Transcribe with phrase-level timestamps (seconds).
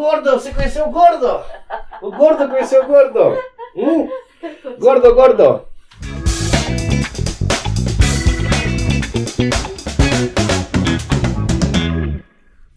[0.00, 1.44] Gordo, você conheceu o gordo?
[2.00, 3.38] O gordo conheceu o gordo?
[3.76, 4.08] Hum?
[4.78, 5.66] Gordo, gordo.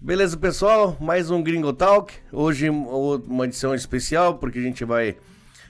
[0.01, 0.97] Beleza, pessoal?
[0.99, 2.13] Mais um Gringo Talk.
[2.29, 5.15] Hoje uma edição especial porque a gente vai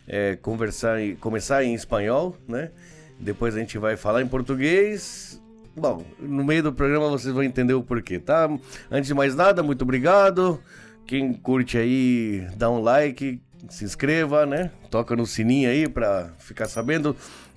[0.07, 2.71] é, conversar e começar em espanhol, né?
[3.19, 5.39] Depois a gente vai falar em português.
[5.75, 8.49] Bom, no meio do programa vocês vão entender o porquê, tá?
[8.89, 10.59] Antes de mais nada, muito obrigado.
[11.05, 14.71] Quem curte aí, dá um like, se inscreva, né?
[14.89, 17.15] Toca no sininho aí pra ficar sabendo.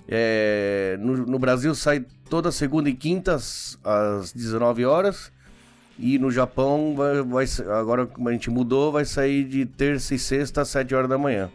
[0.09, 5.33] É, no, no Brasil sai toda segunda e quinta às 19 horas.
[5.99, 7.47] E no Japão, vai, vai,
[7.79, 11.51] agora a gente mudou, vai sair de terça e sexta às 7 horas da manhã.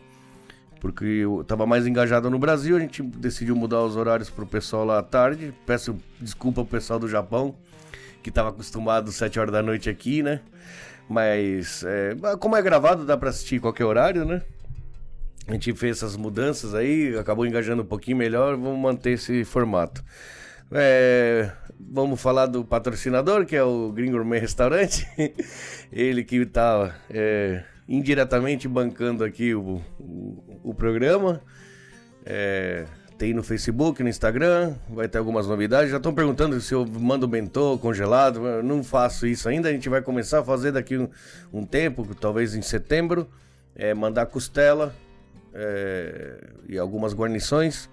[0.79, 4.83] Porque eu tava mais engajado no Brasil, a gente decidiu mudar os horários pro pessoal
[4.83, 5.53] lá à tarde.
[5.63, 7.53] Peço desculpa pro pessoal do Japão,
[8.23, 10.41] que tava acostumado às 7 horas da noite aqui, né?
[11.11, 14.41] Mas, é, como é gravado, dá pra assistir qualquer horário, né?
[15.45, 20.01] A gente fez essas mudanças aí, acabou engajando um pouquinho melhor, vamos manter esse formato.
[20.71, 25.05] É, vamos falar do patrocinador, que é o Green Gourmet Restaurante.
[25.91, 31.41] Ele que está é, indiretamente bancando aqui o, o, o programa.
[32.25, 32.85] É,
[33.21, 35.91] tem no Facebook, no Instagram, vai ter algumas novidades.
[35.91, 38.47] Já estão perguntando se eu mando bentô congelado.
[38.47, 39.69] Eu não faço isso ainda.
[39.69, 41.07] A gente vai começar a fazer daqui um,
[41.53, 43.29] um tempo, talvez em setembro.
[43.75, 44.91] É, mandar costela
[45.53, 47.87] é, e algumas guarnições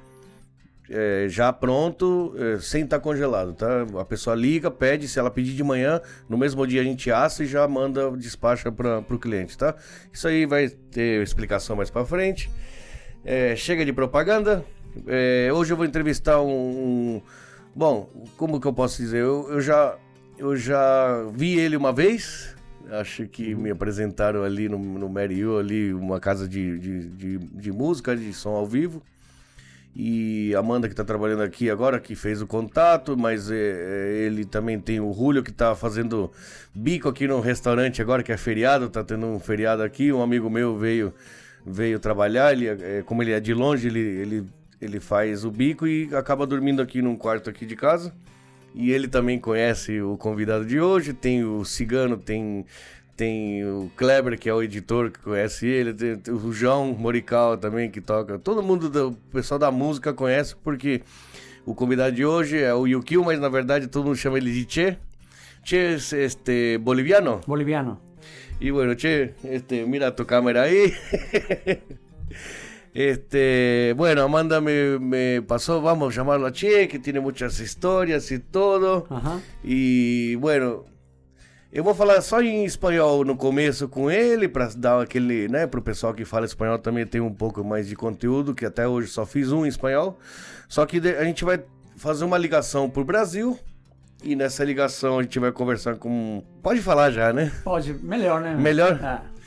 [0.88, 3.86] é, já pronto, é, sem estar tá congelado, tá?
[4.00, 7.44] A pessoa liga, pede, se ela pedir de manhã, no mesmo dia a gente assa
[7.44, 9.74] e já manda, despacha para o cliente, tá?
[10.10, 12.50] Isso aí vai ter explicação mais para frente.
[13.22, 14.64] É, chega de propaganda.
[15.06, 17.22] É, hoje eu vou entrevistar um, um,
[17.74, 19.18] Bom, como que eu posso dizer?
[19.18, 19.96] Eu, eu, já,
[20.36, 22.56] eu já vi ele uma vez.
[22.90, 27.72] Acho que me apresentaram ali no, no Mary ali, uma casa de, de, de, de
[27.72, 29.02] música, de som ao vivo.
[29.94, 34.26] E a Amanda que está trabalhando aqui agora, que fez o contato, mas é, é,
[34.26, 36.30] ele também tem o Julio que está fazendo
[36.74, 40.12] bico aqui no restaurante agora, que é feriado, está tendo um feriado aqui.
[40.12, 41.12] Um amigo meu veio
[41.66, 44.46] veio trabalhar, ele, é, como ele é de longe, ele, ele,
[44.80, 48.14] ele faz o bico e acaba dormindo aqui num quarto aqui de casa.
[48.74, 52.64] E ele também conhece o convidado de hoje, tem o Cigano, tem
[53.16, 57.90] tem o Kleber, que é o editor, que conhece ele, tem o João Morical também,
[57.90, 58.38] que toca.
[58.38, 61.02] Todo mundo, do, o pessoal da música conhece, porque
[61.66, 64.64] o convidado de hoje é o Yukio, mas na verdade todo mundo chama ele de
[64.72, 64.98] Che.
[65.64, 67.40] Che es este, boliviano.
[67.44, 68.00] Boliviano.
[68.60, 70.94] Y bueno, Che, este, mira tu cámara ahí.
[72.94, 78.30] Este, bueno, Amanda me, me, pasó, vamos a llamarlo a Che, que tiene muchas historias
[78.32, 79.06] y todo.
[79.10, 79.40] Ajá.
[79.62, 80.84] Y bueno,
[81.70, 85.82] Eu vou falar só em espanhol no começo com ele, para dar aquele, né, pro
[85.82, 89.26] pessoal que fala espanhol também ter um pouco mais de conteúdo, que até hoje só
[89.26, 90.18] fiz um em espanhol.
[90.66, 91.62] Só que a gente vai
[91.98, 93.58] fazer uma ligação pro Brasil.
[94.24, 96.42] E nessa ligação a gente vai conversar com.
[96.62, 97.52] Pode falar já, né?
[97.62, 98.56] Pode, melhor, né?
[98.56, 98.98] Melhor?
[99.00, 99.37] É.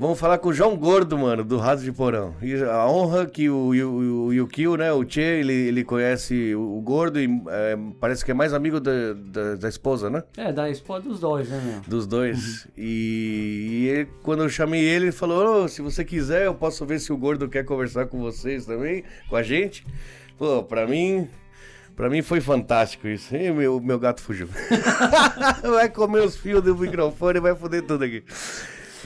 [0.00, 2.34] Vamos falar com o João Gordo, mano, do Raso de Porão.
[2.40, 6.80] E a honra que o, o, o Yukio, né, o Che, ele, ele conhece o,
[6.80, 10.22] Gordo e é, parece que é mais amigo da, da, da, esposa, né?
[10.38, 11.80] É, da esposa dos dois, né, meu?
[11.86, 12.64] Dos dois.
[12.64, 12.70] Uhum.
[12.78, 16.86] E, e ele, quando eu chamei ele, ele falou, oh, se você quiser, eu posso
[16.86, 19.86] ver se o Gordo quer conversar com vocês também, com a gente.
[20.38, 21.28] Pô, pra mim,
[21.94, 23.36] Pra mim foi fantástico isso.
[23.36, 24.48] E meu, meu gato fugiu.
[25.62, 28.24] vai comer os fios do microfone e vai foder tudo aqui.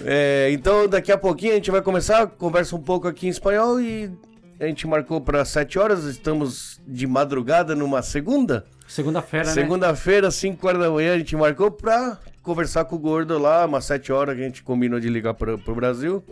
[0.04, 3.80] É, então, daqui a pouquinho a gente vai começar, conversa um pouco aqui em espanhol
[3.80, 4.10] e
[4.58, 8.64] a gente marcou para 7 horas, estamos de madrugada numa segunda.
[8.86, 9.52] Segunda-feira, né?
[9.52, 13.84] Segunda-feira, 5 horas da manhã, a gente marcou para conversar com o Gordo lá, umas
[13.84, 16.22] 7 horas que a gente combinou de ligar para o Brasil.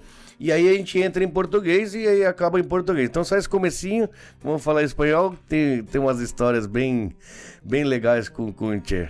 [0.40, 3.08] E aí a gente entra em português e aí acaba em português.
[3.08, 4.08] Então só esse comecinho,
[4.42, 7.14] vamos falar espanhol, tem, tem umas histórias bem,
[7.62, 9.08] bem legais com, com o Tchê.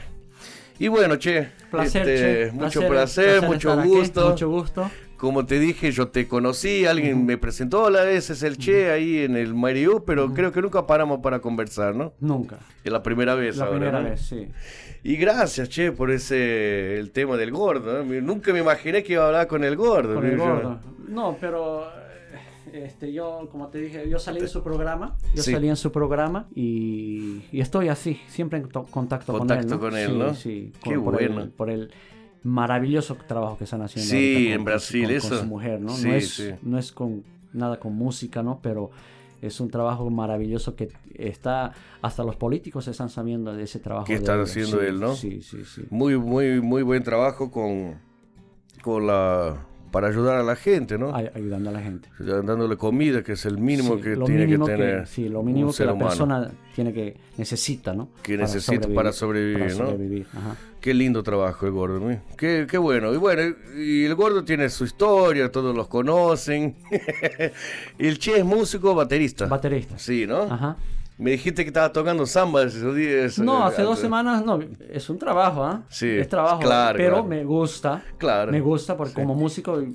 [0.83, 4.31] Y bueno, che, placer, este, mucho placer, mucho gusto.
[4.31, 4.91] mucho gusto.
[5.17, 9.19] Como te dije, yo te conocí, alguien me presentó, hola, ese es el Che ahí
[9.21, 12.13] en el Mariú, pero creo que nunca paramos para conversar, ¿no?
[12.19, 12.59] Nunca.
[12.83, 14.11] Es la primera vez la ahora, primera ¿no?
[14.11, 14.49] vez, sí.
[15.05, 18.05] Y gracias, Che, por ese, el tema del gordo.
[18.05, 20.15] Nunca me imaginé que iba a hablar con el gordo.
[20.15, 20.81] Con el gordo.
[21.09, 21.87] No, pero
[22.73, 26.49] este, yo, como te dije, yo salí en su programa, yo salí en su programa
[26.55, 29.67] y, estoy así, siempre en contacto, con él.
[29.67, 29.79] ¿no?
[29.79, 30.35] con él, ¿no?
[30.35, 31.43] Sí, Qué por bueno.
[31.43, 31.93] El, por el
[32.43, 34.11] maravilloso trabajo que están haciendo.
[34.11, 35.29] Sí, en Brasil, con, eso.
[35.29, 35.97] Con su mujer, ¿no?
[35.97, 38.61] no, es, no es con nada con música, ¿no?
[38.63, 38.91] Pero
[39.43, 44.15] es un trabajo maravilloso que está hasta los políticos están sabiendo de ese trabajo que
[44.15, 48.01] están haciendo él no sí sí sí muy muy muy buen trabajo con
[48.83, 51.15] con la para ayudar a la gente, ¿no?
[51.15, 52.09] ay- ayudando a la gente.
[52.19, 55.73] Dándole comida, que es el mínimo Sí, que tiene mínimo que tener sí, lo mínimo
[55.73, 56.09] que la humano.
[56.09, 58.09] persona tiene que necesita, ¿no?
[58.23, 59.91] Que necesita para sobrevivir, para ¿no?
[59.91, 60.57] sobrevivir, ajá.
[60.81, 62.21] Qué lindo trabajo el gordo, ¿no?
[62.37, 63.13] qué, qué bueno.
[63.15, 66.75] Y bueno, y el gordo tiene su historia, todos los conocen.
[67.99, 69.47] y el Che es músico, baterista.
[69.47, 69.97] Baterista.
[69.99, 70.43] Sí, ¿no?
[70.43, 70.77] Ajá.
[71.23, 73.39] Me dijiste que estaba tocando samba esos días.
[73.39, 74.59] No, eh, hace dos semanas no,
[74.91, 75.83] es un trabajo, ¿ah?
[75.89, 77.29] Sí, es trabajo, claro, pero claro.
[77.29, 78.03] me gusta.
[78.19, 78.51] Claro.
[78.51, 79.87] Me gusta porque como músico eh,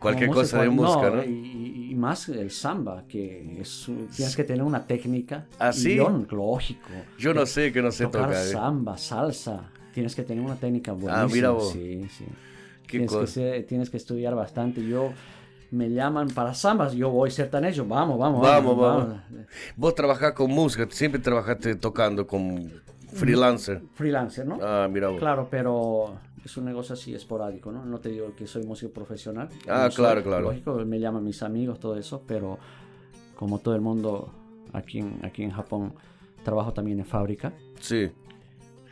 [0.00, 1.22] Cualquier como cosa de música, ¿no?
[1.22, 3.86] Y, y más el samba, que es,
[4.16, 5.46] tienes que tener una técnica.
[5.58, 5.92] ¿Ah, sí?
[5.92, 6.88] Y yo, lógico.
[7.18, 8.46] Yo no sé, que no sé tocar tocar.
[8.46, 8.50] ¿eh?
[8.50, 11.22] samba, salsa, tienes que tener una técnica buenísima.
[11.22, 11.70] Ah, mira vos.
[11.72, 12.24] Sí, sí.
[12.86, 14.84] Qué Tienes que, ser- tienes que estudiar bastante.
[14.84, 15.12] Yo
[15.70, 19.14] me llaman para zambas, yo voy sertanejo, vamos, vamos, Vamos, vamos.
[19.76, 22.70] Vos trabajás con música, siempre trabajaste tocando con
[23.12, 23.82] freelancer.
[23.94, 24.58] Freelancer, ¿no?
[24.62, 25.18] Ah, mira vos.
[25.18, 26.14] Claro, pero
[26.44, 27.84] es un negocio así esporádico, ¿no?
[27.84, 29.48] No te digo que soy músico profesional.
[29.68, 30.42] Ah, No soy, claro, claro.
[30.44, 32.58] Lógico, me llaman mis amigos, todo eso, pero
[33.36, 34.32] como todo el mundo
[34.72, 35.94] aquí en, aquí en Japón,
[36.44, 38.10] trabajo también en fábrica, Sí,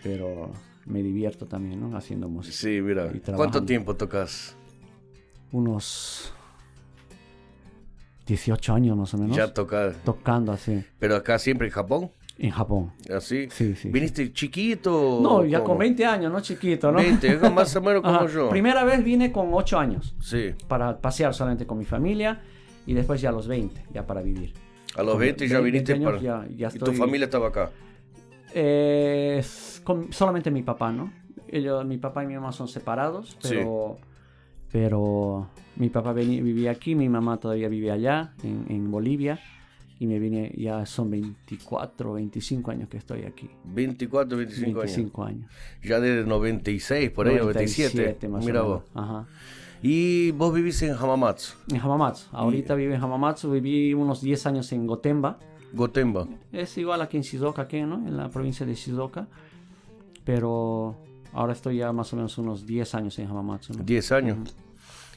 [0.02, 0.50] pero
[0.86, 1.96] me divierto también, ¿no?
[1.96, 2.56] Haciendo música.
[2.56, 3.10] sí, mira.
[3.36, 4.56] ¿Cuánto tiempo tocas?
[5.52, 6.32] Unos
[8.28, 9.36] 18 años más o menos.
[9.36, 9.96] Ya tocas.
[10.04, 12.92] Tocando así, Pero acá siempre en Japón, en Japón.
[13.14, 13.48] así.
[13.50, 13.88] Sí, sí.
[13.88, 15.18] ¿Viniste chiquito?
[15.22, 16.40] No, ya con 20 años, ¿no?
[16.40, 16.98] Chiquito, ¿no?
[16.98, 18.50] 20, es más o menos como yo.
[18.50, 20.14] Primera vez vine con 8 años.
[20.20, 22.40] Sí, para pasear solamente con mi familia
[22.86, 24.52] y después ya a los 20, ya para vivir.
[24.94, 26.22] a los Con 20 ya 20 viniste años para...
[26.22, 27.70] ya- ya Y tu familia estaba acá.
[28.54, 29.42] Eh,
[29.84, 31.12] con solamente mi papá, ¿no?
[31.48, 33.56] Ellos, mi papá y mi mamá son separados, Sí.
[34.72, 39.38] Pero, mi papá veni- vivía aquí, mi mamá todavía vive allá, en, en Bolivia,
[40.00, 43.50] y me vine, ya son 24, 25 años que estoy aquí.
[43.64, 45.38] 24, 25, 25 años.
[45.46, 45.52] años.
[45.82, 47.96] Ya desde 96, por ahí, 97.
[47.96, 48.82] 97 más o Mira menos.
[48.82, 48.90] vos.
[48.94, 49.26] Ajá.
[49.82, 52.26] Y vos vivís en Hamamatsu, En Hamamatsu.
[52.32, 55.38] Ahorita vivo en Hamamatsu, viví unos 10 años en Gotemba.
[55.72, 56.26] Gotemba.
[56.52, 57.96] Es igual aquí en Shizuoka, aquí, ¿no?
[58.06, 59.26] En la provincia de Shizuoka.
[60.24, 60.96] Pero
[61.32, 63.74] ahora estoy ya más o menos unos 10 años en Hamamatsu.
[63.74, 63.84] ¿no?
[63.84, 64.38] 10 años.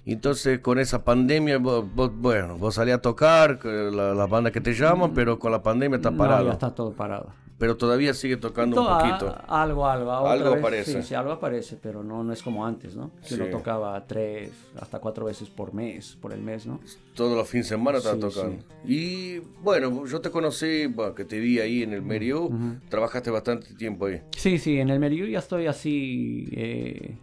[0.06, 4.60] Entonces, con esa pandemia, vos, vos- bueno, vos salías a tocar, la, la banda que
[4.60, 6.46] te llaman, pero con la pandemia está No, parado.
[6.48, 7.30] ya está todo parado.
[7.62, 9.28] Pero todavía sigue tocando un Todo, poquito.
[9.30, 10.12] a- algo, algo.
[10.12, 11.02] otra Algo vez, aparece.
[11.04, 13.12] Sí, sí, algo aparece, pero no, no es como antes, ¿no?
[13.28, 13.52] Que uno Sí.
[13.52, 16.80] tocaba tres, hasta cuatro veces por mes, por el mes, ¿no?
[17.14, 18.64] Todos los fines de semana estás Sí, tocando.
[18.84, 22.50] Y bueno, yo te conocí, que te vi ahí en el Merio,
[22.90, 24.22] trabajaste bastante tiempo ahí.
[24.36, 27.16] Sí, sí, en el Meriu ya estoy así, eh,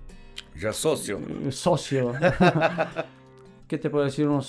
[0.56, 1.19] Ya socio.
[1.19, 2.12] eh, socio.
[3.67, 4.29] ¿Qué te puedo decir?
[4.29, 4.46] Unos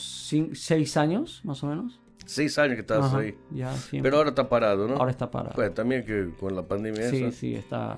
[0.53, 2.00] seis años, más o menos.
[2.29, 3.35] Seis años que estás Ajá, ahí.
[3.49, 3.73] Ya.
[3.91, 4.97] Pero ahora está parado, ¿no?
[4.97, 5.55] Ahora está parado.
[5.55, 7.35] Pues también que con la pandemia Sí, esa.
[7.35, 7.97] sí, está.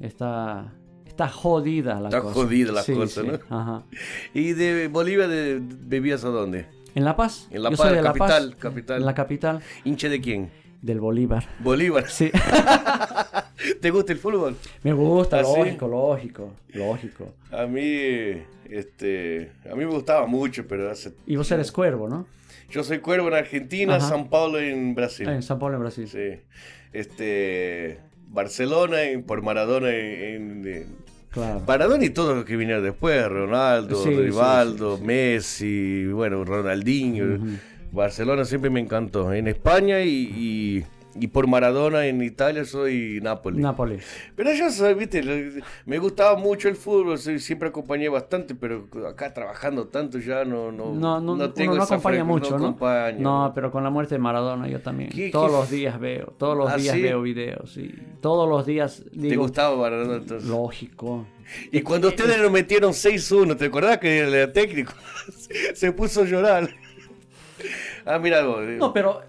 [0.00, 0.72] Está.
[1.06, 2.34] Está jodida la Está cosa.
[2.34, 3.56] jodida la Sí, cosa, sí, ¿no?
[3.56, 3.84] Ajá.
[4.34, 6.66] ¿Y de Bolivia de, vivías a dónde?
[6.96, 7.46] ¿En La Paz?
[7.52, 8.96] En La Yo Paz, soy de La capital, Paz, capital.
[8.98, 10.50] En la capital ¿Hinche de quién?
[10.82, 11.46] del Bolívar.
[11.60, 12.08] Bolívar.
[12.08, 12.32] Sí.
[13.80, 14.56] ¿Te gusta el fútbol?
[14.82, 15.58] Me gusta, ¿Ah, sí?
[15.58, 17.34] lógico, lógico, lógico.
[17.52, 17.82] A mí,
[18.68, 21.12] este, a mí me gustaba mucho, pero hace...
[21.26, 22.26] Y vos eres cuervo, ¿no?
[22.70, 24.08] Yo soy Cuervo en Argentina, Ajá.
[24.08, 25.28] San Paulo en Brasil.
[25.28, 26.08] En San Pablo, en Brasil.
[26.08, 26.40] Sí.
[26.92, 27.98] Este,
[28.28, 31.60] Barcelona en- por Maradona en, en- Claro.
[31.66, 35.06] Maradona y todo lo que vinieron después, Ronaldo, Sí, Rivaldo, sí, sí.
[35.06, 37.38] Messi, bueno, Ronaldinho.
[37.92, 39.32] Barcelona siempre me encantó.
[39.32, 40.84] En España y, y-
[41.20, 43.60] y por Maradona en Italia soy Nápoles.
[43.60, 44.04] Nápoles.
[44.36, 49.32] Pero yo soy, viste, lo- me gustaba mucho el fútbol, siempre acompañé bastante, pero acá
[49.34, 52.66] trabajando tanto ya no no No, no, uno tengo no acompaña mucho, ¿no?
[52.66, 53.18] acompaño.
[53.20, 55.10] No, pero con la muerte de Maradona yo también.
[55.10, 57.02] ¿Qué- todos qué los días veo, todos los ¿Ah, días sí?
[57.02, 57.76] veo videos.
[57.76, 60.48] Y todos los días ¿Te digo, gustaba Maradona entonces?
[60.48, 61.26] lógico.
[61.72, 64.92] Y cuando ustedes lo metieron 6-1, ¿te acordás que el técnico
[65.74, 66.68] se puso a llorar?
[68.06, 68.60] ah, mira algo.
[68.60, 69.22] No, pero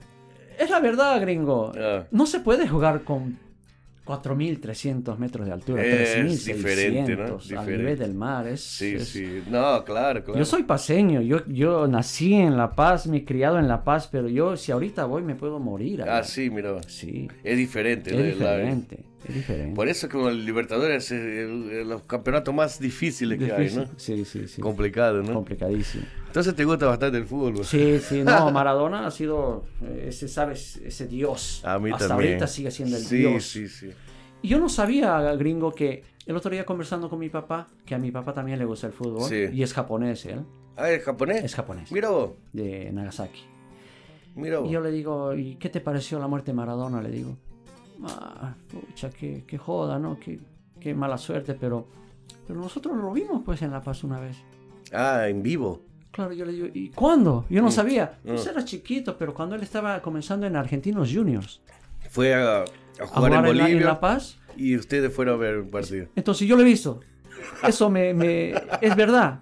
[0.59, 1.71] es la verdad, gringo.
[1.75, 2.05] Ah.
[2.11, 3.37] No se puede jugar con
[4.05, 7.59] 4.300 metros de altura, Es 3.600 diferente, ¿no?
[7.59, 8.47] al nivel del mar.
[8.47, 9.43] Es, Sí, es- sí.
[9.49, 10.39] No, claro, claro.
[10.39, 14.07] Yo soy paseño, yo, yo nací en La Paz, me he criado en La Paz,
[14.11, 16.01] pero yo si ahorita voy me puedo morir.
[16.01, 16.17] allá.
[16.19, 16.81] Ah, sí, mira.
[16.87, 18.09] Sí, Es diferente.
[18.09, 19.75] es diferente, es diferente.
[19.75, 21.49] Por eso como el Libertadores es
[21.85, 23.83] los campeonatos más difíciles que hay, Difícil.
[23.83, 23.89] ¿no?
[23.97, 24.61] Sí, sí, sí.
[24.61, 25.33] Complicado, ¿no?
[25.33, 26.05] Complicadísimo.
[26.27, 27.53] Entonces te gusta bastante el fútbol.
[27.53, 27.63] güey?
[27.65, 30.77] Sí, sí, no, Maradona ha sido eh, ese, ¿sabes?
[30.77, 31.61] Ese dios.
[31.65, 32.31] A mí Hasta también.
[32.33, 33.43] ahorita sigue siendo el sí, dios.
[33.43, 33.89] Sí, sí,
[34.41, 37.97] Y yo no sabía, gringo, que el otro día conversando con mi papá, que a
[37.97, 39.45] mi papá también le gusta el fútbol, Sí.
[39.51, 40.41] y es japonés él,
[40.77, 41.43] Ah, ¿es japonés?
[41.43, 43.41] es japonés, Mira vos, de Nagasaki.
[44.35, 44.69] mira vos.
[44.69, 47.01] Y yo le digo, ¿y qué te pareció la muerte de Maradona?
[47.01, 47.35] Le digo,
[48.05, 50.19] ah, pucha, qué, qué joda, ¿no?
[50.19, 50.39] Qué,
[50.79, 51.87] qué mala suerte, pero,
[52.47, 54.37] pero nosotros lo vimos pues en La Paz una vez.
[54.93, 55.81] Ah, en vivo.
[56.11, 57.45] Claro, yo le digo, ¿y cuándo?
[57.49, 57.65] Yo Mm.
[57.65, 58.19] no sabía.
[58.25, 61.61] Pues era chiquito, pero cuando él estaba comenzando en Argentinos Juniors
[62.09, 62.69] Fue a, a a jugar,
[63.01, 66.07] en jugar en la, Bolivia en La Paz, y ustedes fueron a ver un partido.
[66.15, 66.99] entonces yo lo he visto.
[67.65, 69.39] Eso me, me- es verdad.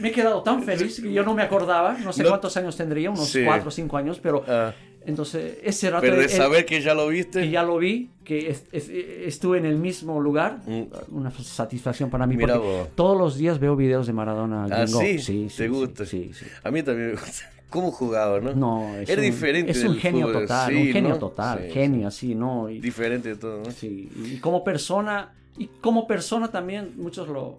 [0.00, 2.76] Me he quedado tan feliz que yo no me acordaba, no sé No- cuántos años
[2.76, 3.44] tendría, unos Sí.
[3.44, 4.72] 4 o 5 años, pero Ah,
[5.06, 7.40] entonces ese rato pero de saber que ya lo viste.
[7.42, 10.82] que ya lo vi, que es- es- estuve en el mismo lugar, Mm.
[11.10, 12.88] una satisfacción para mí, Mira porque vos.
[12.94, 14.66] todos los días veo videos de Maradona.
[14.70, 14.86] Ah.
[14.86, 15.18] ¿sí?
[15.18, 16.06] sí, ¿Te sí, gusta?
[16.06, 16.46] Sí, sí.
[16.62, 17.50] A mí también me gusta.
[17.70, 18.54] ¿Cómo jugaba, no?
[18.54, 21.18] No, es Era un, diferente Es un genio fútbol, total, un genio ¿no?
[21.18, 22.70] total, Sí, genio así, ¿no?
[22.70, 23.70] Y, Diferente de todo, ¿no?
[23.72, 27.58] sí, y como persona, y como persona también muchos lo...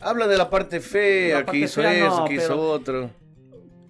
[0.00, 3.10] Habla de la parte fea, La que parte hizo fea eso, no, que hizo otro.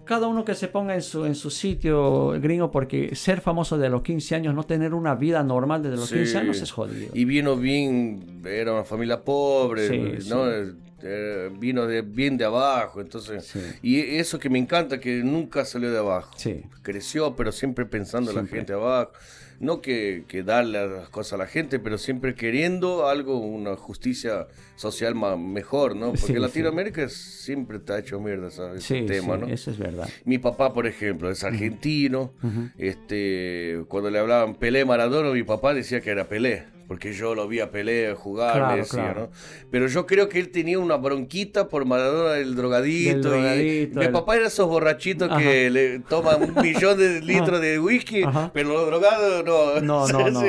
[0.05, 3.89] Cada uno que se ponga en su, en su sitio gringo, porque ser famoso de
[3.89, 6.15] los 15 años, no tener una vida normal desde los Sí.
[6.15, 7.09] 15 años es jodido.
[7.13, 10.45] Y vino bien, era una familia pobre, Sí, ¿no?
[10.45, 10.71] sí.
[11.07, 13.53] Eh, vino de, bien de abajo, entonces...
[13.83, 16.35] Y eso que me encanta, que nunca salió de abajo.
[16.81, 19.11] Creció, pero siempre pensando en la gente abajo.
[19.59, 24.47] No que, que darle las cosas a la gente, pero siempre queriendo algo, una justicia
[24.75, 26.07] social ma- mejor, ¿no?
[26.07, 26.39] Porque Sí, sí.
[26.39, 28.83] Latinoamérica siempre está hecho mierda, ¿sabes?
[28.83, 29.47] Sí, Ese tema, sí, ¿no?
[29.47, 30.09] eso es verdad.
[30.25, 32.33] Mi papá, por ejemplo, es argentino.
[32.77, 37.47] este, cuando le hablaban Pelé Maradona, mi papá decía que era Pelé, porque yo lo
[37.47, 39.21] vi a Pelé jugar, Claro, me decía, claro.
[39.21, 39.29] ¿no?
[39.71, 43.09] Pero yo creo que él tenía una bronquita por Maradona del drogadito.
[43.09, 45.39] Del y drogadito, mi el- papá era esos borrachitos Ajá.
[45.39, 48.51] que le toman un millón de litros de whisky, Ajá.
[48.53, 49.81] pero los drogados no.
[49.81, 50.43] No, no, no.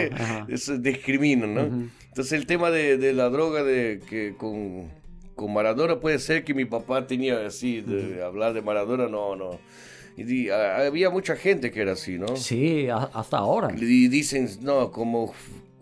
[0.49, 1.63] Eso discriminan, ¿no?
[1.65, 1.89] Ujú.
[2.09, 4.91] Entonces el tema de, de la droga de que con,
[5.35, 9.59] con Maradona puede ser que mi papá tenía así, de hablar de Maradona, no, no.
[10.19, 12.37] Y a- había mucha gente que era así, ¿no?
[12.37, 13.69] Sí, a- hasta ahora.
[13.77, 15.35] Y dicen, no, como,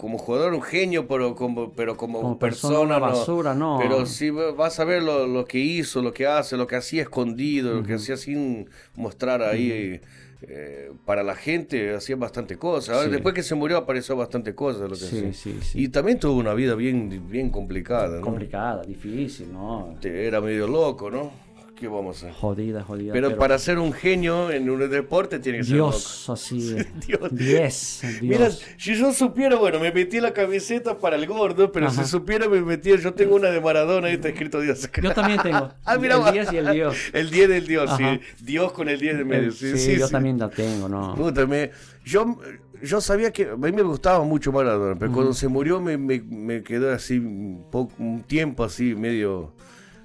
[0.04, 3.06] como jugador un genio, pero como, pero como, Como persona, persona, una no.
[3.06, 3.78] basura, no.
[3.80, 7.00] Pero si vas a ver lo, lo que hizo, lo que hace, lo que hacía
[7.00, 10.02] escondido, lo que hacía sin mostrar ahí
[10.42, 13.02] eh, para la gente, hacía bastante cosas.
[13.04, 13.10] Sí.
[13.10, 14.82] Después que se murió apareció bastante cosas.
[14.82, 15.84] Lo que Sí, sí, sí.
[15.84, 18.20] Y también tuvo una vida bien, bien complicada, ¿no?
[18.20, 19.96] Complicada, difícil, ¿no?
[20.02, 21.30] Era medio loco, ¿no?
[21.74, 22.40] ¿Qué vamos a hacer?
[22.40, 23.12] Jodida, jodida.
[23.12, 26.76] Pero, para ser un genio en un deporte tiene que ser Dios, así.
[27.06, 27.34] Dios.
[27.34, 28.02] 10.
[28.22, 28.62] Mira, Dios.
[28.78, 32.04] si yo supiera, bueno, me metí la camiseta para el gordo, pero Ajá.
[32.04, 34.88] si supiera me metí, yo tengo una de Maradona y está escrito Dios.
[35.02, 35.72] Yo también tengo.
[35.84, 36.32] Ah, mira, el va.
[36.32, 36.96] 10 y el Dios.
[37.12, 38.14] El 10 del Dios, Ajá.
[38.14, 38.44] sí.
[38.44, 39.50] Dios con el 10 de medio.
[39.52, 40.12] Sí, sí, sí, yo sí.
[40.12, 41.14] también la tengo, ¿no?
[41.14, 41.70] Puta, me-
[42.04, 42.38] yo,
[42.82, 46.20] yo sabía que a mí me gustaba mucho Maradona, pero cuando se murió me, me,
[46.20, 49.52] me quedó así un, poco, un tiempo así medio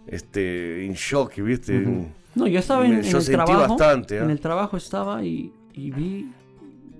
[0.09, 1.73] este, en shock, ¿viste?
[2.35, 3.77] No, yo estaba en, Me- en yo el sentí trabajo.
[3.77, 4.21] bastante, ¿eh?
[4.23, 6.31] En el trabajo estaba y, y vi.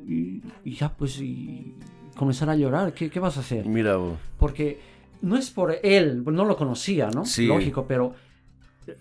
[0.08, 1.76] Y, y ya, pues, y
[2.16, 2.94] comenzar a llorar.
[2.94, 3.66] ¿Qué, qué vas a hacer?
[3.68, 4.18] Mira vos.
[4.38, 4.80] Porque
[5.22, 7.26] no es por él, no lo conocía, ¿no?
[7.26, 7.46] Sí.
[7.46, 8.16] Lógico, pero.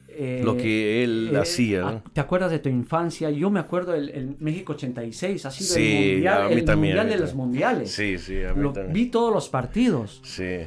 [0.09, 1.88] eh, Lo que él hacía, ¿no?
[1.88, 3.31] ah, ¿Te acuerdas de tu infancia?
[3.31, 6.65] Yo me acuerdo el, el México 86, ha sido Sí, el mundial, a mí el
[6.67, 7.47] también, a mundial mí de los también.
[7.49, 7.91] mundiales.
[7.91, 8.93] Sí, sí, a mí Lo- también.
[8.93, 10.21] vi todos los partidos.
[10.25, 10.59] Sí.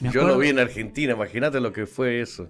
[0.00, 2.48] Yo lo vi en Argentina, imagínate lo que fue eso.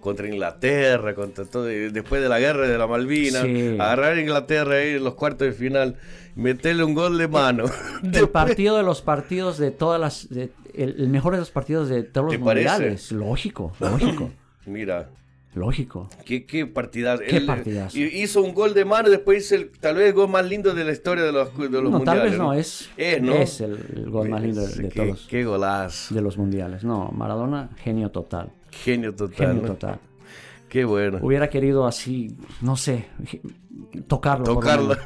[0.00, 1.64] Contra Inglaterra, contra todo.
[1.64, 3.76] Después de la guerra de la Malvina, Sí.
[3.80, 5.96] agarrar a Inglaterra ahí en los cuartos de final,
[6.36, 7.64] meterle un gol de mano.
[8.02, 10.28] El Después- partido de los partidos de todas las.
[10.28, 13.10] de- el, el mejor de los partidos de todos los mundiales.
[13.12, 14.30] Lógico, lógico,
[14.66, 15.08] Mira,
[15.54, 16.08] lógico.
[16.24, 17.22] qué, qué partidazo.
[17.26, 20.44] Qué Él, Hizo un gol de mano, después hizo el, tal vez el gol más
[20.46, 22.22] lindo de la historia de los, de los No, mundiales.
[22.22, 23.34] tal vez no, es, Es, ¿no?
[23.34, 25.26] es el, el gol más lindo de, de qué, todos.
[25.28, 26.14] Qué golazo.
[26.14, 26.84] De los mundiales.
[26.84, 28.50] No, Maradona, genio total.
[28.70, 29.36] Genio total.
[29.48, 29.98] Genio total.
[30.68, 31.20] Qué bueno.
[31.22, 33.04] Hubiera querido así, no sé,
[34.08, 34.44] tocarlo.
[34.44, 34.96] Tocarlo.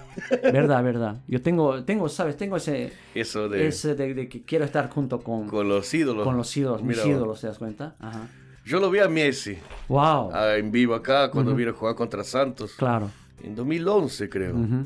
[0.42, 1.20] Verdad, verdad.
[1.28, 2.38] Yo tengo, tengo, ¿sabes?
[2.38, 5.92] Tengo ese, Eso de ese de, de que quiero estar junto con, con, con los
[5.92, 6.26] ídolos.
[6.34, 7.06] los ídolos, mis vos.
[7.06, 7.96] ídolos, ¿te das cuenta?
[8.00, 8.28] Ajá.
[8.68, 9.56] Yo lo vi a Messi
[9.88, 10.30] Wow.
[10.34, 12.74] ah, en vivo acá cuando vino a jugar contra Santos.
[12.76, 13.10] Claro.
[13.42, 14.54] En 2011 creo.
[14.54, 14.84] Ujú.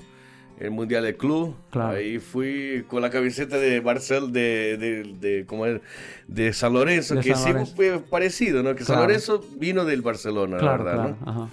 [0.60, 1.56] El Mundial de Club.
[1.70, 1.96] Claro.
[1.96, 5.80] Ahí fui con la camiseta de Barcel de, de, de,
[6.28, 7.74] de San Lorenzo, De que San sí Lorenzo.
[7.74, 8.70] fue parecido, ¿no?
[8.76, 9.02] Que San Claro.
[9.08, 11.16] Lorenzo vino del Barcelona, Claro, la verdad.
[11.26, 11.48] Ajá.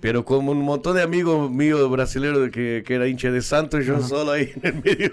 [0.00, 4.00] Pero como un montón de amigos míos brasileños que, que era hincha de Santos, yo
[4.00, 5.10] solo ahí en el medio,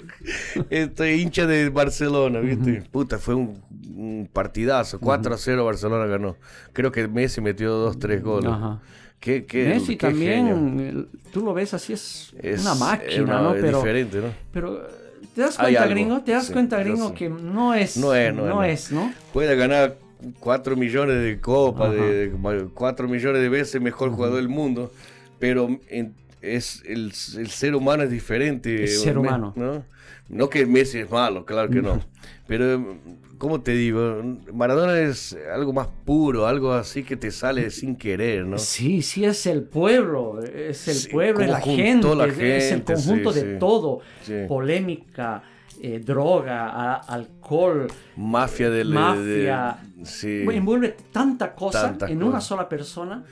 [0.70, 2.84] estoy hincha de Barcelona, ¿viste?
[2.92, 3.62] Puta, fue un,
[3.96, 6.36] un partidazo, 4 a 0 Barcelona ganó.
[6.74, 8.52] Creo que Messi metió 2, 3 goles.
[8.52, 8.82] Ajá.
[9.20, 11.08] Qué, qué, Messi qué también, genio.
[11.32, 13.56] tú lo ves así, es, Es- una máquina, es una- ¿no?
[13.56, 14.28] es Pero, diferente, ¿no?
[14.52, 14.86] pero,
[15.34, 16.22] ¿te das cuenta, gringo?
[16.22, 19.06] ¿Te das sí, cuenta, gringo, que no es, No es, no es, no.
[19.06, 19.14] ¿no?
[19.32, 19.96] Puede ganar
[20.40, 22.04] 4 millones de copas, Ajá.
[22.06, 22.32] de,
[22.74, 24.92] 4 millones de veces mejor jugador del mundo,
[25.40, 27.06] pero en- es el,
[27.38, 28.86] el ser humano es diferente.
[28.88, 29.54] Ser humano.
[29.56, 29.86] ¿no?
[30.30, 32.00] no que Messi es malo, claro que no.
[32.48, 32.98] Pero,
[33.38, 34.22] ¿cómo te digo?
[34.54, 38.58] Maradona es algo más puro, algo así que te sale sin querer, ¿no?
[38.58, 42.72] Sí, sí es el pueblo, es el Sí, pueblo cómo la gente, la es- es
[42.74, 43.60] el conjunto sí, de sí.
[43.60, 44.02] todo,
[44.48, 45.44] polémica,
[45.86, 48.90] eh, droga, a- alcohol, Mafia del...
[48.90, 49.78] de- Mafia.
[50.04, 50.46] sí.
[50.52, 52.30] envuelve tanta cosa Tantas en cosas.
[52.32, 53.24] una sola persona.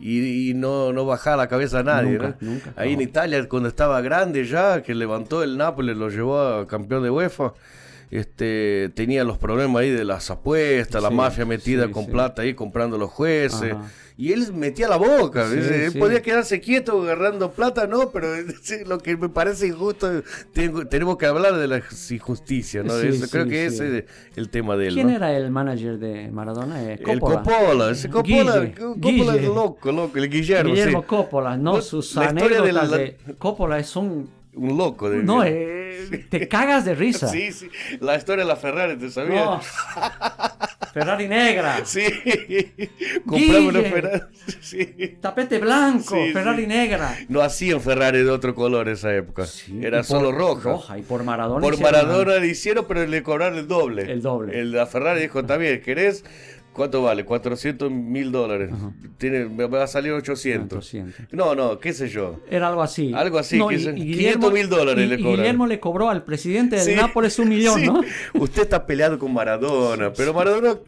[0.00, 2.50] Y, y no, no bajar la cabeza a nadie, Nunca, ¿no?
[2.50, 3.00] nunca, Ahí en.
[3.02, 7.52] Italia, cuando estaba grande ya, que levantó el Nápoles, lo llevó a campeón de UEFA,
[8.10, 12.10] este, tenía los problemas ahí de las apuestas, la mafia metida sí, con sí.
[12.10, 13.74] plata ahí comprando los jueces.
[13.74, 13.82] Ajá.
[14.16, 15.98] Y él metía la boca, Sí, él sí.
[15.98, 18.28] podía quedarse quieto agarrando plata, no, pero
[18.86, 22.98] lo que me parece injusto, tengo- tenemos que hablar de las injusticias, ¿no?
[22.98, 24.04] Sí, Eso, creo que ese es
[24.36, 25.14] el tema de él, ¿Quién ¿no?
[25.16, 26.82] era el manager de Maradona?
[26.84, 27.90] Eh, El Coppola.
[27.90, 31.06] Ese Coppola, Guille, Coppola es loco, loco, el Guillermo, Guillermo.
[31.06, 31.80] Coppola, ¿no?
[31.80, 34.06] Sus la de la- de, Coppola son...
[34.06, 35.10] Un loco.
[35.10, 37.28] De, No, eh, te cagas de risa.
[37.28, 37.68] Sí, sí.
[38.00, 39.44] La historia de la Ferrari, ¿te sabías?
[39.44, 39.60] No.
[40.92, 41.80] Ferrari negra.
[41.84, 42.02] Sí.
[43.26, 43.82] Compramos una.
[43.82, 44.20] Ferrari.
[44.60, 45.16] Sí.
[45.20, 46.68] Tapete blanco, Sí, Ferrari sí.
[46.68, 47.16] negra.
[47.28, 49.46] No hacían Ferrari de otro color esa época.
[49.80, 50.70] Era solo roja.
[50.70, 50.98] Roja.
[50.98, 51.60] Y por Maradona.
[51.60, 54.10] Por Maradona le hicieron, pero le cobraron el doble.
[54.10, 54.58] El doble.
[54.58, 56.24] El, la Ferrari dijo, bien, ¿querés?
[56.72, 57.24] ¿Cuánto vale?
[57.24, 58.70] 400 mil dólares.
[59.18, 60.78] Tiene, me va a salir 800.
[60.78, 61.26] 800.
[61.32, 62.40] No, no, qué sé yo.
[62.50, 63.12] Era algo así.
[63.14, 65.36] Algo así, que son Guillermo- 500.000 dólares y- le cobraron.
[65.40, 66.94] Guillermo le cobró al presidente del Sí.
[66.94, 67.86] Nápoles un millón, Sí.
[67.86, 68.00] ¿no?
[68.34, 70.78] Usted está peleado con Maradona, pero Maradona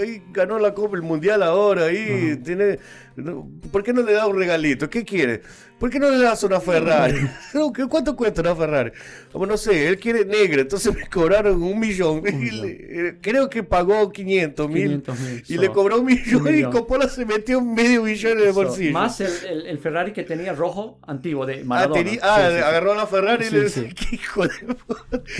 [0.00, 2.78] ahí ganó la Copa, el Mundial ahora, ahí tiene...
[3.16, 4.88] no, ¿Por qué no le da un regalito?
[4.88, 5.42] ¿Qué quiere?
[5.82, 7.18] ¿Por qué no le das una Ferrari?
[7.54, 8.92] No, ¿qué- ¿Cuánto cuesta una Ferrari?
[9.32, 12.22] Como no sé, él quiere negra, entonces me cobraron un millón.
[12.24, 16.42] Y le- eh, creo que pagó 500 mil 500.000, y so, le cobró un millón,
[16.42, 16.70] un y millón.
[16.70, 18.92] Coppola se metió medio millón en el So, bolsillo.
[18.92, 22.00] más el, el- el Ferrari que tenía rojo antiguo de Ah, Maradona.
[22.22, 22.62] ah, Sí, sí, sí.
[22.62, 23.94] agarró la Ferrari Sí, y le.
[23.94, 24.50] ¿Qué hijo de?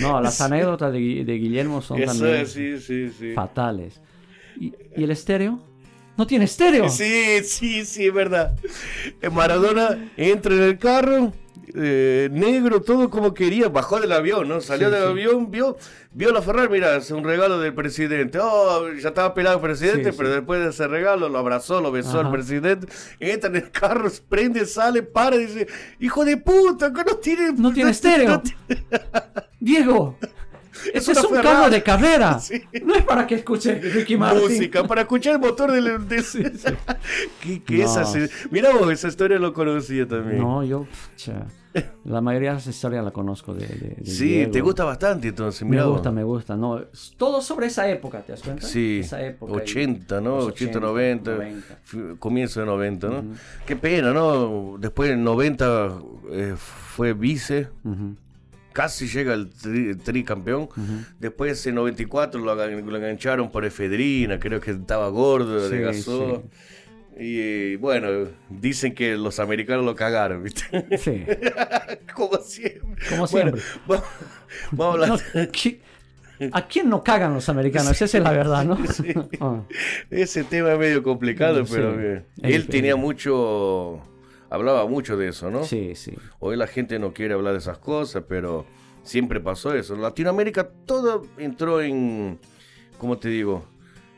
[0.01, 4.01] No, las anécdotas de, Gui- de Guillermo son Eso también fatales.
[4.59, 5.59] ¿Y, y el estéreo?
[6.17, 6.89] No tiene estéreo.
[6.89, 8.53] Sí, sí, sí, es verdad.
[9.21, 11.33] Eh, Maradona entra en el carro,
[11.75, 14.61] eh, negro, todo como quería, bajó del avión, ¿no?
[14.61, 15.09] Salió Sí, del sí.
[15.09, 15.75] avión, vio,
[16.11, 18.37] vio la Ferrari, mira, es un regalo del presidente.
[18.39, 21.91] Oh, ya estaba pelado el presidente, Sí, pero después de ese regalo lo abrazó, lo
[21.91, 22.31] besó Ajá.
[22.31, 22.85] presidente.
[23.19, 25.67] Entra en el carro, prende, sale, para y dice,
[25.99, 27.53] hijo de puta, que no tiene...
[27.53, 28.29] No tiene estéreo.
[28.29, 28.83] no tiene-".
[29.59, 30.17] Diego,
[30.93, 32.39] ese es, una un carro de carrera.
[32.39, 32.61] Sí.
[32.83, 34.41] No es para que escuche Ricky Martin.
[34.43, 36.07] música para escuchar el motor del...
[36.07, 36.23] del-
[37.41, 37.83] ¿Qué, qué No.
[37.85, 40.39] esa se- Mira vos, esa historia lo conocía también.
[40.41, 41.45] No, yo, pucha,
[42.05, 44.51] la mayoría de las historias la conozco de, de- de Sí, Diego.
[44.51, 45.85] te gusta bastante entonces, Me mira.
[45.85, 46.15] gusta, vos.
[46.15, 46.55] me gusta.
[46.55, 48.65] No, es todo sobre esa época, ¿te das cuenta?
[48.67, 49.53] Sí, Esa época.
[49.53, 50.35] 80, ¿no?
[50.37, 51.77] Los 80, 80, 90, 90.
[51.83, 53.23] fi- comienzo de 90, ¿no?
[53.65, 54.75] Qué pena, ¿no?
[54.79, 55.91] Después en 90
[56.31, 58.15] eh, fue vice, Ujú.
[58.73, 59.95] Casi llega el tri-.
[61.19, 66.43] Después en 94 lo, lo engancharon por efedrina, creo que estaba gordo, Sí, adelgazó.
[67.17, 70.63] Y bueno, dicen que los americanos lo cagaron, ¿viste?
[70.97, 71.23] Sí.
[72.15, 72.81] Como siempre.
[73.09, 73.61] Como siempre.
[73.89, 74.03] va-
[74.71, 75.09] vamos a hablar.
[75.35, 75.79] No, ¿qui-
[76.51, 77.91] ¿A quién no cagan los americanos?
[78.01, 78.77] Esa es la verdad, ¿no?
[79.39, 79.61] Ah.
[80.09, 82.25] Ese tema es medio complicado, pero bien.
[82.41, 84.01] Él tenía mucho,
[84.53, 85.63] hablaba mucho de eso, ¿no?
[85.63, 86.13] Sí, sí.
[86.39, 88.65] Hoy la gente no quiere hablar de esas cosas, pero
[89.01, 89.95] siempre pasó eso.
[89.95, 92.39] Latinoamérica todo entró en,
[92.99, 93.65] ¿cómo te digo?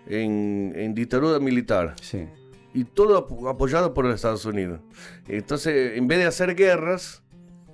[0.08, 1.96] En, en dictadura militar.
[2.02, 2.28] Sí.
[2.74, 4.82] Y todo ap- apoyado por los Estados Unidos.
[5.30, 7.24] Entonces, en vez de hacer guerras,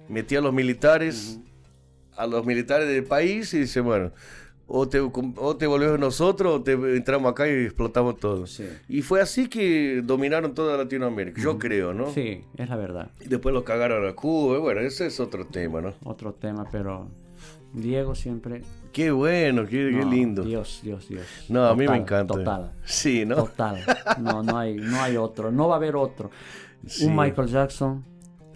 [0.08, 1.40] metía a los militares,
[2.16, 4.12] a los militares del país y dice, bueno,
[4.74, 8.48] o te, o te volvés nosotros o te entramos acá y explotamos todo.
[8.48, 8.66] Sí.
[8.88, 12.10] Y fue así que dominaron toda Latinoamérica, yo creo, ¿no?
[12.12, 13.12] Sí, es la verdad.
[13.20, 15.94] Y después los cagaron a Cuba, bueno, ese es otro tema, ¿no?
[16.06, 17.08] Otro tema, pero
[17.74, 18.62] Diego siempre.
[18.94, 20.44] Qué bueno, qué, qué lindo.
[20.44, 21.26] Dios, Dios, Dios.
[21.50, 22.34] No, a mí me encanta.
[22.34, 22.74] Total.
[22.84, 23.36] Sí, ¿no?
[23.36, 23.84] Total.
[24.20, 25.52] No, no hay, no hay otro.
[25.52, 26.30] No va a haber otro.
[26.84, 27.06] Sí.
[27.06, 28.04] Un Michael Jackson,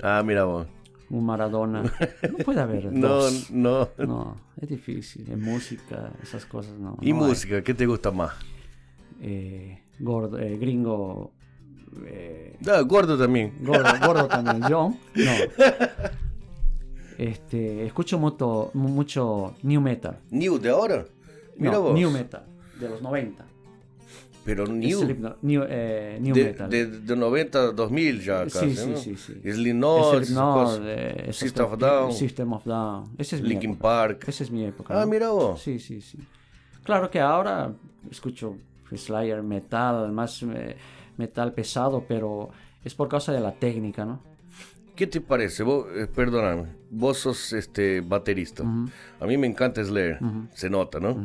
[0.02, 0.66] Ah, mira vos.
[1.10, 1.84] Un Maradona.
[1.84, 3.52] No puede haber No, dos.
[3.52, 3.90] no.
[3.98, 5.30] No, es difícil.
[5.32, 6.98] En música, esas cosas no.
[7.02, 7.30] ¿Y no hay.
[7.30, 7.62] música?
[7.64, 8.34] ¿Qué te gusta más?
[9.22, 11.32] Eh, gordo, eh, gringo.
[12.06, 13.54] eh, Ah, gordo también.
[13.62, 14.62] gordo, gordo también.
[14.70, 15.32] Yo, no.
[17.18, 20.20] Este, escucho mucho, mucho new metal.
[20.32, 21.06] New de ahora.
[21.58, 21.94] Mira No, vos.
[21.94, 22.44] new metal,
[22.80, 23.46] de los 90.
[24.46, 25.00] Pero new.
[25.02, 26.70] Slipknot, new, eh, new de, metal.
[26.70, 28.98] de, de 90 a 2000 ya Sí, casi, sí, ¿no?
[28.98, 29.52] sí, sí.
[29.52, 30.80] Slipknot, cosas.
[30.86, 32.12] eh, System of Down.
[32.14, 33.10] System of Down.
[33.18, 33.82] Esa es mi Linkin época.
[33.82, 34.26] Park.
[34.28, 34.94] Esa es mi época.
[34.96, 35.12] Ah, ¿no?
[35.12, 35.62] mira vos.
[35.62, 36.20] Sí, sí, sí.
[36.84, 37.74] Claro que ahora
[38.12, 38.56] escucho
[38.96, 40.76] Slayer, metal, más eh,
[41.18, 42.50] metal pesado, pero
[42.84, 44.22] es por causa de la técnica, ¿no?
[44.96, 45.64] ¿Qué te parece?
[45.64, 48.64] Vos, eh, perdóname, vos sos este baterista.
[49.20, 50.20] A mí me encanta Slayer,
[50.54, 51.18] se nota, ¿no?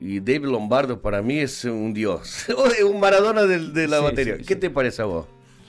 [0.00, 2.46] Y David Lombardo para mí es un dios,
[2.86, 4.36] un Maradona de, de la Sí, batería.
[4.38, 4.60] sí, ¿Qué sí.
[4.60, 5.26] te parece a vos?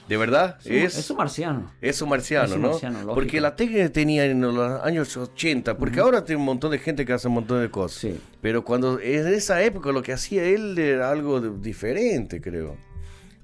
[0.08, 0.56] ¿De verdad?
[0.64, 1.72] Es, es un marciano.
[1.80, 2.70] Es un marciano, Es un ¿no?
[2.70, 6.78] marciano, porque la técnica tenía en los años 80, porque ahora tiene un montón de
[6.78, 8.00] gente que hace un montón de cosas.
[8.02, 8.20] Sí.
[8.40, 12.76] Pero cuando en esa época lo que hacía él era algo de- diferente, creo.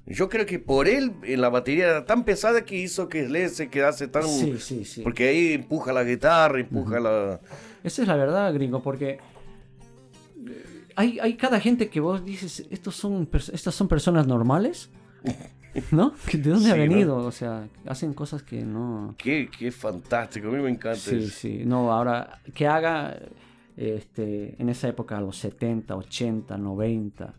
[0.05, 3.49] Yo creo que por él en la batería era tan pesada que hizo que Slayer
[3.49, 4.23] se quedase tan...
[4.23, 5.01] Sí, sí, sí.
[5.01, 7.39] Porque ahí empuja la guitarra, empuja la...
[7.83, 9.19] Esa es la verdad, gringo, porque
[10.95, 14.89] hay, hay cada gente que vos dices, estos son, estas son personas normales,
[15.91, 16.13] ¿no?
[16.33, 17.17] ¿De dónde ha venido?
[17.17, 19.15] O sea, hacen cosas que no...
[19.17, 21.29] Qué, qué fantástico, a mí me encanta Sí, eso.
[21.29, 21.63] sí.
[21.65, 23.17] No, ahora, que haga
[23.77, 27.33] este, en esa época, los 70, 80, 90.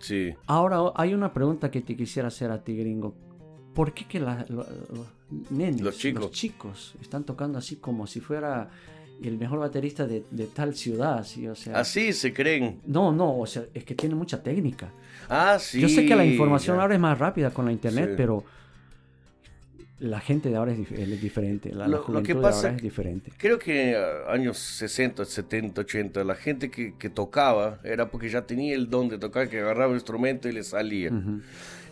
[0.00, 0.34] Sí.
[0.46, 3.14] Ahora hay una pregunta que te quisiera hacer a ti, gringo.
[3.74, 5.06] ¿Por qué que la- lo- los
[5.50, 6.30] nenes, Los chicos.
[6.30, 8.68] chicos están tocando así como si fuera
[9.22, 11.24] el mejor baterista de, de tal ciudad?
[11.24, 11.46] ¿sí?
[11.48, 12.80] O sea, Así se creen.
[12.86, 14.90] No, no, o sea, es que tiene mucha técnica.
[15.28, 15.80] Ah, sí.
[15.80, 16.82] Yo sé que la información ya.
[16.82, 18.14] ahora es más rápida con la internet, Sí.
[18.16, 18.44] pero
[20.00, 21.70] la gente de ahora es, dif- es diferente.
[21.72, 23.32] La, la Lo- que de pasa ahora es diferente.
[23.38, 28.42] Creo que a años 60, 70, 80, la gente que, que tocaba era porque ya
[28.44, 31.10] tenía el don de tocar, que agarraba el instrumento y le salía.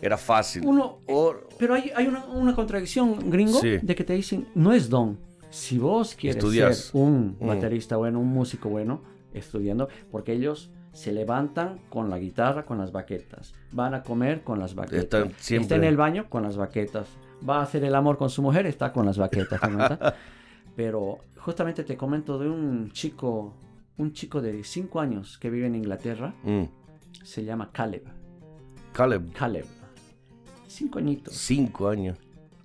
[0.01, 0.63] Era fácil.
[0.65, 3.77] Uno, O- Pero hay, hay una, una contradicción, gringo, Sí.
[3.81, 5.17] de que te dicen, no es don.
[5.53, 6.77] Si vos quieres Estudias.
[6.77, 7.47] ser un Mm.
[7.47, 9.01] baterista bueno, un músico bueno,
[9.33, 13.53] estudiando, porque ellos se levantan con la guitarra, con las baquetas.
[13.71, 15.03] Van a comer con las baquetas.
[15.03, 17.07] Están siempre- Está en el baño con las baquetas.
[17.47, 19.59] Va a hacer el amor con su mujer, está con las baquetas.
[20.75, 23.53] Pero justamente te comento de un chico,
[23.97, 26.63] un chico de 5 años que vive en Inglaterra, Mm.
[27.23, 28.03] se llama Caleb.
[28.91, 29.65] Caleb, Caleb.
[30.67, 31.35] Cinco añitos.
[31.35, 32.17] cinco años.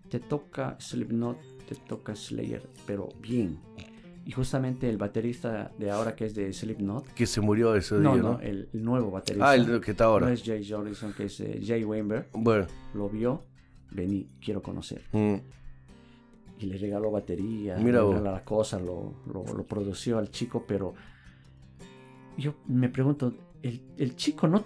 [0.08, 1.36] te toca Slipknot,
[1.68, 3.58] te toca Slayer, pero bien.
[4.24, 8.12] Y justamente el baterista de ahora que es de Slipknot, Que se murió ese no,
[8.14, 8.40] día, no, ¿no?
[8.40, 10.26] el, el nuevo baterista, Ah, el que está ahora.
[10.26, 12.66] no es Jay Jolison, que es eh, Jay Weinberg, Bueno.
[12.94, 13.42] lo vio,
[13.90, 15.02] vení, quiero conocer.
[15.12, 15.34] mm.
[16.60, 20.64] Y le regaló batería, Mira le regaló las cosas, lo, lo, lo produció al chico,
[20.66, 20.92] pero
[22.36, 24.64] yo me pregunto, ¿el, el chico no,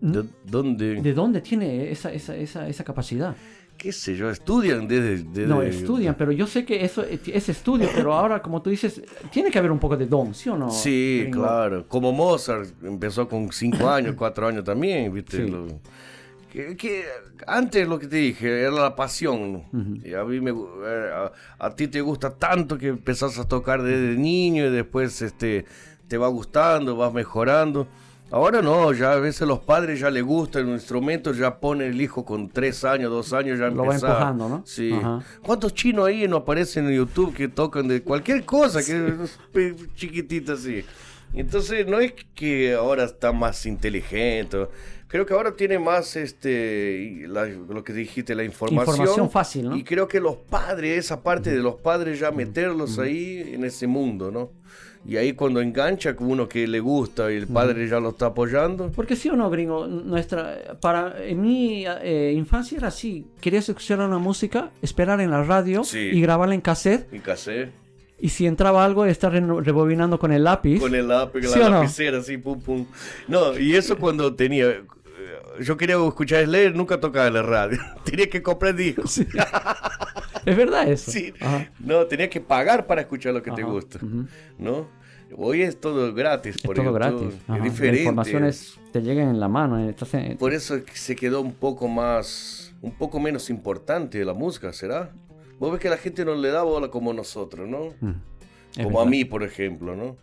[0.00, 1.00] ¿De dónde?
[1.02, 3.36] de dónde tiene esa, esa, esa, esa capacidad?
[3.78, 4.28] ¿Qué sé yo?
[4.28, 5.22] Estudian desde...
[5.22, 9.00] desde- No, estudian, pero yo sé que eso es estudio, pero ahora, como tú dices,
[9.30, 10.68] tiene que haber un poco de don, ¿sí o no?
[10.70, 11.42] Sí, gringo?
[11.42, 11.86] claro.
[11.86, 15.44] Como Mozart empezó con cinco años, cuatro años también, ¿viste?
[15.44, 15.50] Sí.
[15.50, 15.80] Lo-
[16.52, 17.04] que, que
[17.46, 19.64] antes lo que te dije era la pasión.
[20.02, 21.10] Y a mí me eh,
[21.58, 25.66] a, a ti te gusta tanto que empezás a tocar desde niño y después este
[26.08, 27.86] te va gustando, vas mejorando.
[28.30, 31.98] Ahora no, ya a veces los padres ya les gusta el instrumento, ya pone el
[32.00, 34.10] hijo con tres años, dos años, ya Lo va empezar.
[34.10, 34.62] empujando, ¿no?
[34.66, 34.92] Sí.
[34.92, 35.22] Ajá.
[35.42, 39.74] ¿Cuántos chinos ahí no aparecen en YouTube que tocan de cualquier cosa, que es pe-
[39.94, 40.84] chiquitita así?
[41.32, 44.66] Entonces no es que ahora está más inteligente.
[45.08, 48.94] Creo que ahora tiene más este la- lo que dijiste, la información.
[48.94, 49.76] Información fácil, ¿no?
[49.76, 53.86] Y creo que los padres, esa parte de los padres ya meterlos ahí en ese
[53.86, 54.50] mundo, ¿no?
[55.06, 58.26] Y ahí cuando engancha con uno que le gusta y el padre ya lo está
[58.26, 58.90] apoyando.
[58.94, 64.00] Porque sí o no, gringo, nuestra, para, en mi eh, infancia era así, querías escuchar
[64.00, 65.98] una música, esperar en la radio Sí.
[66.12, 67.70] y grabarla en cassette, En casé,
[68.20, 70.80] y si entraba algo, estar re- rebobinando con el lápiz.
[70.80, 71.76] con el lápiz, ¿Sí la o no?
[71.80, 72.84] lapicera, así, pum, pum.
[73.28, 74.82] No, y eso cuando tenía.
[75.60, 77.78] Yo quería escuchar Slayer, nunca tocaba la radio.
[78.04, 79.12] tenía que comprar discos.
[79.12, 79.26] Sí.
[80.46, 81.10] es verdad eso.
[81.10, 81.32] Sí.
[81.40, 81.70] Ajá.
[81.78, 83.98] No, tenía que pagar para escuchar lo que te gusta.
[84.58, 84.88] ¿No?
[85.36, 86.98] Hoy es todo gratis Es por todo YouTube.
[86.98, 87.28] gratis.
[87.34, 87.58] Es Ajá.
[87.58, 88.00] La diferente.
[88.00, 89.78] información es- te llega en la mano.
[89.78, 94.32] eh, estás en- Por eso se quedó un poco más, un poco menos importante la
[94.32, 95.12] música, ¿será?
[95.58, 97.92] Vos ves que la gente no le da bola como nosotros, ¿no?
[98.00, 100.16] Mm, como a mí, por ejemplo, ¿no?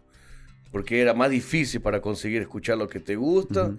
[0.71, 3.73] Porque era más difícil para conseguir escuchar lo que te gusta.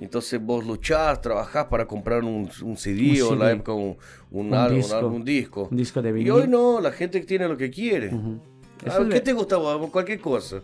[0.00, 3.96] Entonces vos luchás, trabajás para comprar un, un CD Un o en la época un,
[4.30, 4.96] un, álbum, disco.
[4.96, 5.68] álbum, un disco.
[5.70, 6.30] Un disco de Y vinil.
[6.32, 8.14] hoy no, la gente tiene lo que quiere.
[8.14, 8.40] Ujú.
[8.82, 9.90] Ah, Eso es ¿Qué de- te gusta vos?
[9.90, 10.62] Cualquier cosa.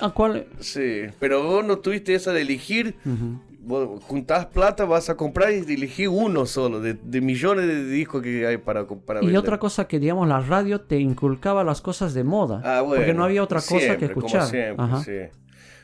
[0.00, 0.46] ¿A cuál?
[0.60, 2.94] Sí, pero vos no tuviste esa de elegir.
[3.04, 3.40] Ujú.
[3.62, 8.22] Vos juntás plata, vas a comprar y elegís uno solo, de, de millones de discos
[8.22, 9.38] que hay para, para Y vender.
[9.38, 12.62] otra cosa que, digamos, la radio te inculcaba las cosas de moda.
[12.64, 14.48] Ah, bueno, porque no había otra cosa que siempre, como escuchar.
[14.48, 15.04] siempre, Ajá.
[15.04, 15.12] sí.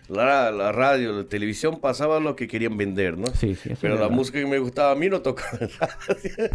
[0.08, 3.26] La, la radio, la televisión pasaba lo que querían vender, ¿no?
[3.28, 4.14] Sí, sí, Pero la verdad.
[4.16, 6.50] música que me gustaba a mí no tocaba en radio.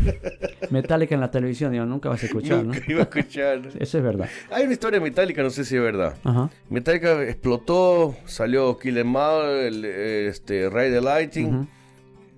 [0.70, 2.86] Metallica en la televisión, digo, nunca vas a escuchar, Nunca ¿no?
[2.92, 3.62] iba a escuchar.
[3.80, 4.30] Eso es verdad.
[4.52, 6.16] Hay una historia metálica, no sé si es verdad.
[6.24, 6.50] Ajá.
[6.70, 11.68] Metallica explotó, salió Kill Em All, el, este, Ray the Lighting.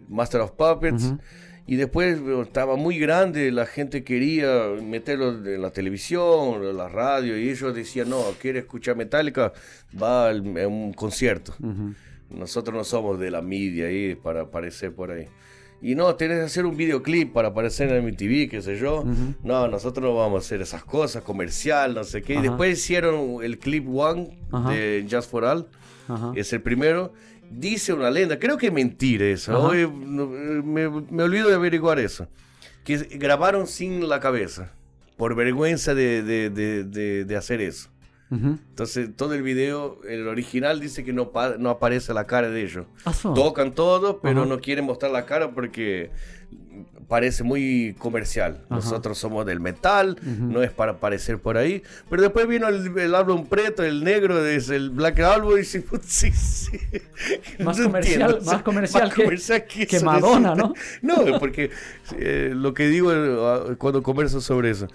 [0.09, 1.13] Master of Puppets.
[1.65, 7.37] Y después estaba muy grande, la gente quería meterlo en la televisión, en la radio,
[7.37, 9.53] y ellos decían, no, quiere escuchar Metallica,
[10.01, 11.53] va a un concierto.
[11.59, 11.93] Ujú.
[12.31, 15.27] Nosotros no somos de la media ahí para aparecer por ahí.
[15.81, 19.01] Y no, tenés que hacer un videoclip para aparecer en MTV, qué sé yo.
[19.01, 19.33] Ujú.
[19.43, 22.33] No, nosotros no vamos a hacer esas cosas, comercial, no sé qué.
[22.33, 22.47] Y Ajá.
[22.47, 24.37] después hicieron el clip One
[24.69, 25.67] de Just for All.
[26.07, 26.31] Ajá.
[26.35, 27.13] Es el primero.
[27.55, 29.51] Dice una leyenda, creo que es mentira eso.
[29.67, 32.27] Hoy, no, me, me olvido de averiguar eso.
[32.83, 34.71] Que grabaron sin la cabeza,
[35.17, 37.89] por vergüenza de, de- de- de- de hacer eso.
[38.33, 42.85] Entonces, todo el video, el original dice que no, no aparece la cara de ellos.
[43.05, 43.13] Ah.
[43.35, 44.49] Tocan todo, pero Ajá.
[44.49, 46.09] no quieren mostrar la cara porque
[47.07, 48.61] parece muy comercial.
[48.65, 48.75] Ajá.
[48.75, 51.83] Nosotros somos del metal, no es para aparecer por ahí.
[52.09, 55.83] Pero después vino el, el álbum preto, el negro, es el Black Album, y dice,
[56.01, 56.79] sí, sí.
[57.63, 60.73] Más No comercial- más comercial que- comercial que eso, Madonna, ¿no?
[61.01, 61.69] No, porque
[62.17, 64.87] eh, lo que digo eh, cuando converso sobre eso.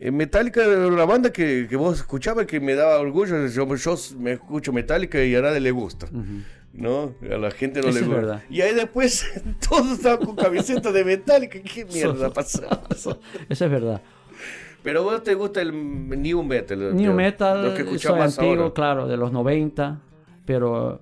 [0.00, 3.46] Eh, Metallica era una banda que, que vos escuchabas que me daba orgullo.
[3.46, 6.08] Yo, yo me escucho Metallica y a nadie le gusta.
[6.72, 7.14] ¿no?
[7.30, 8.20] A la gente no Eso le es gusta.
[8.20, 8.42] verdad.
[8.50, 9.24] Y ahí después
[9.68, 11.60] todos estaban con camisetas de Metallica.
[11.62, 12.62] ¿Qué mierda pasó?
[12.90, 14.02] Eso es verdad.
[14.82, 15.72] Pero vos te gusta el
[16.20, 16.94] new metal.
[16.94, 18.74] New metal, Lo que antiguo, ahora.
[18.74, 19.98] claro, de los 90,
[20.44, 21.00] pero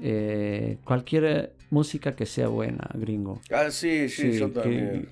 [0.00, 3.40] eh, cualquier música que sea buena, gringo.
[3.50, 5.08] Ah, sí, sí, Sí, yo que- también.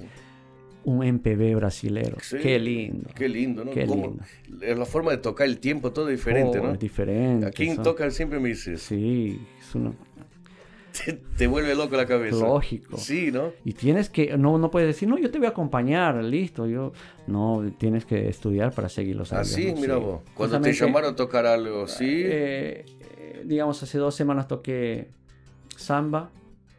[0.85, 2.16] Un MPB brasilero.
[2.23, 2.38] Sí.
[2.38, 3.11] Qué lindo.
[3.14, 3.71] Qué lindo, ¿no?
[3.71, 4.16] Qué lindo.
[4.62, 6.73] es la forma de tocar el tiempo, todo diferente, Oh, ¿no?
[6.73, 7.47] es diferente.
[7.47, 8.87] A quien son- toca siempre me dice eso.
[8.88, 9.95] Sí, es uno-
[11.05, 12.45] Te, te vuelve loco la cabeza.
[12.45, 12.97] lógico.
[12.97, 13.53] Sí, ¿no?
[13.64, 16.93] Y tienes que, no, no puedes decir, no, yo te voy a acompañar, listo, yo,
[17.29, 20.01] no, tienes que estudiar para seguir los Así, años, mira sí.
[20.01, 20.21] vos.
[20.35, 22.23] Cuando te llamaron a tocar algo así.
[22.25, 22.85] eh,
[23.19, 25.09] eh, digamos, hace dos semanas toqué
[25.77, 26.31] samba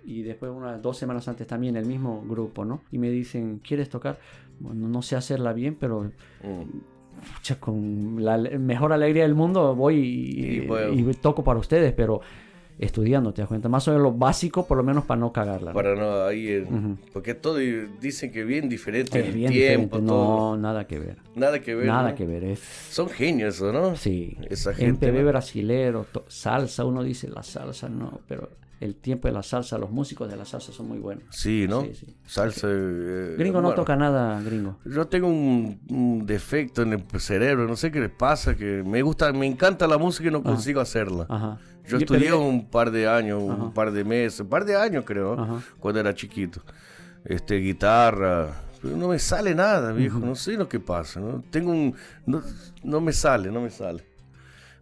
[0.04, 2.82] y después unas dos semanas antes también el mismo grupo, ¿no?
[2.92, 4.20] Y me dicen, ¿quieres tocar?
[4.60, 6.04] Bueno, no sé hacerla bien, pero
[6.44, 10.94] mm, con la mejor alegría del mundo voy y, Y bueno.
[10.94, 12.22] y toco para ustedes, pero
[12.80, 15.72] estudiando, te das cuenta, más o menos lo básico, por lo menos para no cagarla.
[15.72, 15.76] ¿no?
[15.76, 16.48] Para no, ahí.
[16.48, 16.98] eh, Ujú.
[17.14, 20.56] Porque todo dicen que bien diferente Es el bien tiempo, diferente, todo.
[20.56, 21.18] no, nada que ver.
[21.36, 21.86] Nada que ver.
[21.86, 22.16] Nada ¿no?
[22.16, 22.60] que ver, es...
[22.60, 23.96] Son genios, ¿no?
[23.96, 25.28] Sí, Esa gente, MPB ¿no?
[25.28, 28.50] brasilero, salsa, uno dice la salsa, no, pero
[28.82, 31.24] el tiempo de la salsa, los músicos de la salsa son muy buenos.
[31.30, 31.84] Sí, ¿no?
[31.84, 32.16] Sí, sí.
[32.26, 32.68] Salsa.
[32.70, 34.80] eh, Gringo no bueno, toca nada, gringo.
[34.86, 39.02] Yo tengo un, un defecto en el cerebro, no sé qué les pasa, que me
[39.02, 41.26] gusta, me encanta la música y no consigo hacerla.
[41.30, 41.60] Ajá.
[41.88, 44.76] Yo Y- estudié pero- un par de años, un par de meses, un par de
[44.76, 45.62] años creo, Ajá.
[45.80, 46.62] cuando era chiquito.
[47.24, 48.50] Este, guitarra,
[48.82, 51.44] pero no me sale nada, viejo, no sé lo que pasa, ¿no?
[51.52, 51.94] Tengo un,
[52.26, 52.42] no,
[52.84, 54.04] no me sale, no me sale.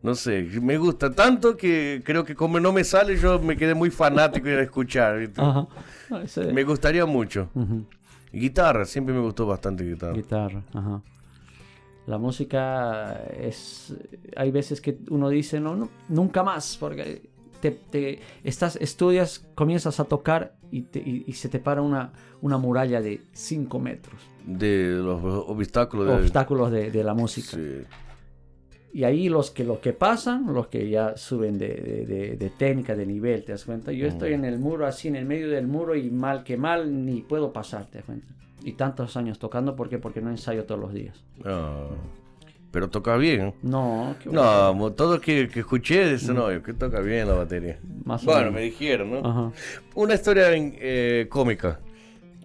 [0.02, 3.74] No sé, me gusta tanto que creo que como no me sale yo me quedé
[3.74, 5.30] muy fanático de escuchar.
[5.38, 5.68] Ah,
[6.54, 7.50] Me gustaría mucho.
[8.32, 10.14] Guitarra, siempre me gustó bastante guitarra.
[10.14, 11.02] Guitarra, ajá.
[12.08, 13.94] La música es...
[14.36, 20.00] Hay veces que uno dice, no, no nunca más, porque te, te- estás, estudias, comienzas
[20.00, 24.22] a tocar y, te- y- y se te para una, una muralla de 5 metros.
[24.46, 26.14] De los obstáculos de...
[26.14, 27.58] Obstáculos de, de la música.
[27.58, 27.82] Sí.
[28.92, 32.50] Y ahí los que, los que pasan, los que ya suben de, de- de- de
[32.50, 33.92] técnica, de nivel, ¿te das cuenta?
[33.92, 37.06] Yo estoy en el muro, así en el medio del muro y mal que mal
[37.06, 38.28] ni puedo pasar, ¿te das cuenta?
[38.64, 40.00] Y tantos años tocando, ¿por qué?
[40.00, 41.24] Porque no ensayo todos los días.
[41.46, 41.88] Ah,
[42.72, 43.54] pero toca bien.
[43.62, 47.80] No, qué No, mo- todo que, que escuché dicen, no, que toca bien la batería.
[48.06, 48.54] Más o Bueno, menos.
[48.56, 49.18] me dijeron, ¿no?
[49.30, 49.52] Ajá,
[49.96, 51.80] Una historia eh, cómica,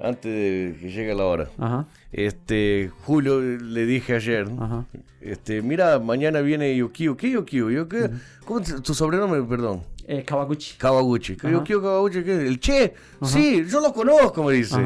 [0.01, 1.49] antes de que llegue la hora.
[1.59, 4.85] ajá, Este, Julio le dije ayer, ajá.
[5.21, 7.17] este, mira, mañana viene Yukio.
[7.17, 7.89] ¿Qué Yukio?
[7.89, 8.11] ¿qué?
[8.45, 9.83] ¿Cómo te- tu sobrenombre, perdón?
[10.07, 10.77] Eh, Kawaguchi.
[10.77, 11.37] Kawaguchi.
[11.39, 11.51] Ajá.
[11.51, 12.47] Yukio Kawaguchi, ¿qué?
[12.47, 12.95] ¿El Che?
[13.23, 14.77] Sí, yo lo conozco, me dice.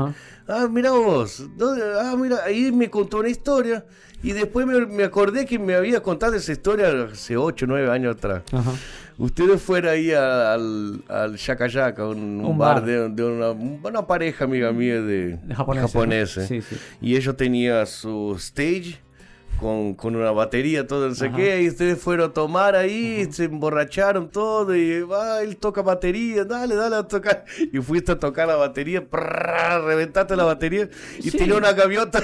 [0.47, 1.45] Ah, mira vos.
[2.01, 3.85] Ah, mira, ahí me contó una historia.
[4.23, 7.91] Y después me, me acordé que me había contado esa historia hace 8 o 9
[7.91, 8.43] años atrás.
[8.53, 8.73] Ajá.
[9.17, 12.85] Ustedes fueron ahí a- al, al Shaka Shaka, un, un Un bar, bar.
[12.85, 16.49] de, de una, una pareja amiga mía de, japoneses, japoneses.
[16.49, 16.77] Sí, sí.
[17.01, 18.99] Y ellos tenían su stage
[19.61, 21.37] con, con una batería, todo no sé Ajá.
[21.37, 26.45] qué, y ustedes fueron a tomar ahí, se emborracharon todo, y va, él toca batería,
[26.45, 27.45] dale, dale a tocar.
[27.73, 31.39] Y fuiste a tocar la batería, prrr, reventaste la batería, y Sí.
[31.39, 32.21] tenía una gaviota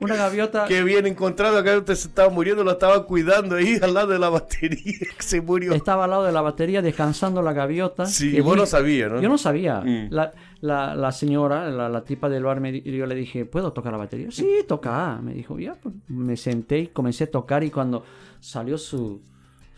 [0.00, 0.66] Una gaviota.
[0.66, 4.18] que habían encontrado, la gaviota se estaba muriendo, lo estaban cuidando ahí al lado de
[4.18, 5.72] la batería, que se murió.
[5.74, 8.06] Estaba al lado de la batería descansando la gaviota.
[8.06, 9.20] Sí, que vos no sabías, ¿no?
[9.20, 9.80] Yo no sabía.
[9.80, 10.08] Mm.
[10.10, 13.92] La, la, la señora, la, la tipa del bar, me, yo le dije, ¿puedo tocar
[13.92, 14.28] la batería?
[14.30, 15.18] Sí, toca.
[15.22, 15.74] Me dijo, ya.
[15.74, 18.04] pues, Me senté y comencé a tocar y cuando
[18.40, 19.22] salió su,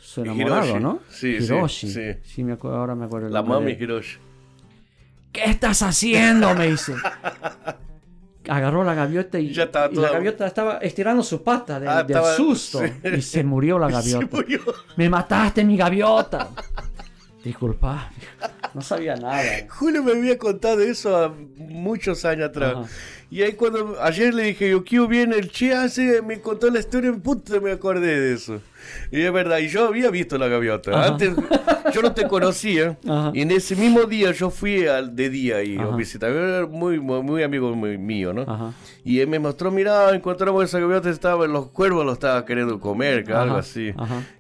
[0.01, 0.83] su enamorado, Hiroshi.
[0.83, 0.99] ¿no?
[1.09, 2.17] Sí, sí, Hiroshi.
[2.25, 2.45] sí.
[2.45, 3.29] me acuerdo, ahora me acuerdo.
[3.29, 4.19] La mami Hiroshi.
[5.33, 6.55] ¿qué estás haciendo?
[6.55, 6.95] Me dice.
[8.49, 12.35] Agarró la gaviota y, Ya la gaviota estaba estirando su pata de- Ah, del estaba-
[12.37, 13.09] susto sí.
[13.17, 14.27] y se murió la gaviota.
[14.37, 14.61] murió.
[14.97, 16.49] Me mataste mi gaviota.
[17.45, 18.11] Disculpa,
[18.75, 19.43] no sabía nada.
[19.69, 22.75] Julio me había contado eso a muchos años atrás.
[22.77, 22.89] Ajá.
[23.31, 25.75] Y ahí cuando ayer le dije yo, ¿qué viene el Che?
[25.75, 28.63] hace me contó la historia, puta, me acordé de eso.
[29.13, 30.93] Y es verdad, y yo había visto la gaviota.
[30.93, 31.09] Ajá.
[31.09, 31.33] Antes
[31.93, 32.97] yo no te conocía.
[33.07, 33.31] Ajá.
[33.35, 35.93] Y en ese mismo día yo fui al de día y Ajá.
[35.93, 36.31] a visitar.
[36.31, 38.43] Era muy, muy, muy amigo muy- mío, ¿no?
[38.43, 38.73] Ajá.
[39.05, 43.31] Y él me mostró, mira, encontramos esa gaviota, estaba, los cuervos lo estaban queriendo comer,
[43.33, 43.93] algo así.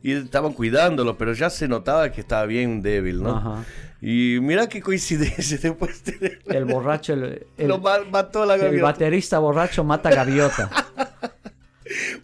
[0.02, 3.64] Y estaban cuidándolo, pero ya se notaba que estaba bien débil, ¿no?
[4.00, 6.38] Y mira qué coincidencia, después de...
[6.46, 8.84] El borracho, el, el- lo ma- mató la el gaviota.
[8.84, 10.70] baterista borracho mata gaviota.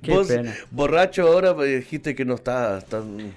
[0.03, 0.55] Qué Vos, pena.
[0.71, 3.33] borracho ahora me dijiste que no estás tan...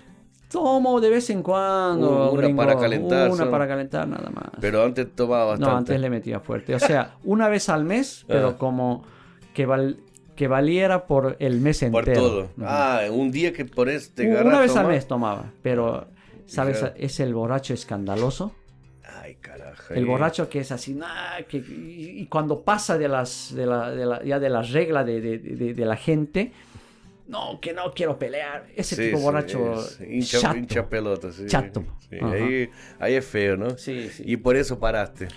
[0.52, 2.32] Tomo de vez en cuando.
[2.32, 4.46] Una gringo, para calentar, Una son- para calentar nada más.
[4.62, 5.72] Pero antes tomaba bastante.
[5.72, 6.74] no, antes le metía fuerte.
[6.76, 8.58] O sea, una vez al mes, pero Ah.
[8.58, 9.04] como
[9.54, 9.98] que, val-
[10.38, 12.22] que valiera por el mes Por entero.
[12.28, 12.42] todo.
[12.44, 12.64] Ujú.
[12.66, 14.88] Ah, un día que por este una vez al tomás.
[14.88, 16.08] mes tomaba, pero,
[16.48, 16.84] ¿sabes?
[16.96, 18.54] Es el borracho escandaloso.
[19.22, 19.94] Ay, carajo.
[19.94, 23.92] El borracho que es así, nah, que, y, y cuando pasa de las, de la,
[23.92, 26.52] de la- ya de las reglas de, de- la gente,
[27.28, 28.68] no, que no quiero pelear.
[28.76, 30.58] Ese Sí, tipo sí, borracho es hincha, chato.
[30.58, 31.46] hincha pelota, sí.
[31.48, 31.84] Chato.
[32.22, 33.78] Ahí, ahí es feo, ¿no?
[33.78, 34.24] Sí, sí.
[34.26, 35.28] Y por eso paraste.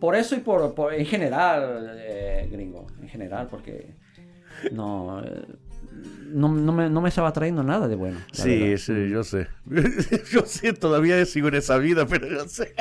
[0.00, 3.94] Por eso y por, por- en general, eh, gringo, en general, porque
[4.72, 5.42] no, eh,
[6.32, 8.18] no, no me, no me estaba trayendo nada de bueno.
[8.32, 8.76] Sí, verdad.
[8.78, 9.48] sí, yo sé.
[10.32, 12.74] yo sé, todavía sigo en esa vida, pero yo sé.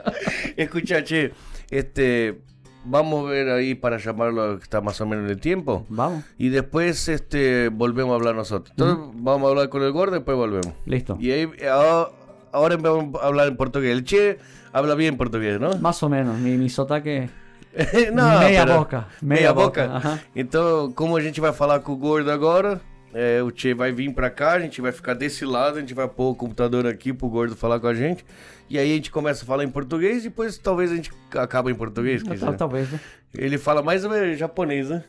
[0.56, 1.32] Escucha, che,
[1.70, 2.40] este,
[2.84, 5.86] vamos a ver ahí para llamarlo está más o menos en el tiempo.
[5.88, 8.70] Vamos, Y después este, volvemos a hablar nosotros.
[8.70, 10.72] Entonces vamos a hablar con el gordo y después volvemos.
[10.86, 11.16] listo.
[11.20, 12.08] Y ahí, ahora,
[12.52, 13.92] ahora vamos a hablar en portugués.
[13.92, 14.38] El Che
[14.72, 15.76] habla bien portugués, ¿no?
[15.78, 17.30] Más o menos, mi, mi sotaque...
[18.12, 19.86] Não, Meia pera- boca, Meia, meia boca.
[19.86, 20.20] boca, aham.
[20.34, 22.80] Então, como a gente vai falar com o gordo agora,
[23.14, 25.94] é, o Tchê vai vir pra cá, a gente vai ficar desse lado, a gente
[25.94, 28.24] vai pôr o computador aqui pro gordo falar com a gente.
[28.68, 31.70] E aí a gente começa a falar em português e depois talvez a gente acaba
[31.70, 32.22] em português.
[32.22, 32.56] Tal- quiser.
[32.56, 33.00] Talvez, né?
[33.36, 35.04] Ele fala mais é, japonês, né?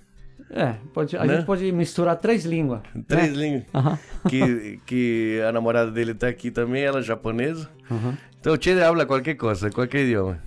[0.50, 1.36] É, pode, a Né?
[1.38, 2.82] gente pode misturar três línguas.
[3.08, 3.44] Três né?
[3.44, 3.64] línguas.
[3.74, 4.00] Aham.
[4.28, 7.70] Que, que a namorada dele tá aqui também, ela é japonesa.
[7.90, 8.18] Aham.
[8.40, 10.40] Então o Tchê habla qualquer coisa, qualquer idioma.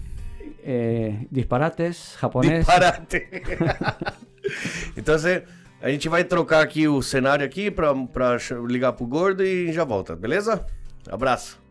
[0.66, 2.64] Eh, disparates, japonês.
[2.64, 3.28] Disparate.
[4.96, 5.14] então,
[5.82, 7.70] a gente vai trocar aqui o cenário aqui
[8.38, 10.64] ch- ligar pro gordo e já volta, beleza?
[11.10, 11.62] Abraço.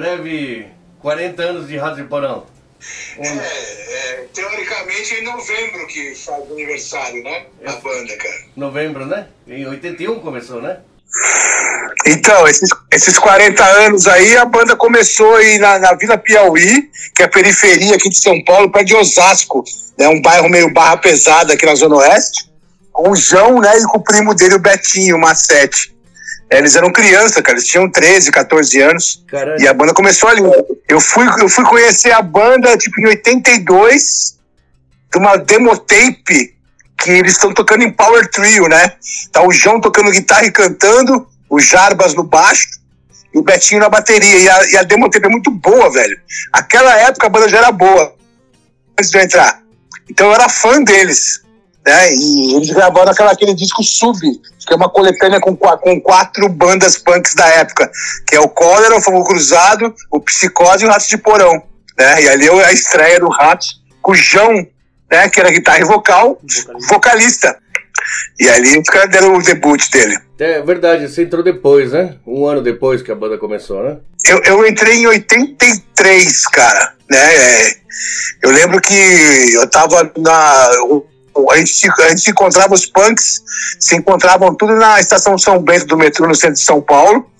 [0.00, 0.66] Breve,
[1.00, 2.46] 40 anos de Rádio Porão.
[3.18, 7.46] É, é, teoricamente é em novembro que faz aniversário, né?
[7.66, 8.38] A banda, cara.
[8.56, 9.26] Novembro, né?
[9.48, 10.78] Em 81 começou, né?
[12.06, 17.22] Então, esses, esses 40 anos aí, a banda começou aí na, na Vila Piauí, que
[17.22, 19.64] é a periferia aqui de São Paulo, perto de Osasco,
[19.98, 20.08] né?
[20.08, 22.48] Um bairro meio barra pesada aqui na Zona Oeste.
[22.92, 23.76] Com o João, né?
[23.76, 25.97] E com o primo dele, o Betinho, o Macete.
[26.50, 29.24] É, Eles eram criança, cara, eles tinham 13, 14 anos.
[29.26, 29.60] Caralho.
[29.60, 30.40] E a banda começou ali.
[30.88, 34.38] Eu fui, eu fui conhecer a banda, tipo, em 82,
[35.12, 36.56] de uma demotape
[36.96, 38.92] que eles estão tocando em Power Trio, né?
[39.30, 42.80] Tá o João tocando guitarra e cantando, o Jarbas no baixo
[43.32, 44.38] e o Betinho na bateria.
[44.38, 46.18] E a, e a demotape é muito boa, velho.
[46.52, 48.14] Aquela época a banda já era boa,
[48.98, 49.62] antes de eu entrar.
[50.10, 51.42] Então eu era fã deles.
[51.88, 52.14] Né?
[52.14, 56.98] E eles gravaram aquela, aquele disco Sub, que é uma coletânea com, com quatro bandas
[56.98, 57.90] punks da época,
[58.26, 61.62] que é o Cólera, o Fogo Cruzado, o Psicose e o Rato de Porão.
[61.98, 62.24] Né?
[62.24, 63.64] E ali é a estreia do Rato
[64.02, 64.66] com o João,
[65.10, 65.30] né?
[65.30, 66.38] que era guitarra e vocal,
[66.90, 67.56] vocalista.
[68.38, 70.18] E ali os caras deram o debut dele.
[70.38, 72.16] É verdade, você entrou depois, né?
[72.26, 73.96] Um ano depois que a banda começou, né?
[74.26, 77.70] Eu, eu entrei em 83, cara, né?
[78.42, 78.94] Eu lembro que
[79.54, 80.70] eu tava na.
[81.50, 83.42] A gente, se, a gente se encontrava, os punks
[83.78, 87.30] se encontravam tudo na estação São Bento do metrô, no centro de São Paulo,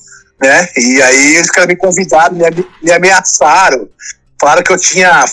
[0.40, 0.68] né?
[0.76, 3.88] E aí eles me convidaram, me, me ameaçaram.
[4.40, 5.24] Falaram que eu tinha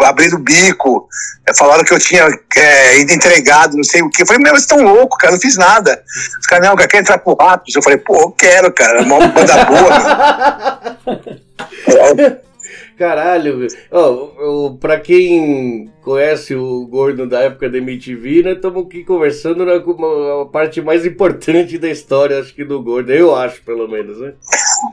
[0.00, 1.08] abrido o bico,
[1.48, 2.26] é, falaram que eu tinha
[2.56, 4.22] é, ido entregado, não sei o que.
[4.22, 6.02] Eu falei, meu, vocês estão loucos, cara, não fiz nada.
[6.40, 7.72] Os caras, não, quer entrar pro Ratos?
[7.74, 10.96] Eu falei, pô, eu quero, cara, uma banda boa.
[12.20, 12.46] é.
[12.96, 19.04] Caralho, oh, oh, pra quem conhece o Gordo da época da MTV, nós estamos aqui
[19.04, 23.86] conversando na a parte mais importante da história, acho que do Gordo, eu acho, pelo
[23.86, 24.32] menos, né?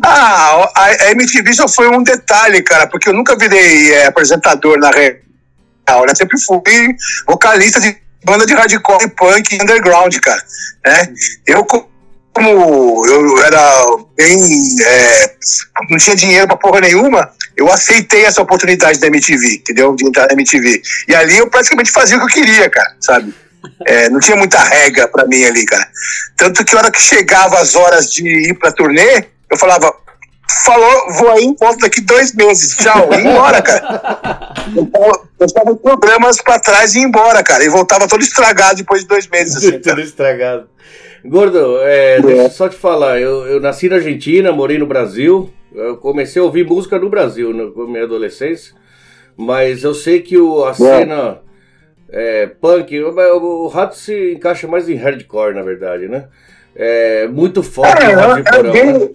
[0.03, 4.89] Ah, a, MTV só foi um detalhe, cara, porque eu nunca virei é, apresentador na
[4.89, 6.13] real, né?
[6.13, 6.59] Sempre fui
[7.25, 7.95] vocalista de
[8.25, 10.43] banda de hardcore, punk underground, cara,
[10.85, 11.13] né?
[11.47, 11.65] Eu
[12.33, 13.85] como eu era
[14.17, 14.39] bem.
[14.85, 15.35] É,
[15.89, 19.95] não tinha dinheiro pra porra nenhuma, eu aceitei essa oportunidade da MTV, entendeu?
[19.95, 20.81] De entrar na MTV.
[21.07, 23.33] E ali eu praticamente fazia o que eu queria, cara, sabe?
[23.85, 25.87] É, não tinha muita regra pra mim ali, cara.
[26.35, 29.93] Tanto que a hora que chegava as horas de ir pra turnê, eu falava,
[30.65, 34.53] falou, vou aí, volto daqui dois meses, tchau, e embora, cara.
[34.75, 34.89] Eu,
[35.39, 37.63] eu estava programas pra trás e ia embora, cara.
[37.63, 39.55] E voltava todo estragado depois de dois meses.
[39.57, 40.67] Assim, todo estragado.
[41.25, 45.49] Gordo, é, deixa eu só te falar, eu, eu nasci na Argentina, morei no Brasil,
[45.73, 48.75] eu comecei a ouvir música no Brasil na minha adolescência,
[49.37, 51.39] mas eu sei que o, a cena
[52.09, 56.25] é, punk, o, o Rato se encaixa mais em hardcore, na verdade, né?
[56.75, 58.93] É muito forte é, o Rato de Porão, é bem...
[58.93, 59.09] né?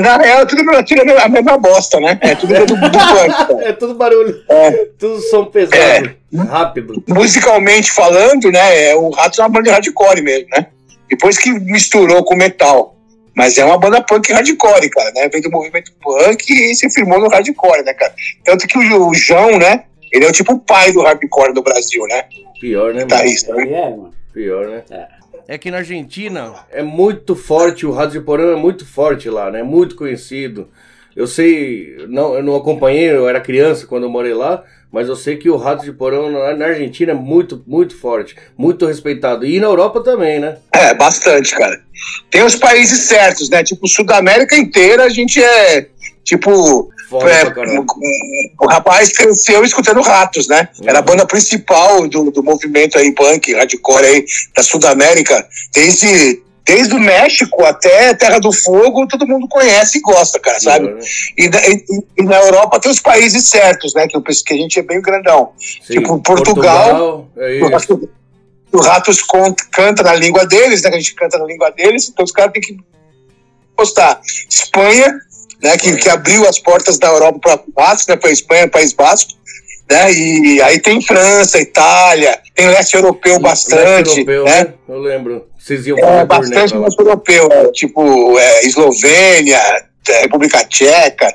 [0.00, 2.18] Na real, é tudo, tudo a mesma bosta, né?
[2.20, 3.64] É tudo do, do punk.
[3.64, 4.44] É tudo barulho.
[4.46, 4.70] É.
[4.98, 6.14] Tudo som pesado, é.
[6.36, 7.02] rápido.
[7.08, 8.90] Musicalmente falando, né?
[8.90, 10.66] É, o Ratos é uma banda de hardcore mesmo, né?
[11.12, 12.96] Depois que misturou com metal.
[13.36, 15.28] Mas é uma banda punk hardcore, cara, né?
[15.28, 18.14] Veio do movimento punk e se firmou no hardcore, né, cara?
[18.44, 19.84] Tanto que o, o João, né?
[20.10, 22.24] Ele é o tipo pai do hardcore do Brasil, né?
[22.60, 23.70] Pior, né, Guitarrista, mano?
[23.70, 23.78] Né?
[23.78, 24.10] É, mano.
[24.32, 24.82] Pior, né?
[24.90, 29.28] É é que na Argentina é muito forte, o Rádio de Porão é muito forte
[29.28, 29.62] lá, né?
[29.62, 30.70] Muito conhecido.
[31.14, 35.16] Eu sei, não, eu não acompanhei, eu era criança quando eu morei lá, mas eu
[35.16, 39.46] sei que o Rato de Porão na Argentina é muito, muito forte, muito respeitado.
[39.46, 40.58] E na Europa também, né?
[40.70, 41.80] É, bastante, cara.
[42.30, 43.64] Tem os países certos, né?
[43.64, 45.88] Tipo, Sudamérica inteira a gente é,
[46.22, 47.44] tipo, é,
[48.60, 50.68] o, rapaz cresceu escutando Ratos, né?
[50.78, 50.88] Uhum.
[50.88, 54.24] Era a banda principal do, do movimento aí, punk, hardcore aí,
[54.54, 60.38] da Sudamérica, desde desde o México até Terra do Fogo, todo mundo conhece e gosta,
[60.38, 60.86] cara, sabe?
[60.86, 60.98] Uhum.
[61.36, 61.84] E, e,
[62.18, 64.06] e, na Europa tem os países certos, né?
[64.06, 65.52] Que, eu penso que a gente é bem grandão.
[65.58, 65.94] Sim.
[65.94, 67.28] Tipo, Portugal.
[67.36, 68.22] Portugal é
[68.72, 69.22] o Ratos
[69.70, 70.88] canta na língua deles, né?
[70.88, 72.78] Que a gente canta na língua deles, então os caras têm que
[73.76, 74.18] postar.
[74.48, 75.20] Espanha,
[75.62, 75.76] né?
[75.76, 78.16] Que, que abriu as portas da Europa para o Basco, né?
[78.16, 79.32] Para Espanha, País Basco.
[79.92, 80.12] Né?
[80.12, 84.08] E aí tem França, Itália, tem leste europeu bastante.
[84.08, 84.64] Leste europeu, né?
[84.64, 84.74] né?
[84.88, 85.46] Eu lembro.
[85.58, 89.60] Vocês iam é, bastante leste europeu, é, tipo é, Eslovênia,
[90.08, 91.28] é, República Tcheca.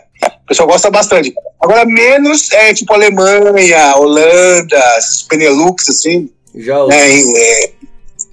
[0.44, 1.32] O pessoal gosta bastante.
[1.62, 4.84] Agora, menos é tipo Alemanha, Holanda,
[5.30, 6.30] Benelux, assim.
[6.56, 7.72] Já né, é,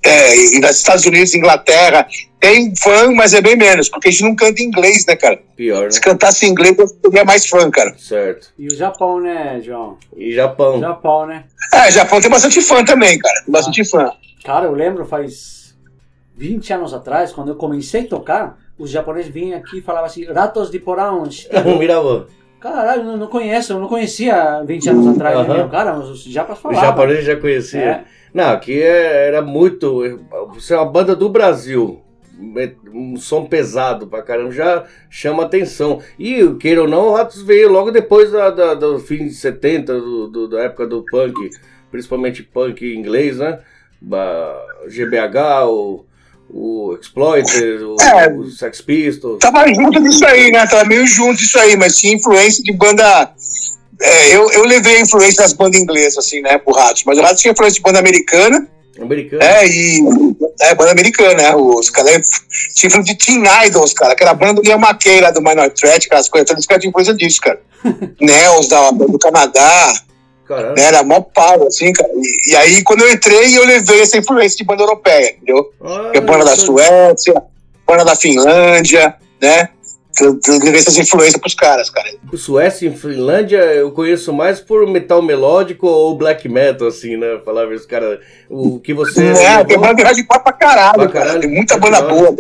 [0.05, 2.07] é, nos Estados Unidos, Inglaterra,
[2.45, 5.41] tem fã, mas é bem menos, porque a gente não canta inglês, né, cara?
[5.57, 5.91] Pior, né?
[5.91, 7.95] Se cantasse inglês, eu teria mais fã, cara.
[7.97, 8.53] Certo.
[8.59, 9.97] E o Japão, né, João?
[10.15, 10.79] E Japão.
[10.79, 11.45] Japão, né?
[11.73, 13.43] É, Japão tem bastante fã também, cara.
[13.45, 13.85] Tem bastante ah.
[13.87, 14.13] fã.
[14.45, 15.75] Cara, eu lembro faz
[16.37, 20.27] 20 anos atrás, quando eu comecei a tocar, os japoneses vinham aqui e falavam assim,
[20.27, 21.23] ratos de porão.
[21.79, 22.27] Mirava.
[22.61, 25.65] Caralho, não, não conheço, eu não conhecia 20 anos atrás, uh -huh.
[25.65, 26.83] né, cara, os japas falavam.
[26.83, 27.83] Os japoneses já conheciam.
[27.83, 28.05] É.
[28.35, 30.03] Não, aqui é, era muito.
[30.55, 32.05] Você é uma banda do Brasil.
[32.57, 36.03] É um som pesado pra caramba, já chama atenção.
[36.19, 40.01] E, queira ou não, o Ratos veio logo depois da, da, do fim de 70,
[40.01, 41.51] do, do, da época do punk,
[41.91, 43.61] principalmente punk inglês, né?
[44.89, 46.05] GBH, o,
[46.51, 49.39] o Exploited, o, é, o Sex Pistols.
[49.39, 50.67] Tava junto disso aí, né?
[50.67, 53.33] Tava meio junto disso aí, mas tinha influência de banda
[54.01, 57.23] é, eu, eu levei a influência das bandas inglesas, assim, né, pro Ratos, mas o
[57.23, 58.69] Ratos tinha influência de banda americana.
[59.03, 59.45] Americana?
[59.45, 60.01] É, e.
[60.61, 61.55] É, banda americana, né?
[61.57, 62.27] Os caras
[62.75, 66.07] tinha influência de Teen Idols, cara, aquela banda do Ian McKay lá do Minor Threat,
[66.07, 67.61] aquelas coisas todas, os caras tinham influência disso, cara.
[68.21, 69.95] Nels da, do Canadá.
[70.47, 70.75] Caramba.
[70.75, 72.11] Né, era mó pau, assim, cara.
[72.15, 75.73] E, e, aí, quando eu entrei, eu levei essa influência de banda europeia, entendeu?
[75.83, 77.43] Ah, banda da Suécia,
[77.87, 79.71] banda da Finlândia, né?
[80.21, 82.09] Levei essas influências pros caras, cara.
[82.35, 87.41] Suécia e Finlândia eu conheço mais por metal melódico ou black metal, assim, né?
[87.45, 88.21] Falar os caras.
[88.49, 89.27] O que você.
[89.27, 91.13] É, tem banda de pra caralho, pra caralho.
[91.13, 91.41] Cara.
[91.41, 92.35] Tem muita banda boa,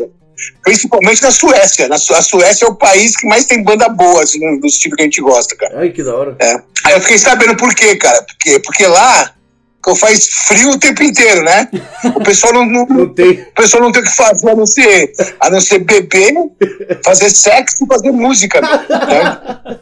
[0.62, 1.88] Principalmente na Suécia.
[1.88, 4.96] Na Su a Suécia é o país que mais tem banda boa, assim, dos tipos
[4.96, 5.80] que a gente gosta, cara.
[5.80, 6.36] Ai, que da hora.
[6.40, 6.54] É.
[6.84, 8.22] Aí eu fiquei sabendo por quê, cara.
[8.22, 9.34] Porque, porque lá
[9.84, 11.68] que faz frio o tempo inteiro, né?
[12.14, 13.32] O pessoal não, não, Não tem.
[13.42, 16.34] o pessoal não tem o que fazer a não ser, a não ser beber,
[17.04, 18.60] fazer sexo e fazer música.
[18.60, 19.78] Né?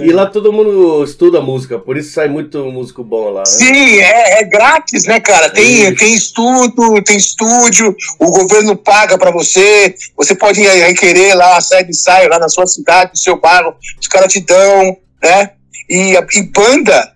[0.00, 3.46] E lá todo mundo estuda música, por isso sai muito músico bom lá, né?
[3.46, 5.50] Sim, é, é grátis, né, cara?
[5.50, 11.60] Tem, tem estudo, tem estúdio, o governo paga pra você, você pode requerer lá a
[11.60, 15.50] sede de ensaio lá na sua cidade, no seu bairro, os caras te dão, né?
[15.90, 17.12] E, e banda,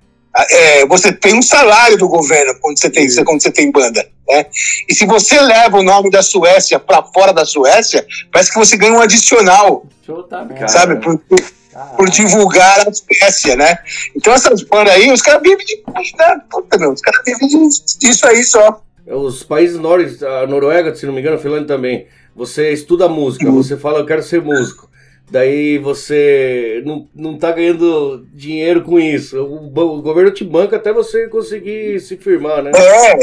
[0.51, 4.47] é, você tem um salário do governo quando você tem, quando você tem banda, né?
[4.89, 8.77] E se você leva o nome da Suécia pra fora da Suécia, parece que você
[8.77, 9.87] ganha um adicional,
[10.69, 10.97] sabe?
[10.97, 11.43] Por, por-
[11.97, 13.77] por divulgar a Suécia, né?
[14.17, 15.83] Então essas bandas aí, os caras vivem de.
[16.17, 18.81] da- Puta, meu, os caras vivem de- disso aí só.
[19.07, 22.07] Os países nórdicos, a Noruega, se não me engano, a Finlândia também.
[22.35, 23.63] Você estuda música, Uhum.
[23.63, 24.89] você fala, eu quero ser músico.
[25.31, 29.43] Daí você não, não tá ganhando dinheiro com isso.
[29.43, 32.71] O, o governo te banca até você conseguir se firmar, né?
[32.75, 33.17] É.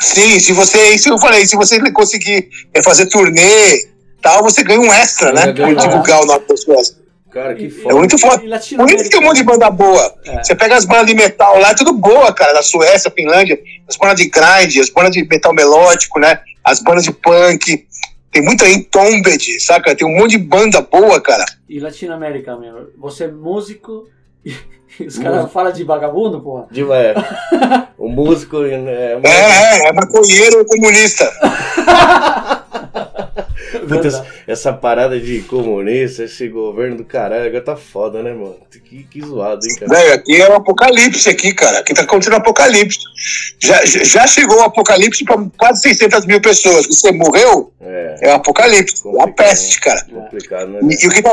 [0.00, 0.94] Sim, se você.
[0.94, 3.88] Isso eu falei, se você conseguir é, fazer turnê
[4.22, 5.40] tal, você ganha um extra, né?
[5.42, 6.96] Ainda ganha Pra divulgar o nome da Suécia.
[7.30, 7.94] Cara, que É foda.
[7.94, 8.38] muito foda.
[8.40, 10.14] Por isso que tem um monte de banda boa.
[10.26, 10.42] É.
[10.42, 13.96] Você pega as bandas de metal lá, é tudo boa, cara, da Suécia, Finlândia, as
[13.96, 16.40] bandas de grind, as bandas de metal melódico, né?
[16.64, 17.86] As bandas de punk.
[18.30, 19.94] Tem muita Entombed, saca?
[19.94, 21.44] Tem um monte de banda boa, cara.
[21.68, 22.92] E Latinoamérica, meu.
[22.98, 24.08] Você é músico
[24.44, 24.54] e
[25.04, 26.66] os caras falam de vagabundo, porra.
[26.70, 27.14] De, é,
[27.98, 28.62] o músico.
[28.64, 31.30] É, É, é, é maconheiro comunista.
[33.88, 38.56] Puta, essa- parada de comunista, esse governo do caralho, agora tá foda, né, mano?
[38.84, 39.94] Que, que zoado, hein, cara?
[39.94, 41.78] Velho, aqui é o apocalipse aqui, cara.
[41.80, 42.98] Aqui tá acontecendo o apocalipse.
[43.60, 46.86] Já, já chegou o apocalipse para quase 600 mil pessoas.
[46.86, 49.02] Você morreu, É, é o apocalipse.
[49.18, 50.04] É a peste, cara.
[50.04, 50.80] complicado, né?
[50.82, 51.32] E, e o que tá,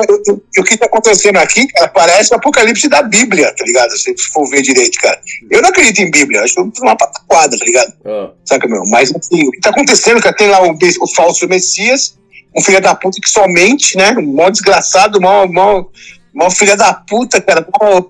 [0.56, 3.92] e- o que tá acontecendo aqui, cara, parece o apocalipse da Bíblia, tá ligado?
[3.98, 5.20] Se for ver direito, cara.
[5.50, 7.94] Eu não acredito em Bíblia, acho uma pataquada, tá ligado?
[8.06, 8.84] Ó, Saca, meu?
[8.90, 10.72] Mas assim, o que tá acontecendo, cara, tem lá o,
[11.02, 12.18] o falso Messias,
[12.56, 14.16] um filho da puta que somente, né?
[14.18, 15.86] Um mó desgraçado, mó, mó,
[16.34, 17.66] mó filho da puta, cara.
[17.82, 18.04] Mó,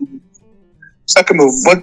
[1.05, 1.47] saca, meu?
[1.63, 1.81] Mó-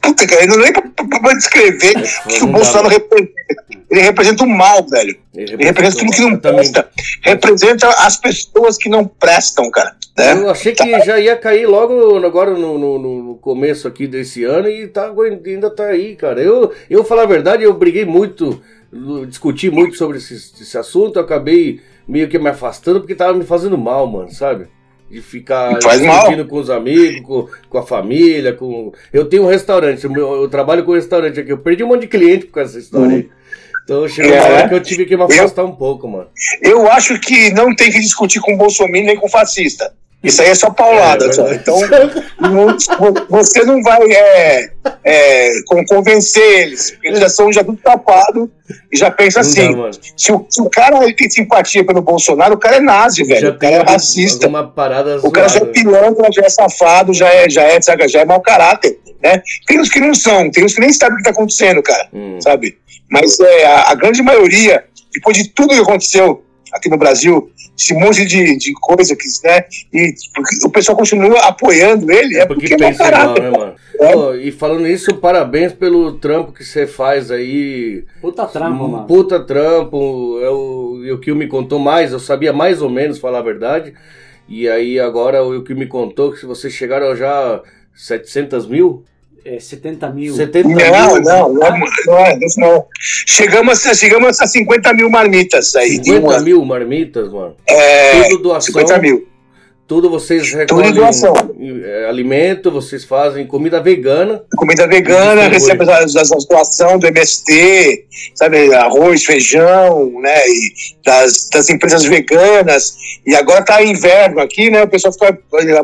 [0.00, 1.94] Puta, cara, eu não nem pra, pra- pra descrever
[2.26, 3.32] o que o Bolsonaro representa.
[3.90, 5.18] Ele representa o mal, velho.
[5.34, 6.88] Ele representa tudo que não presta.
[7.22, 9.96] Representa as pessoas que não prestam, cara.
[10.16, 10.34] Né?
[10.34, 14.68] Eu achei que já ia cair logo agora no, no- no começo aqui desse ano
[14.68, 15.12] e tá,
[15.44, 16.40] ainda tá aí, cara.
[16.40, 18.62] Eu, eu vou falar a verdade, eu briguei muito,
[19.26, 23.44] discuti muito sobre esse, esse assunto, eu acabei meio que me afastando porque tava me
[23.44, 24.66] fazendo mal, mano, sabe?
[25.10, 28.92] De ficar discutindo com os amigos, com, com a família, com.
[29.12, 31.50] Eu tenho um restaurante, o meu- eu trabalho com um restaurante aqui.
[31.52, 33.28] Eu perdi um monte de cliente por causa dessa história aí.
[33.84, 34.52] Então chegou uma É.
[34.52, 36.28] hora que eu tive que me afastar um pouco, mano.
[36.62, 39.92] Eu acho que não tem que discutir com Bolsonaro nem com fascista.
[40.22, 41.26] Isso aí é só paulada.
[41.26, 41.44] É, só.
[41.44, 41.62] verdade.
[41.62, 42.76] Então, não-
[43.28, 44.70] você não vai é,
[45.04, 46.96] é, con- convencer eles.
[47.02, 48.50] Eles já são já tudo tapado
[48.92, 49.74] e já pensa Não dá, assim.
[49.76, 49.90] mano.
[50.16, 53.50] Se o, se o cara ele tem simpatia pelo Bolsonaro, o cara é nazi, velho.
[53.50, 54.48] O cara é racista.
[54.74, 58.20] Parada O cara já é pilantra, já é safado, já é, já é, saca, já
[58.20, 59.42] é mau caráter, né?
[59.66, 62.08] Tem uns que não são, tem uns que nem sabem o que tá acontecendo, cara,
[62.12, 62.38] Hum.
[62.40, 62.78] sabe?
[63.10, 67.94] Mas é, a, a grande maioria, depois de tudo que aconteceu aqui no Brasil, esse
[67.94, 69.64] monte de, de coisa que, né?
[69.92, 70.14] E
[70.64, 73.42] o pessoal continua apoiando ele, é porque, Porque é caráter.
[73.42, 73.74] né, mano?
[74.00, 74.12] É.
[74.12, 78.04] Pô, e falando isso, parabéns pelo trampo que você faz aí.
[78.20, 79.06] Puta trampa, Um mano.
[79.06, 80.40] Puta trampo.
[80.42, 83.42] É o, e o que me contou mais, eu sabia mais ou menos falar a
[83.42, 83.94] verdade.
[84.48, 87.62] E aí agora o que me contou que se vocês chegaram já
[87.94, 89.04] 700 mil?
[89.44, 90.34] É, 70 mil.
[90.36, 91.22] 70 Não, mil?
[91.22, 91.78] não, não, não,
[92.58, 92.86] não.
[93.26, 95.98] Chegamos, a- chegamos a 50 mil marmitas aí.
[95.98, 96.44] de um 50 ano.
[96.44, 97.56] mil marmitas, mano.
[97.66, 98.72] É, Tudo doação.
[98.74, 99.28] 50 mil.
[99.84, 101.34] Tudo vocês Tudo recolhem em doação.
[101.84, 104.42] é, alimento, vocês fazem comida vegana.
[104.56, 105.84] comida vegana, Distribui.
[105.84, 110.72] recebe as, as, as doações do MST, sabe, arroz, feijão, né, e
[111.04, 115.36] das, das empresas veganas, e agora tá inverno aqui, né, o pessoal fica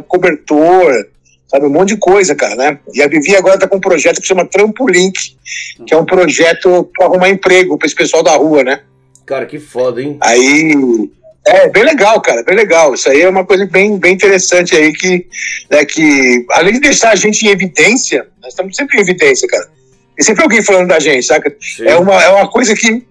[0.06, 1.06] cobertor,
[1.48, 4.20] sabe, um monte de coisa, cara, né, e a Vivi agora tá com um projeto
[4.20, 5.36] que chama Trampolink,
[5.86, 8.80] que é um projeto para arrumar emprego para esse pessoal da rua, né,
[9.28, 10.16] Cara, que foda, hein?
[10.22, 10.72] Aí.
[11.46, 12.94] É, bem legal, cara, bem legal.
[12.94, 15.26] Isso aí é uma coisa bem, bem interessante aí que,
[15.70, 19.68] né, que, além de deixar a gente em evidência, nós estamos sempre em evidência, cara.
[20.18, 21.54] E sempre alguém falando da gente, saca?
[21.60, 21.86] Sim.
[21.86, 23.06] É uma, é uma coisa que.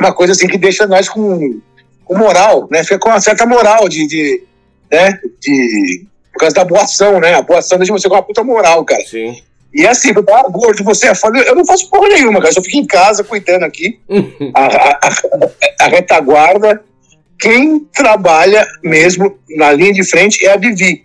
[0.00, 1.60] Uma coisa assim que deixa nós com,
[2.04, 2.82] com moral, né?
[2.82, 4.08] Fica com uma certa moral de.
[4.08, 4.42] de
[4.90, 5.20] né?
[5.40, 6.04] De,
[6.38, 7.34] por causa da boa ação, né?
[7.34, 9.02] A boa ação deixa você com uma puta moral, cara.
[9.04, 9.36] Sim.
[9.74, 11.38] E assim, ah, gordo, você é foda.
[11.40, 12.48] Eu não faço porra nenhuma, cara.
[12.50, 13.98] Eu só fico em casa cuidando aqui
[14.54, 16.82] a, a- a- a retaguarda,
[17.38, 21.04] quem trabalha mesmo na linha de frente é a Vivi.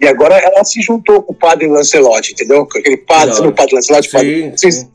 [0.00, 2.64] E agora ela se juntou com o padre Lancelotti, entendeu?
[2.66, 4.10] Com aquele padre, sabe o padre Lancelotti?
[4.10, 4.88] Padre, sim, sim.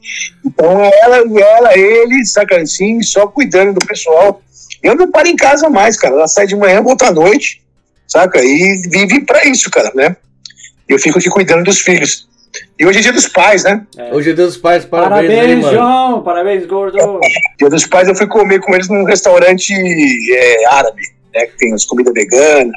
[0.45, 4.41] Então ela e ela, ele, saca assim, só cuidando do pessoal.
[4.82, 6.16] Eu não paro em casa mais, cara.
[6.16, 7.61] Ela sai de manhã, volta à noite,
[8.08, 8.39] saca?
[8.43, 10.16] E vive pra isso, cara, né?
[10.88, 12.28] Eu fico aqui cuidando dos filhos.
[12.80, 13.86] E hoje é dia dos pais, né?
[13.97, 14.14] É.
[14.14, 15.78] Hoje é dia dos pais, parabéns, Parabéns, aí, mano.
[15.78, 16.24] João.
[16.24, 16.97] Parabéns, gordo.
[17.58, 21.01] Dia dos pais eu fui comer com eles num restaurante é, árabe,
[21.34, 21.45] né?
[21.47, 22.76] Que tem as comidas veganas.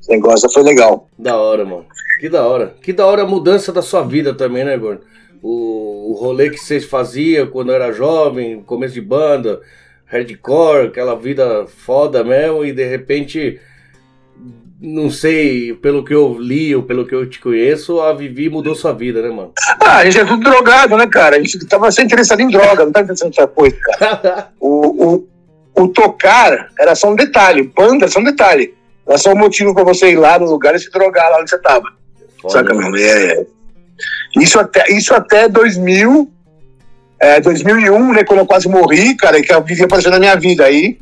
[0.00, 1.08] Esse negócio foi legal.
[1.18, 1.86] Da hora, mano.
[2.20, 2.74] Que da hora.
[2.80, 5.02] Que da hora a mudança da sua vida também, né, Gordo?
[5.42, 9.60] O, o rolê que vocês faziam quando era jovem, começo de banda,
[10.06, 13.60] hardcore, aquela vida foda mesmo, e de repente,
[14.80, 18.76] não sei, pelo que eu li ou pelo que eu te conheço, a Vivi mudou
[18.76, 19.52] sua vida, né, mano?
[19.80, 21.36] Ah, a gente é tudo drogado, né, cara?
[21.36, 24.48] A gente tava sempre interessado em droga, não tá interessado em outra coisa, cara.
[24.60, 25.28] O, o,
[25.82, 28.74] o tocar era só um detalhe, banda era só um detalhe.
[29.06, 31.50] Era só um motivo pra você ir lá no lugar e se drogar lá onde
[31.50, 31.84] você tava.
[32.40, 32.90] Foda, Saca, mano.
[32.90, 33.00] meu?
[33.00, 33.46] É, é.
[34.36, 36.30] Isso até, isso até 2000,
[37.18, 40.64] é, 2001, né, quando eu quase morri, cara, que eu vivia aparecendo na minha vida
[40.64, 40.98] aí.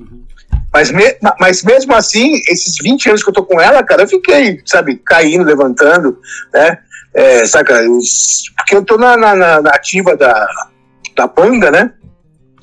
[0.76, 4.08] Mas, me- mas mesmo assim, esses 20 anos que eu tô com ela, cara, eu
[4.08, 6.18] fiquei, sabe, caindo, levantando,
[6.52, 6.78] né?
[7.14, 7.82] É, saca?
[8.58, 10.46] Porque eu tô na, na, na- ativa da,
[11.16, 11.92] da banda, né?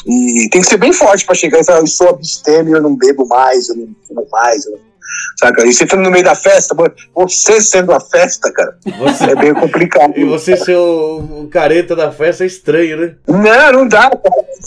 [0.06, 2.96] E tem que ser bem forte pra chegar e falar, eu sou abstêmio, eu não
[2.96, 4.80] bebo mais, eu não fumo mais, eu não-
[5.40, 5.66] saca?
[5.66, 6.76] E você entrando no meio da festa,
[7.16, 10.14] você sendo a festa, cara, Você- é bem complicado.
[10.16, 13.16] E você ser o, o careta da festa é estranho, né?
[13.28, 14.12] Não, não dá.
[14.12, 14.22] cara.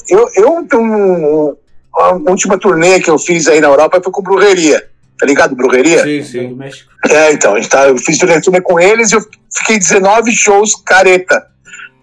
[0.09, 1.57] Eu, eu um,
[1.99, 4.89] a última turnê que eu fiz aí na Europa foi com Brujeria.
[5.19, 6.03] Tá ligado, Brujeria?
[6.03, 6.55] Sim, Do sim.
[6.55, 6.91] México.
[7.09, 10.31] É, então, a gente tá, eu fiz turnê, turnê com eles e eu fiquei 19
[10.33, 11.47] shows careta.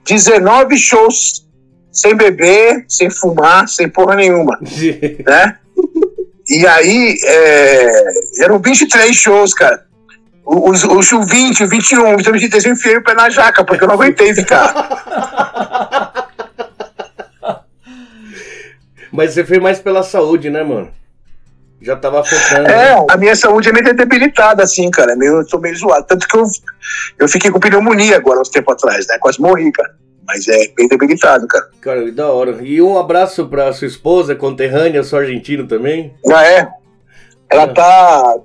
[0.05, 1.45] 19 shows
[1.91, 4.59] sem beber, sem fumar, sem porra nenhuma,
[5.25, 5.57] né?
[6.49, 8.03] E aí, é,
[8.39, 9.85] eram 23 shows, cara.
[10.45, 13.83] Os, os, o 20, o 21, o 23 eu enfiei o pé na jaca, porque
[13.83, 16.02] eu não aguentei ficar.
[19.13, 20.89] Mas você fez mais pela saúde, né, mano?
[21.79, 22.63] Já tava afetando.
[22.67, 22.73] né?
[22.93, 25.15] É, a minha saúde é meio debilitada, assim, cara.
[25.15, 26.05] Meio, eu tô meio zoado.
[26.07, 26.43] Tanto que eu,
[27.19, 29.17] eu fiquei com pneumonia agora, uns tempo atrás, né?
[29.19, 29.93] Quase morri, cara.
[30.25, 31.69] Mas é bem debilitado, cara.
[31.81, 32.57] Cara, da hora.
[32.63, 36.13] E um abraço pra sua esposa, conterrânea, sou argentino também.
[36.33, 36.67] Ah, é?
[37.51, 37.67] Ela É.
[37.67, 38.35] tá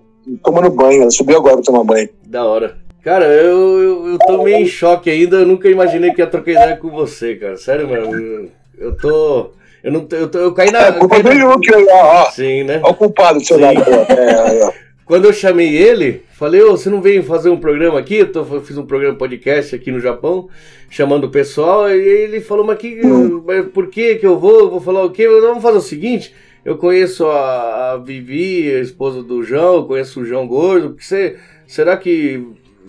[0.43, 2.09] tomando banho, ela subiu agora pra tomar banho.
[2.27, 2.77] Da hora.
[3.05, 5.37] Cara, eu, eu, eu tô meio em choque ainda.
[5.37, 7.57] Eu nunca imaginei que ia trocar ideia com você, cara.
[7.57, 7.89] Sério.
[7.95, 9.53] Eu, eu tô.
[9.83, 10.87] Eu não eu, eu caí na.
[10.89, 12.31] É, culpa do Yuki, ó, ó.
[12.31, 12.81] Sim, né?
[12.83, 13.81] Ó o culpado do seu lado.
[13.81, 14.89] É.
[15.05, 18.17] Quando eu chamei ele, falei, ô, você não veio fazer um programa aqui?
[18.17, 20.49] Eu, tô- eu fiz um programa podcast aqui no Japão,
[20.91, 23.01] chamando o pessoal, e ele falou, mas, que,
[23.47, 24.61] mas por que que eu vou?
[24.61, 25.23] Eu vou falar o quê?
[25.23, 29.85] Eu, Vamos fazer o seguinte, eu conheço a, a Vivi, a esposa do João, eu
[29.85, 32.45] conheço o João Gordo, porque você, será que...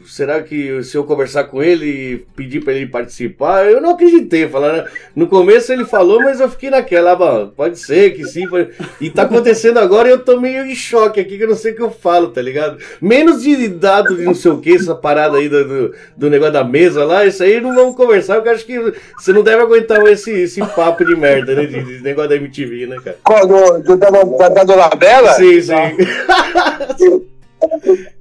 [0.05, 3.65] Será que se eu conversar com ele e pedir pra ele participar?
[3.65, 4.47] Eu não acreditei.
[4.47, 7.13] Falando, no começo ele falou, mas eu fiquei naquela.
[7.13, 8.47] ah, pode ser que sim.
[8.47, 8.69] pode-
[8.99, 11.73] E tá acontecendo agora e eu tô meio em choque aqui, que eu não sei
[11.73, 12.77] o que eu falo, tá ligado?
[13.01, 16.63] Menos de dado de não sei o que, essa parada aí do, do, negócio da
[16.63, 20.05] mesa lá, isso aí não vamos conversar, porque eu acho que você não deve aguentar
[20.07, 21.65] esse, esse papo de merda, né?
[21.65, 23.17] De, de negócio da MTV, né, cara?
[23.23, 25.33] Qual, do, do, da, da, da Dolabella?
[25.33, 25.73] Sim, sim.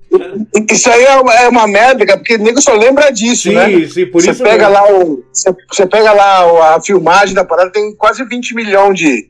[0.71, 3.67] Isso aí é uma, é uma merda, cara, porque o nego só lembra disso, né?
[3.67, 4.73] Sim, sim, por você isso pega mesmo.
[4.73, 8.99] lá o você, você pega lá o- a filmagem da parada tem quase 20 milhões
[8.99, 9.29] de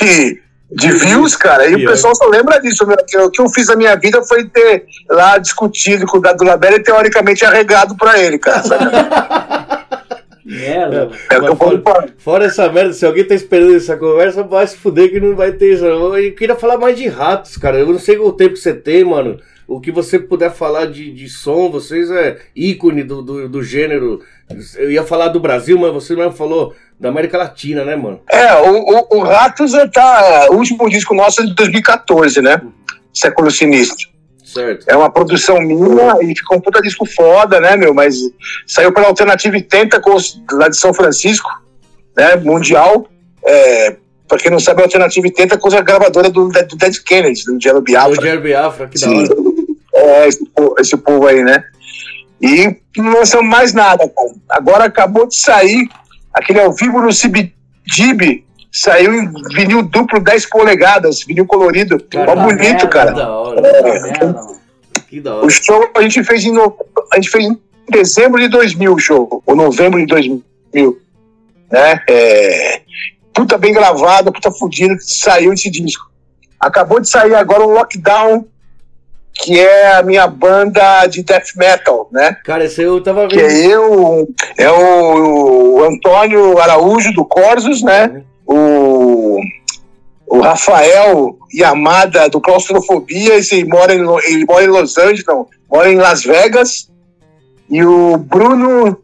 [0.00, 0.40] de,
[0.70, 1.90] de views, cara, e o Pior.
[1.90, 2.86] pessoal só lembra disso.
[2.86, 6.20] meu, que O que eu fiz na minha vida foi ter lá discutido com o
[6.20, 8.62] Dado Labella e teoricamente arregado pra ele, cara.
[8.62, 8.84] sabe?
[10.44, 11.10] Merda.
[11.30, 14.42] É o Mas falo fora, pra- fora essa merda, se alguém tá esperando essa conversa,
[14.42, 15.84] vai se fuder que não vai ter isso.
[15.84, 17.78] Eu queria falar mais de ratos, cara.
[17.78, 19.38] Eu não sei o tempo que você tem, mano.
[19.68, 24.22] O que você puder falar de, de som, vocês é ícone do, do, do gênero.
[24.74, 28.18] Eu ia falar do Brasil, mas você mesmo falou da América Latina, né, mano?
[28.32, 30.48] É, o, o, o Ratos é, tá.
[30.50, 32.62] O último disco nosso é de 2014, né?
[33.12, 34.08] Século Sinistro.
[34.42, 34.86] Certo.
[34.88, 37.92] É uma produção minha e ficou um puta disco foda, né, meu?
[37.92, 38.16] Mas
[38.66, 41.50] saiu pela Alternative Tentacles lá de São Francisco,
[42.16, 42.36] né?
[42.36, 43.06] Mundial.
[43.44, 43.96] É,
[44.26, 47.76] pra quem não sabe, a Alternative Tentacles é a gravadora do, do Dead Kennedy, do
[47.76, 48.22] O Biafra.
[48.22, 49.18] Jerry Biafra, que da Sim.
[49.18, 49.57] hora.
[49.98, 51.64] É, esse, po- esse povo aí, né?
[52.40, 54.28] E não lançamos mais nada, cara.
[54.48, 55.88] Agora acabou de sair
[56.32, 58.44] aquele ao vivo no CBGB.
[58.70, 61.96] Saiu em vinil duplo 10 polegadas, vinil colorido.
[62.14, 63.10] Mó Puta bonito, merda, Que cara.
[63.12, 63.62] da hora.
[64.22, 64.58] Mano.
[65.08, 65.46] Que da hora.
[65.46, 66.76] O show a gente fez em, no...
[67.12, 67.58] a gente fez em
[67.90, 70.44] dezembro de 2000 o show, ou novembro de 2000,
[71.72, 72.00] né?
[72.08, 72.82] É...
[73.32, 76.08] Puta bem gravado, puta fudido, saiu esse disco.
[76.60, 78.44] Acabou de sair agora um Lockdown,
[79.38, 82.36] que é a minha banda de death metal, né?
[82.44, 83.30] Cara, esse eu tava vendo.
[83.30, 84.28] Que é eu,
[84.58, 88.24] é o, o Antônio Araújo do Corsos, né?
[88.44, 89.38] O,
[90.26, 95.88] o Rafael Yamada do Claustrofobia, esse mora em, ele mora em Los Angeles, não, mora
[95.88, 96.90] em Las Vegas.
[97.70, 98.98] E o Bruno,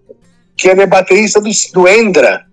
[0.57, 2.45] que é baterista do, do Endra.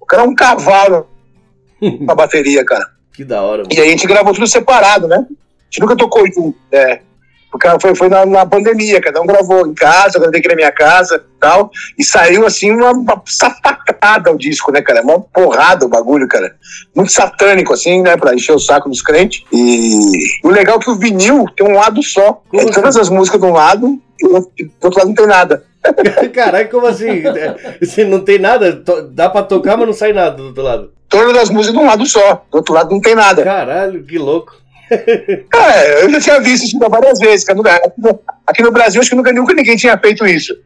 [0.00, 1.08] O cara é um cavalo
[2.00, 2.86] na bateria, cara.
[3.12, 3.64] Que da hora.
[3.64, 3.74] Mano.
[3.74, 5.16] E a gente gravou tudo separado, né?
[5.16, 7.00] A gente nunca tocou junto, é.
[7.50, 10.54] Porque foi, foi na, na, pandemia, cada um gravou em casa, eu gravei aqui na
[10.54, 11.70] minha casa tal.
[11.98, 15.02] E saiu assim uma, uma sapatada o disco, né, cara?
[15.02, 16.54] Uma porrada o bagulho, cara.
[16.94, 18.16] Muito satânico, assim, né?
[18.16, 19.44] Pra encher o saco dos crentes.
[19.52, 20.10] E
[20.44, 22.42] o legal é que o vinil tem um lado só.
[22.52, 25.64] É todas as músicas de um lado e do outro lado não tem nada.
[26.34, 27.22] Caralho, como assim?
[27.80, 28.82] Você não tem nada?
[29.10, 30.92] Dá pra tocar, mas não sai nada do outro lado.
[31.08, 33.42] Todas as músicas de um lado só, do outro lado não tem nada.
[33.42, 34.54] Caralho, que louco.
[34.90, 37.46] É, eu já tinha visto isso várias vezes.
[38.46, 40.56] Aqui no Brasil, acho que nunca, nunca ninguém tinha feito isso.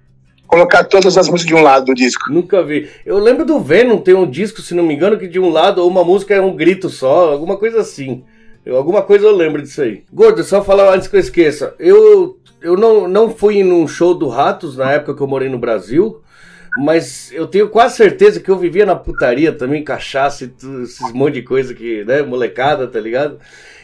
[0.47, 2.31] Colocar todas as músicas de um lado do disco.
[2.31, 2.89] Nunca vi.
[3.07, 5.87] Eu lembro do Venom ter um disco, se não me engano, que de um lado
[5.87, 8.23] uma música é um grito só, alguma coisa assim.
[8.65, 10.05] Eu, alguma coisa eu lembro disso aí.
[10.13, 11.75] Gordo, só falar antes que eu esqueça.
[11.79, 15.59] Eu, eu não, não fui num show do Ratos na época que eu morei no
[15.59, 16.23] Brasil.
[16.79, 21.13] Mas eu tenho quase certeza que eu vivia na putaria também, cachaça e tudo, esses
[21.13, 23.39] monte de coisa que, né, molecada, tá ligado?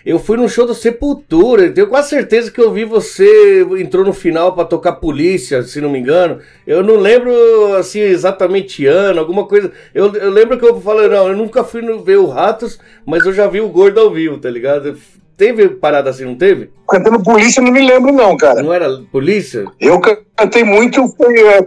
[0.05, 4.13] Eu fui no show do Sepultura, tenho quase certeza que eu vi você entrou no
[4.13, 6.39] final para tocar Polícia, se não me engano.
[6.67, 7.33] Eu não lembro
[7.77, 9.73] assim exatamente ano, alguma coisa.
[9.95, 13.25] Eu, eu lembro que eu falei, não, eu nunca fui no, ver o Ratos, mas
[13.25, 14.97] eu já vi o Gordo ao vivo, tá ligado?
[15.37, 16.71] Teve parada assim, não teve?
[16.89, 18.61] Cantando polícia, não me lembro, não, cara.
[18.61, 19.67] Não era polícia?
[19.81, 20.01] Eu
[20.37, 21.61] cantei muito foi, é,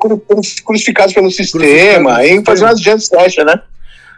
[0.66, 3.62] crucificados pelo sistema, aí fazia umas jam session, né?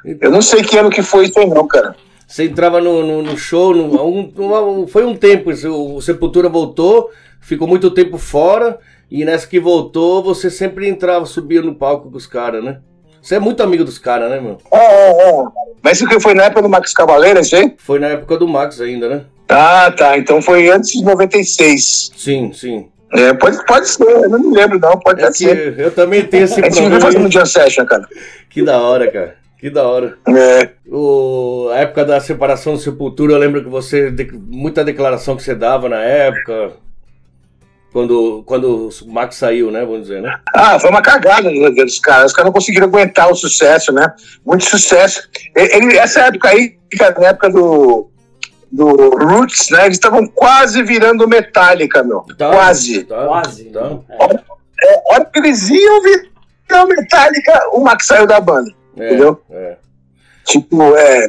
[0.04, 0.30] Então...
[0.30, 1.96] Eu não sei que ano que foi isso aí, não, cara.
[2.28, 7.12] Você entrava no, no, no show, no, um, uma, foi um tempo, o Sepultura voltou,
[7.40, 12.18] ficou muito tempo fora, e nessa que voltou, você sempre entrava, subia no palco com
[12.18, 12.80] os caras, né?
[13.22, 14.58] Você é muito amigo dos caras, né, meu?
[14.72, 15.44] É, é, é.
[15.82, 17.74] Mas isso que foi na época do Max Cavaleiro, isso aí?
[17.78, 19.26] Foi na época do Max ainda, né?
[19.48, 20.18] Ah, tá.
[20.18, 22.12] Então foi antes de 96.
[22.18, 22.90] Sim, sim.
[23.14, 25.00] É, pode, pode ser, eu não me lembro, não.
[25.00, 25.80] Pode é ser.
[25.80, 26.88] Eu também tenho esse problema.
[26.88, 28.08] A gente fazendo Jam Session, cara.
[28.50, 29.36] Que da hora, cara.
[29.64, 30.18] Que da hora.
[30.28, 30.72] É.
[30.86, 34.12] O, a época da separação do Sepultura, eu lembro que você.
[34.12, 36.74] De, muita declaração que você dava na época.
[37.94, 39.86] Quando, quando o Max saiu, né?
[39.86, 40.38] Vamos dizer, né?
[40.54, 42.32] Ah, foi uma cagada dos caras.
[42.32, 44.06] Os caras não conseguiram aguentar o sucesso, né?
[44.46, 45.30] Muito sucesso.
[45.56, 48.10] Ele, essa época aí, na época do
[48.70, 49.86] do Roots, né?
[49.86, 52.26] Eles estavam quase virando Metallica, meu.
[52.38, 53.06] Tá, quase.
[53.06, 53.64] Tá, quase.
[53.70, 53.98] Tá.
[54.84, 58.83] É, hora que eles iam virar Metallica, o Max saiu da banda.
[58.98, 59.42] É, entendeu?
[59.50, 59.78] É.
[60.46, 61.26] Tipo, é,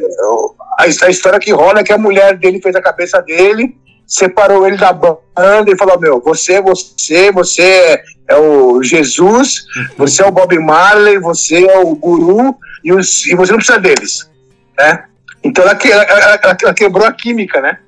[0.79, 4.67] a, a, história que rola é que a mulher dele fez a cabeça dele, separou
[4.67, 9.65] ele da banda e falou: Meu, você, você, você é, o Jesus,
[9.97, 13.79] você é o Bob Marley, você é o guru e, os, e você não precisa
[13.79, 14.29] deles.
[14.77, 15.05] Né?
[15.45, 17.79] Então ela, ela, ela, quebrou a química, né?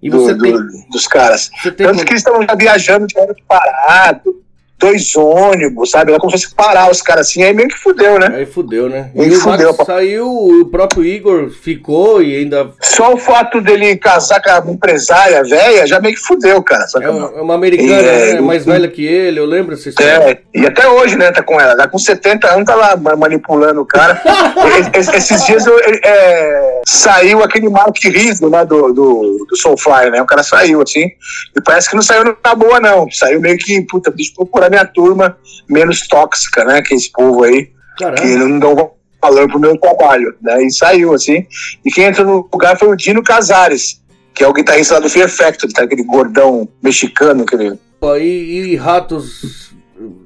[0.00, 0.52] E você do, tem...
[0.52, 1.50] do, dos caras.
[1.62, 4.45] Tanto que eles estavam já viajando de parado
[4.78, 6.10] dois ônibus, sabe?
[6.10, 8.30] Ela começou a parar os caras assim, aí meio que fudeu, né?
[8.34, 9.10] Aí fudeu, né?
[9.14, 12.70] e o fudeu, saiu, o próprio Igor ficou e ainda.
[12.82, 16.86] Só o fato dele casar com a empresária velha já meio que fudeu, cara.
[17.00, 18.40] É uma, é uma americana, é, né?
[18.40, 21.76] mais velha que ele, eu lembro essa É, e até hoje, né, tá com ela.
[21.76, 24.20] Tá com 70 anos, tá lá manipulando o cara.
[24.94, 30.20] es, esses dias eu, é, saiu aquele Mark Rizzo, né, do, do, do Soulfly, né?
[30.20, 31.10] O cara saiu, assim,
[31.56, 33.10] e parece que não saiu na boa, não.
[33.10, 35.38] Saiu meio que, puta, deixa eu procurar minha turma
[35.68, 36.82] menos tóxica, né?
[36.82, 38.20] Que é esse povo aí, Caramba.
[38.20, 38.92] que não dão
[39.22, 40.62] valor pro meu trabalho, né?
[40.64, 41.46] E saiu, assim.
[41.84, 44.02] E quem entrou no lugar foi o Dino Casares,
[44.34, 45.82] que é o guitarrista lá do Fear Factory, tá?
[45.84, 47.78] Aquele gordão mexicano, aquele...
[48.20, 49.72] E, e Ratos,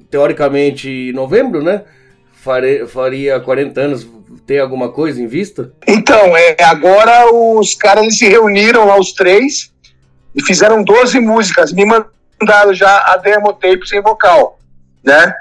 [0.09, 1.83] teoricamente, em novembro, né?
[2.33, 4.07] Faria, faria 40 anos,
[4.45, 5.71] tem alguma coisa em vista?
[5.87, 9.71] Então, é, agora os caras se reuniram lá, os três,
[10.35, 11.71] e fizeram 12 músicas.
[11.71, 14.59] Me mandaram mandaram já a demo tape sem vocal,
[15.03, 15.33] né?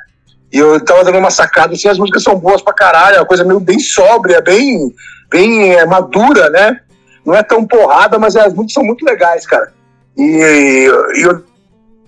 [0.52, 3.26] E eu tava dando uma sacada assim, as músicas são boas pra caralho, é uma
[3.26, 4.94] coisa meio bem sóbria, bem,
[5.30, 6.80] bem é, madura, né?
[7.24, 9.72] Não é tão porrada, mas as músicas são muito legais, cara.
[10.16, 11.44] E, e eu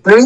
[0.05, 0.25] nem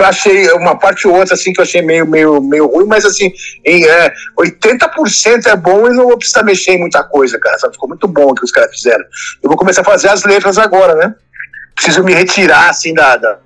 [0.00, 3.32] achei uma parte ou outra assim que eu achei meio, meio, meio ruim, mas assim,
[3.64, 7.58] em é, 80% é bom e não vou precisar mexer em muita coisa, cara.
[7.58, 7.74] Sabe?
[7.74, 9.04] Ficou muito bom o que os caras fizeram.
[9.42, 11.14] Eu vou começar a fazer as letras agora, né?
[11.74, 13.38] Preciso me retirar assim da, da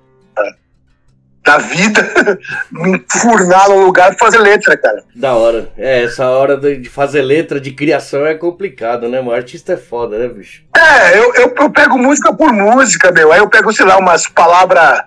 [1.43, 2.09] da vida,
[2.71, 5.03] me enfurnar no lugar e fazer letra, cara.
[5.13, 5.69] Da hora.
[5.77, 9.35] É, essa hora de fazer letra, de criação é complicado, né, mano?
[9.35, 10.63] Artista é foda, né, bicho?
[10.75, 13.31] É, eu, eu, eu pego música por música, meu.
[13.31, 15.01] Aí eu pego, sei lá, umas palavras,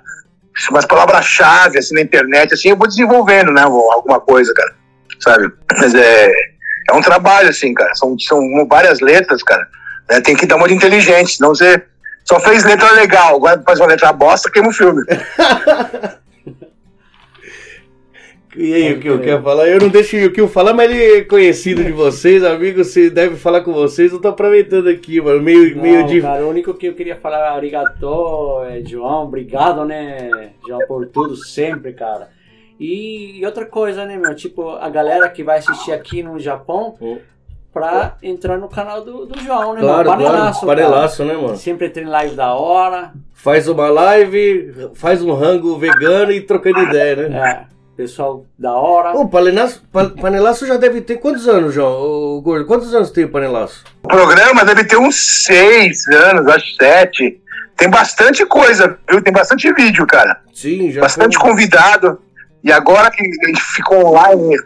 [0.70, 4.74] umas palavras-chave, assim, na internet, assim, eu vou desenvolvendo, né, alguma coisa, cara.
[5.18, 5.50] Sabe?
[5.78, 6.30] Mas é,
[6.90, 7.94] é um trabalho, assim, cara.
[7.94, 9.66] São, são várias letras, cara.
[10.10, 10.20] Né?
[10.20, 11.82] Tem que dar uma de inteligente, senão você
[12.26, 15.02] só fez letra legal, agora faz uma letra bosta, queima o filme.
[18.58, 19.68] E aí, o que eu quero falar?
[19.68, 23.10] Eu não deixo o que eu falar, mas ele é conhecido de vocês, amigo, você
[23.10, 26.22] deve falar com vocês, eu tô aproveitando aqui, mano, meio, Não, meio de...
[26.22, 31.36] cara, o único que eu queria falar, arigato, é, João, obrigado, né, João, por tudo,
[31.36, 32.30] sempre, cara.
[32.80, 36.96] E, e outra coisa, né, meu, tipo, a galera que vai assistir aqui no Japão,
[36.98, 37.18] Hum.
[37.80, 41.56] Pra entrar no canal do, do João, né, Claro, mano, claro, panelaço, né, mano?
[41.56, 47.28] Sempre tem live da hora, Faz uma live, faz um rango vegano e trocando ideia,
[47.28, 47.38] né?
[47.38, 47.64] é,
[47.96, 49.12] pessoal da hora.
[49.16, 51.92] Ô, panelaço, pa- panelaço já deve ter quantos anos, João?
[51.92, 53.84] Ô, Gordo, quantos anos tem o panelaço?
[54.02, 57.40] O programa deve ter uns seis anos, acho sete.
[57.76, 59.22] Tem bastante coisa, viu?
[59.22, 60.40] Tem bastante vídeo, cara.
[60.52, 61.48] Sim, já Bastante foi.
[61.50, 62.18] convidado.
[62.64, 64.56] E agora que a gente ficou online,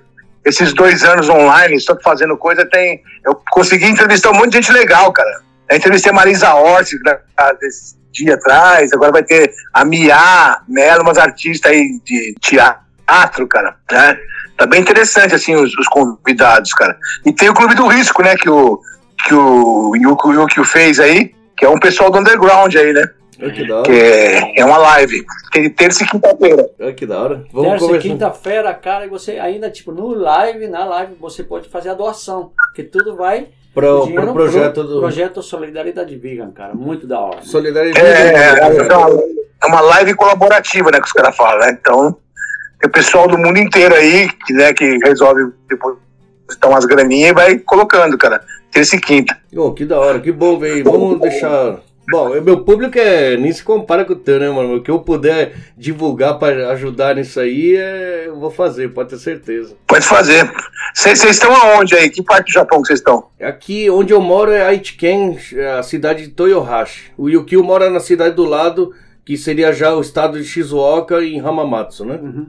[0.44, 3.02] esses dois anos online, só fazendo coisa, tem.
[3.24, 5.42] Eu consegui entrevistar um monte de gente legal, cara.
[5.68, 7.18] Eu entrevistei a Marisa Hort né,
[7.60, 13.76] desse dia atrás, agora vai ter a Mia Mello, umas artistas aí de teatro, cara.
[13.90, 14.18] Né?
[14.56, 16.96] Tá bem interessante, assim, os, os convidados, cara.
[17.24, 18.80] E tem o Clube do Risco, né, que o,
[19.24, 23.08] que o Yuko Yuki fez aí, que é um pessoal do underground aí, né?
[23.42, 24.00] Olha que da Que hora.
[24.00, 25.24] é, é uma live.
[25.52, 26.70] Tem terça e quinta-feira.
[26.78, 27.44] Olha que da hora.
[27.52, 31.68] Vamos Terça e quinta-feira, cara, e você ainda, tipo, no live, na live, você pode
[31.68, 32.52] fazer a doação.
[32.68, 34.98] Porque tudo vai Pro, o pro projeto pro do...
[35.00, 36.74] Projeto Solidariedade Vegan, cara.
[36.74, 37.42] Muito da hora.
[37.42, 38.04] Solidariedade.
[38.04, 39.22] É, é, é uma-
[39.62, 41.76] é uma live colaborativa, né, que os caras falam, né?
[41.80, 42.16] Então,
[42.80, 47.34] tem o pessoal do mundo inteiro aí, que, né, que resolve depositar umas graninhas e
[47.34, 48.42] vai colocando, cara.
[48.72, 49.36] Terça e quinta.
[49.54, 50.82] Ô, que da hora, que bom ver.
[50.82, 51.78] Vamos deixar.
[52.10, 54.76] Bom, o meu público é, nem se compara com o teu, né, mano?
[54.76, 59.18] O que eu puder divulgar pra ajudar nisso aí, é, eu vou fazer, pode ter
[59.18, 59.76] certeza.
[59.86, 60.50] Pode fazer.
[60.94, 62.10] Vocês estão aonde aí?
[62.10, 63.28] Que parte do Japão que vocês estão?
[63.40, 65.38] Aqui onde eu moro é Aichiken,
[65.78, 67.12] a cidade de Toyohashi.
[67.16, 68.92] O Yukio mora na cidade do lado,
[69.24, 72.18] que seria já o estado de Shizuoka, em Hamamatsu, né?
[72.20, 72.46] Uhum.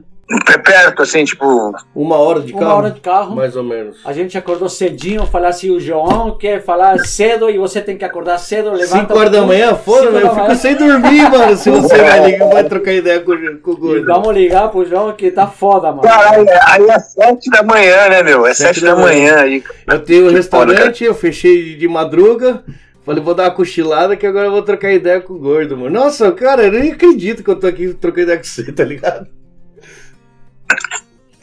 [0.48, 1.74] É perto, assim, tipo.
[1.94, 2.64] Uma hora de carro.
[2.64, 3.36] Uma hora de carro.
[3.36, 3.98] Mais ou menos.
[4.04, 8.04] A gente acordou cedinho, falar assim, o João quer falar cedo e você tem que
[8.04, 9.02] acordar cedo, levanta...
[9.02, 10.22] 5 horas da manhã, foda, né?
[10.22, 10.54] Eu fico manhã.
[10.54, 14.06] sem dormir, mano, se você vai, ligar, vai trocar ideia com, com o gordo.
[14.06, 16.02] vamos ligar pro João que tá foda, mano.
[16.02, 18.46] Caralho, aí é sete da manhã, né, meu?
[18.46, 19.62] É Sete sete, da da manhã aí.
[19.86, 22.62] Eu tenho um restaurante, eu fechei de madruga.
[23.04, 25.90] Falei, vou dar uma cochilada que agora eu vou trocar ideia com o gordo, mano.
[25.90, 29.26] Nossa, cara, eu nem acredito que eu tô aqui trocando ideia com você, tá ligado?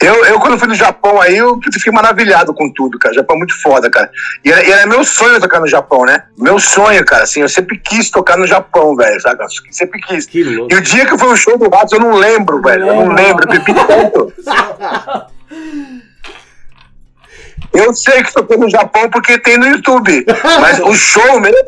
[0.00, 3.12] Eu, eu, quando fui no Japão aí, eu fiquei maravilhado com tudo, cara.
[3.12, 4.10] O Japão é muito foda, cara.
[4.42, 6.24] E era, e era meu sonho tocar no Japão, né?
[6.38, 9.44] Meu sonho, cara, assim, eu sempre quis tocar no Japão, velho, sabe?
[9.44, 10.24] Eu sempre quis.
[10.24, 10.72] Que louco.
[10.72, 12.86] E o dia que foi o show do Ratos, eu não lembro, velho.
[12.86, 14.32] Eu não lembro, eu bebi tanto.
[17.72, 20.24] Eu sei que toquei no Japão porque tem no YouTube.
[20.60, 21.58] Mas o show mesmo,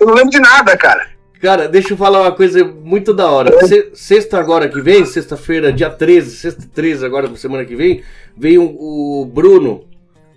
[0.00, 1.06] eu não lembro de nada, cara.
[1.40, 3.66] Cara, deixa eu falar uma coisa muito da hora.
[3.66, 8.02] Se- Sexta agora que vem, sexta-feira, dia 13, sexta 13 agora, semana que vem,
[8.36, 9.84] veio o Bruno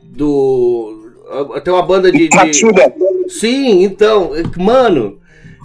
[0.04, 1.10] do.
[1.64, 2.28] Tem uma banda de.
[2.28, 2.54] de...
[3.30, 5.18] Sim, então, mano.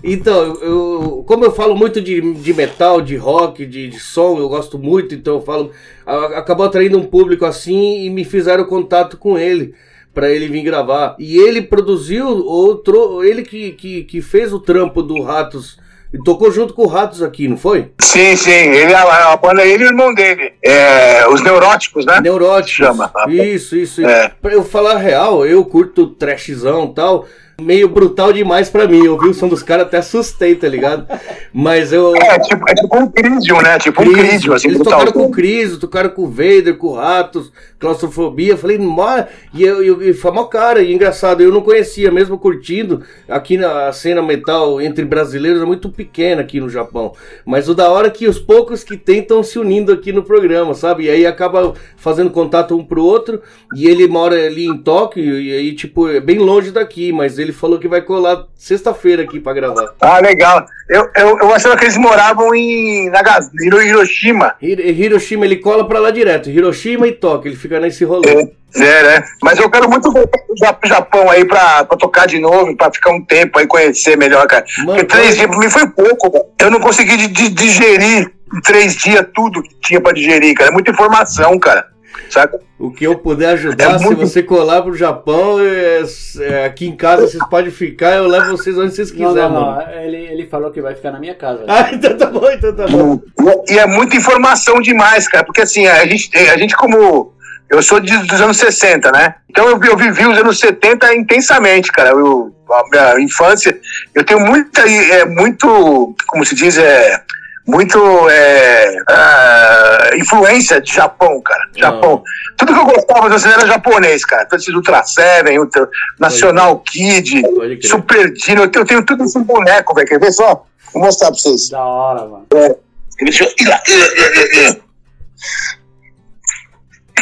[0.07, 4.51] Então, eu, como eu falo muito de, de metal, de rock, de, de som, eu
[4.51, 5.71] gosto muito, então eu falo.
[6.07, 9.75] a- Acabou atraindo um público assim e me fizeram contato com ele.
[10.15, 11.17] Pra ele vir gravar.
[11.19, 13.23] E ele produziu outro.
[13.25, 15.77] Ele que, que, que fez o trampo do Ratos.
[16.13, 17.91] E tocou junto com o Ratos aqui, não foi?
[18.01, 18.53] Sim, sim.
[18.53, 20.53] Ele, a, a banda é ele e o irmão dele.
[20.63, 22.21] É, os Neuróticos, né?
[22.21, 22.87] Neurótico.
[22.87, 23.11] Chama.
[23.29, 24.07] Isso, isso.
[24.07, 24.31] É.
[24.41, 27.27] Pra eu falar a real, eu curto trashzão e tal.
[27.61, 29.05] Meio brutal demais pra mim.
[29.05, 31.07] Eu ouvi o som dos caras, até assustei, tá ligado?
[31.53, 32.15] Mas eu.
[32.17, 33.79] É tipo, é tipo um Crisium, né?
[33.79, 34.99] Tipo um Crisium, assim, Eles brutal.
[35.01, 37.53] tocaram com o Cris, tocaram com o Vader, com o Ratos,
[37.85, 38.57] claustrofobia.
[38.57, 42.39] Falei, "Mó-" e eu, eu, e foi mó cara, e engraçado, eu não conhecia, mesmo
[42.39, 43.03] curtindo.
[43.29, 47.13] Aqui na cena metal entre brasileiros é muito pequena aqui no Japão.
[47.45, 50.23] Mas o da hora é que os poucos que tem estão se unindo aqui no
[50.23, 51.05] programa, sabe?
[51.05, 53.43] E aí acaba fazendo contato um pro outro.
[53.77, 57.53] E ele mora ali em Tóquio, e aí, tipo, é bem longe daqui, mas ele
[57.53, 59.95] falou que vai colar sexta-feira aqui pra gravar.
[60.01, 60.65] Ah, legal.
[60.89, 64.55] Eu, eu, eu achava que eles moravam em Nagas, Hiro- Hiroshima.
[64.61, 66.51] Hiro- Hiroshima, ele cola pra lá direto.
[66.51, 68.29] Hiroshima e Tóquio, ele fica nesse rolê.
[68.77, 69.25] É, é, né?
[69.43, 72.77] Mas eu quero muito voltar pro Ja- pro Japão aí pra, pra tocar de novo,
[72.77, 74.65] pra ficar um tempo aí, conhecer melhor, cara.
[74.79, 76.45] Mano, Porque três dias pra mim foi pouco, velho.
[76.61, 80.71] Eu não consegui di- di- digerir em três dias tudo que tinha pra digerir, cara.
[80.71, 81.87] É muita informação, cara.
[82.31, 82.59] Saca?
[82.79, 86.03] O que eu puder ajudar, É se muito- você colar pro Japão, é-
[86.41, 89.61] é, aqui em casa vocês podem ficar, eu levo vocês onde vocês Não, quiserem, não,
[89.61, 89.83] mano.
[89.87, 90.01] não.
[90.03, 91.65] Ele, ele falou que vai ficar na minha casa.
[91.69, 93.21] Ah, então tá bom, então tá bom.
[93.69, 95.45] E é muita informação demais, cara.
[95.45, 97.34] Porque assim, a gente, a gente como.
[97.71, 99.35] Eu sou de- dos anos 60, né?
[99.49, 102.11] Então eu, eu vivi os anos 70 intensamente, cara.
[102.11, 103.79] Eu, a minha infância.
[104.15, 104.83] Eu tenho muita.
[104.83, 106.15] É, muito.
[106.27, 106.77] Como se diz?
[106.79, 107.23] É.
[107.67, 107.99] Muito
[108.29, 111.67] é, ah, influência de Japão, cara.
[111.75, 112.23] Japão.
[112.59, 114.45] Tudo que eu gostava assim, era japonês, cara.
[114.45, 115.89] Todos esses Ultra Seven, Ultra,
[116.21, 117.41] National Kid.
[117.83, 118.65] Super Dino.
[118.65, 120.07] Eu tenho, eu tenho tudo isso em boneco, velho.
[120.07, 120.67] Quer ver só?
[120.93, 121.71] Vou mostrar pra vocês.
[121.71, 122.47] Da hora, mano.
[122.53, 122.79] Eu
[123.19, 123.81] ir lá.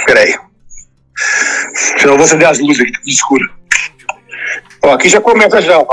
[0.06, 0.34] Peraí.
[1.98, 3.54] Senão eu vou acender as luzes aqui, tudo escuro.
[4.82, 5.86] Ó, aqui já começa já, ó.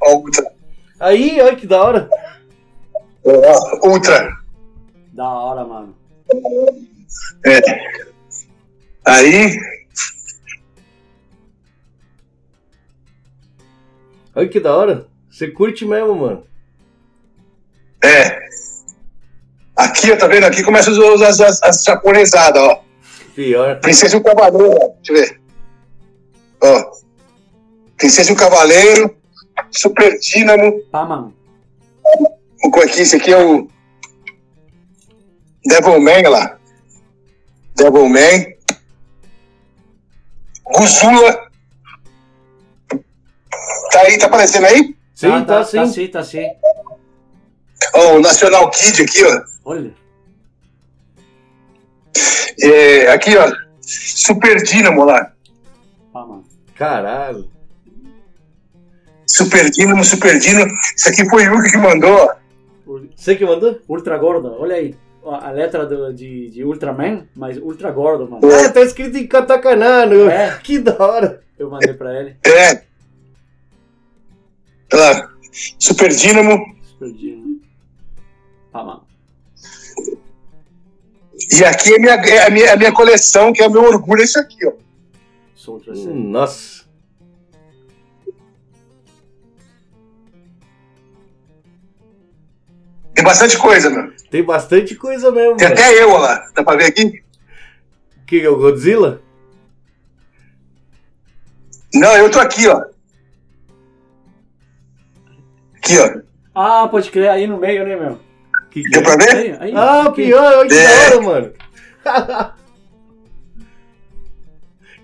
[0.00, 0.52] Ó, Ultra.
[1.00, 2.08] Aí, olha que da hora.
[3.24, 4.28] Ó, Ultra.
[5.12, 5.96] Da hora, mano.
[7.44, 7.60] É.
[9.04, 9.58] Aí,
[14.36, 15.06] Olha que da hora.
[15.30, 16.44] Você curte mesmo, mano.
[18.02, 18.44] é.
[19.76, 20.44] Aqui, ó, tá vendo?
[20.44, 22.82] Aqui começa as, as, as, as japonesadas, ó.
[23.34, 23.80] Pior.
[23.80, 24.94] Princesa e o Cavaleiro, ó.
[25.02, 25.40] Deixa eu ver.
[26.62, 26.92] Ó.
[27.96, 29.16] Princesa e o Cavaleiro.
[29.70, 30.80] Super Dínamo.
[30.92, 31.34] Pá, mano.
[32.64, 33.00] O que aqui?
[33.02, 33.68] Esse aqui é o
[35.66, 36.58] Devilman, olha lá.
[37.76, 38.54] Devilman.
[40.64, 41.50] Guzula.
[43.90, 44.96] Tá aí, tá aparecendo aí?
[45.14, 45.76] Sim, tá, tá, sim.
[45.76, 46.46] Tá sim, tá sim.
[47.94, 49.53] Ó, o National Kid aqui, ó.
[49.64, 49.94] Olha.
[52.60, 53.52] É, aqui, ó.
[53.80, 55.32] Super Dínamo lá.
[56.12, 56.44] Pá, mano.
[56.74, 57.48] Caralho.
[59.26, 60.70] Super Dínamo, Super Dínamo.
[60.96, 62.34] Isso aqui foi o Yuki que mandou, ó.
[63.16, 63.80] Você que mandou?
[63.88, 64.94] Ultra gordo, olha aí.
[65.26, 68.46] A letra do, de, de Ultraman, mas ultra gordo, mano.
[68.46, 70.04] Ah, tá escrito em katakana.
[70.30, 70.58] É.
[70.62, 71.42] Que da hora.
[71.58, 72.36] Eu mandei pra ele.
[72.44, 72.82] É.
[74.92, 75.30] Olha lá.
[75.78, 76.62] Super Dínamo.
[76.82, 77.60] Explodindo.
[78.70, 79.03] Pá, mano.
[81.50, 84.20] E aqui é, minha, é a, minha, a minha coleção, que é o meu orgulho,
[84.22, 84.72] é isso aqui, ó.
[85.88, 86.84] Hum, Nossa.
[93.14, 94.12] Tem bastante coisa, meu.
[94.30, 95.80] Tem bastante coisa mesmo, Tem mano.
[95.80, 96.44] até eu, ó lá.
[96.54, 97.22] Dá pra ver aqui?
[98.26, 99.22] Que é o Godzilla?
[101.94, 102.84] Não, eu tô aqui, ó.
[105.76, 106.20] Aqui, ó.
[106.54, 108.18] Ah, pode crer, aí no meio, né, meu?
[108.74, 109.04] Que Deu é?
[109.04, 109.36] pra ver?
[109.36, 110.24] Aí, aí, Ah, aqui.
[110.24, 110.84] pior, olha que É.
[110.84, 111.52] da hora, mano.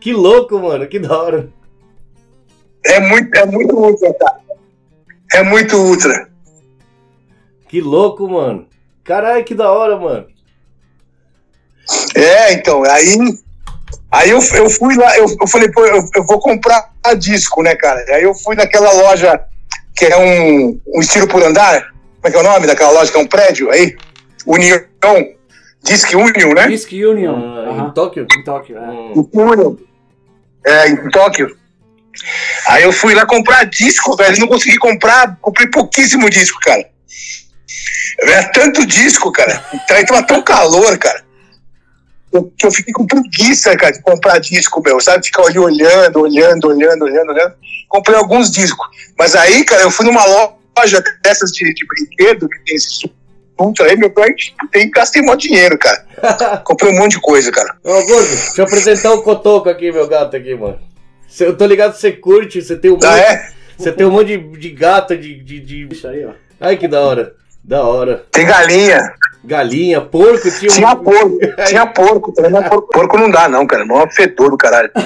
[0.00, 1.48] que louco, mano, que da hora.
[2.84, 4.40] É muito, é muito ultra, tá?
[5.32, 6.28] É muito ultra.
[7.68, 8.66] Que louco, mano.
[9.04, 10.26] Caralho, que da hora, mano.
[12.16, 13.16] É, então, aí.
[14.10, 17.76] Aí eu, eu fui lá, eu, eu falei, pô, eu, eu vou comprar disco, né,
[17.76, 18.04] cara?
[18.16, 19.40] Aí eu fui naquela loja
[19.94, 21.94] que é um, um estilo por andar.
[22.20, 23.96] Como é que é o nome daquela loja que é um prédio aí?
[24.46, 24.78] União.
[25.82, 26.68] Disque Union, né?
[26.68, 27.34] Disc Union.
[27.34, 27.86] Ah.
[27.88, 28.26] Em Tóquio?
[28.30, 28.80] Em Tóquio, é.
[28.90, 29.28] Hum.
[29.32, 29.76] Union.
[30.66, 31.56] É, em Tóquio.
[32.66, 34.38] Aí eu fui lá comprar disco, velho.
[34.38, 36.86] Não consegui comprar, comprei pouquíssimo disco, cara.
[38.20, 39.64] Era tanto disco, cara.
[39.72, 41.24] Então, aí tava tão calor, cara.
[42.32, 45.24] eu- Que eu fiquei com preguiça, cara, de comprar disco, meu, sabe?
[45.26, 47.54] Ficar ali olhando, olhando, olhando, olhando, olhando.
[47.88, 48.86] Comprei alguns discos.
[49.18, 50.52] Mas aí, cara, eu fui numa loja
[51.22, 53.00] dessas de, de brinquedo, que tem esses
[53.58, 54.28] ultra aí, meu pai,
[54.72, 56.60] tem, gastei mó dinheiro, cara.
[56.64, 57.76] Comprei um monte de coisa, cara.
[57.84, 60.78] Ô, Gordo, deixa eu apresentar o Cotoco aqui, meu gato aqui, mano.
[61.28, 63.50] Cê- Eu tô ligado que você curte, você tem um monte, Ah, é?
[63.76, 66.32] você tem um monte de, de gato, de, de, de- Isso aí, ó.
[66.58, 67.34] Ai, que da hora.
[67.62, 68.24] Da hora.
[68.30, 68.98] Tem galinha.
[69.44, 70.74] Galinha, porco, tinha um...
[70.74, 72.88] Tinha porco, tinha porco, porco.
[72.92, 73.84] Porco não dá, não, cara.
[73.84, 74.90] Não é um fedor do caralho.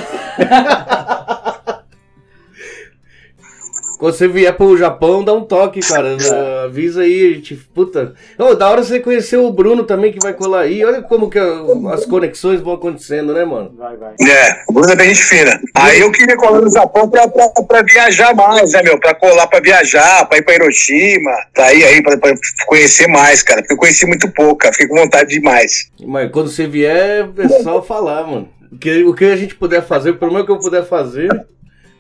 [4.05, 6.14] Quando você vier pro Japão, dá um toque, cara.
[6.20, 6.64] É.
[6.68, 7.55] Avisa aí, a gente.
[7.55, 8.12] Puta.
[8.38, 10.84] Ô, da hora você conhecer o Bruno também que vai colar aí.
[10.84, 11.62] Olha como que a-
[11.94, 13.72] as conexões vão acontecendo, né, mano?
[13.78, 14.12] Vai, vai.
[14.20, 15.59] É, o Bruno é bem gente fina.
[15.74, 19.00] Aí eu queria colar no Japão pra, pra, pra viajar mais, né, meu?
[19.00, 22.34] Pra colar pra viajar, pra ir pra Hiroshima, pra ir aí, pra, pra
[22.66, 23.62] conhecer mais, cara.
[23.62, 24.72] Porque eu conheci muito pouco, cara.
[24.74, 25.90] Fiquei com vontade demais.
[26.07, 28.50] Mas quando você vier, é só falar, mano.
[28.70, 31.30] O que, o que a gente puder fazer, pelo menos que eu puder fazer.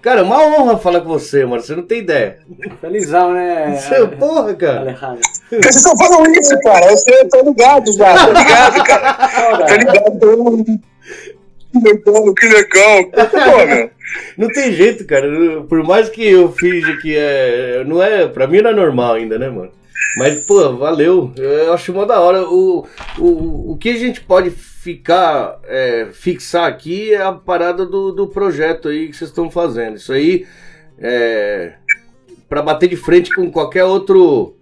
[0.04, 1.62] Cara, é uma honra falar com você, mano.
[1.62, 2.38] Você não tem ideia.
[2.80, 3.74] Felizão, né?
[3.74, 4.80] Você, porra, cara.
[4.80, 5.20] Alejandro.
[5.50, 6.86] Vocês estão falando isso, cara.
[6.92, 9.66] Eu tô ligado já, tô ligado, cara.
[9.66, 10.18] Tô ligado.
[10.20, 10.64] tô-
[11.72, 13.04] Que legal, que legal.
[13.30, 13.90] Pô, meu.
[14.38, 15.26] Não tem jeito, cara.
[15.68, 17.82] Por mais que eu finja que é.
[17.86, 18.28] Não é.
[18.28, 19.70] Pra mim não é normal ainda, né, mano?
[20.16, 21.32] Mas, pô, valeu.
[21.36, 22.48] Eu acho mó da hora.
[22.48, 22.86] O,
[23.18, 28.28] o, o que a gente pode ficar, é, fixar aqui é a parada do, do
[28.28, 29.96] projeto aí que vocês estão fazendo.
[29.96, 30.46] Isso aí
[30.98, 31.74] é
[32.48, 34.56] para bater de frente com qualquer outro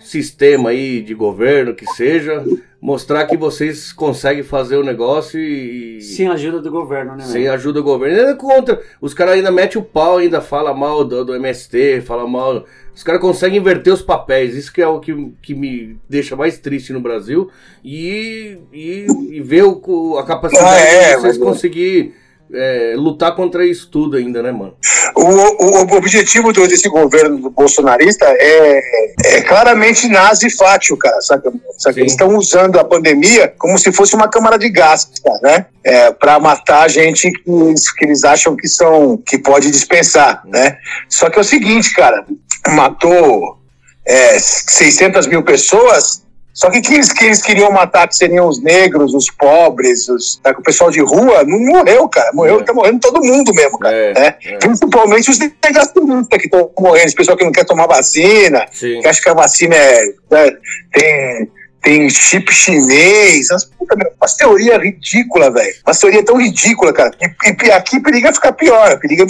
[0.00, 2.42] sistema aí de governo que seja,
[2.80, 6.00] mostrar que vocês conseguem fazer o negócio e.
[6.00, 7.24] Sem ajuda do governo, né?
[7.24, 8.18] Sem ajuda do governo.
[8.18, 8.80] Ainda contra.
[9.00, 12.64] Os caras ainda metem o pau, ainda fala mal do, do MST, fala mal.
[12.94, 14.54] Os caras conseguem inverter os papéis.
[14.54, 17.50] Isso que é o que, que me deixa mais triste no Brasil.
[17.84, 21.48] E, e, e ver o, a capacidade ah, é, de vocês mas...
[21.48, 22.14] conseguir
[22.52, 24.74] é, lutar contra isso tudo ainda, né, mano?
[25.14, 28.80] O, o, o objetivo do, desse governo bolsonarista é,
[29.24, 31.52] é claramente nazi fátil, cara, saca?
[31.78, 32.00] saca?
[32.00, 35.66] Eles estão usando a pandemia como se fosse uma câmara de gás, cara, né?
[35.84, 40.78] É, para matar gente que, que eles acham que são que pode dispensar, né?
[41.08, 42.24] Só que é o seguinte, cara,
[42.68, 43.58] matou
[44.06, 46.22] é, 600 mil pessoas
[46.58, 50.50] só que quem que eles queriam matar, que seriam os negros, os pobres, os, tá,
[50.50, 52.32] o pessoal de rua, não morreu, cara.
[52.32, 52.64] Morreu, é.
[52.64, 53.94] tá morrendo todo mundo mesmo, cara.
[53.94, 54.34] É, né?
[54.44, 54.56] é.
[54.56, 59.00] Principalmente os negacionistas que estão morrendo, esse pessoal que não quer tomar vacina, Sim.
[59.00, 60.02] que acha que a vacina é,
[60.32, 60.50] né,
[60.92, 61.50] tem,
[61.80, 65.74] tem chip chinês, as, puta, umas teorias ridículas, velho.
[65.86, 67.12] Umas teorias tão ridículas, cara.
[67.22, 69.24] E, e, aqui periga ficar pior, periga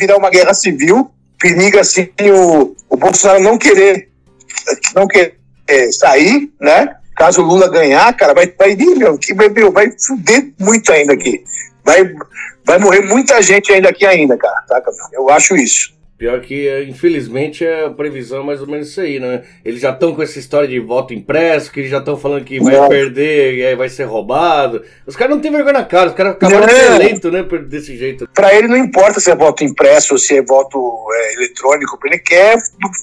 [0.00, 1.08] virar uma guerra civil,
[1.38, 4.08] periga assim o, o Bolsonaro não querer,
[4.96, 6.96] não querer é, sair, né?
[7.16, 9.18] Caso o Lula ganhar, cara, vai, vai, meu,
[9.54, 11.44] meu, vai fuder muito ainda aqui.
[11.84, 12.10] Vai,
[12.64, 14.62] vai morrer muita gente ainda aqui ainda, cara.
[14.66, 14.82] Tá,
[15.12, 15.92] Eu acho isso.
[16.22, 19.42] Pior que, infelizmente, a previsão é mais ou menos isso aí, né?
[19.64, 22.60] Eles já estão com essa história de voto impresso, que eles já estão falando que
[22.60, 24.84] vai perder e aí vai ser roubado.
[25.04, 27.42] Os caras não têm vergonha na cara, os caras acabaram de ser eleitos, né?
[27.68, 28.28] Desse jeito.
[28.32, 30.78] Pra ele não importa se é voto impresso ou se é voto
[31.12, 32.56] é, eletrônico, ele quer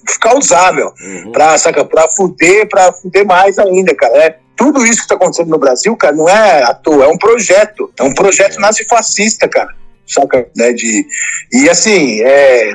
[0.07, 0.93] ficar usável.
[1.01, 1.33] Uhum.
[1.33, 4.17] Pra, saca, pra fuder, pra fuder mais ainda, cara.
[4.17, 7.17] É, tudo isso que está acontecendo no Brasil, cara, não é à toa, é um
[7.17, 7.91] projeto.
[7.99, 8.61] É um projeto é.
[8.61, 9.75] nazifascista, cara.
[10.07, 10.47] Saca?
[10.55, 11.05] Né, de,
[11.51, 12.73] e assim, é,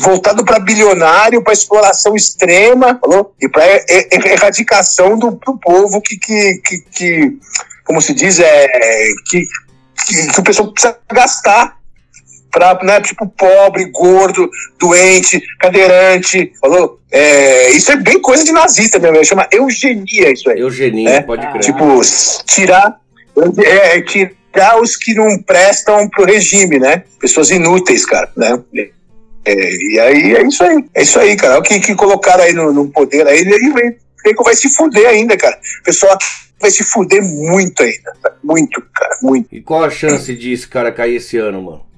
[0.00, 3.34] voltado para bilionário, para exploração extrema, falou?
[3.40, 7.38] e para erradicação do, do povo que, que, que, que,
[7.84, 8.68] como se diz, é,
[9.28, 9.46] que,
[10.06, 11.76] que, que o pessoal precisa gastar
[12.52, 17.00] para, né, tipo, pobre, gordo, doente, cadeirante, falou?
[17.10, 20.60] É, isso é bem coisa de nazista mesmo, chama eugenia isso aí.
[20.60, 21.20] Eugenia, né?
[21.22, 21.62] pode crer.
[21.62, 22.00] Tipo,
[22.46, 23.00] tirar,
[23.64, 27.04] é, tirar os que não prestam pro regime, né?
[27.18, 28.58] Pessoas inúteis, cara, né?
[29.44, 30.84] É, e aí é isso aí.
[30.94, 31.58] É isso aí, cara.
[31.58, 33.96] O que, que colocaram aí no, no poder aí, ele
[34.42, 35.58] vai se fuder ainda, cara.
[35.80, 36.16] O pessoal
[36.60, 38.12] vai se fuder muito ainda.
[38.42, 39.48] Muito, cara, muito.
[39.52, 41.91] E qual a chance disso, cara, cair esse ano, mano?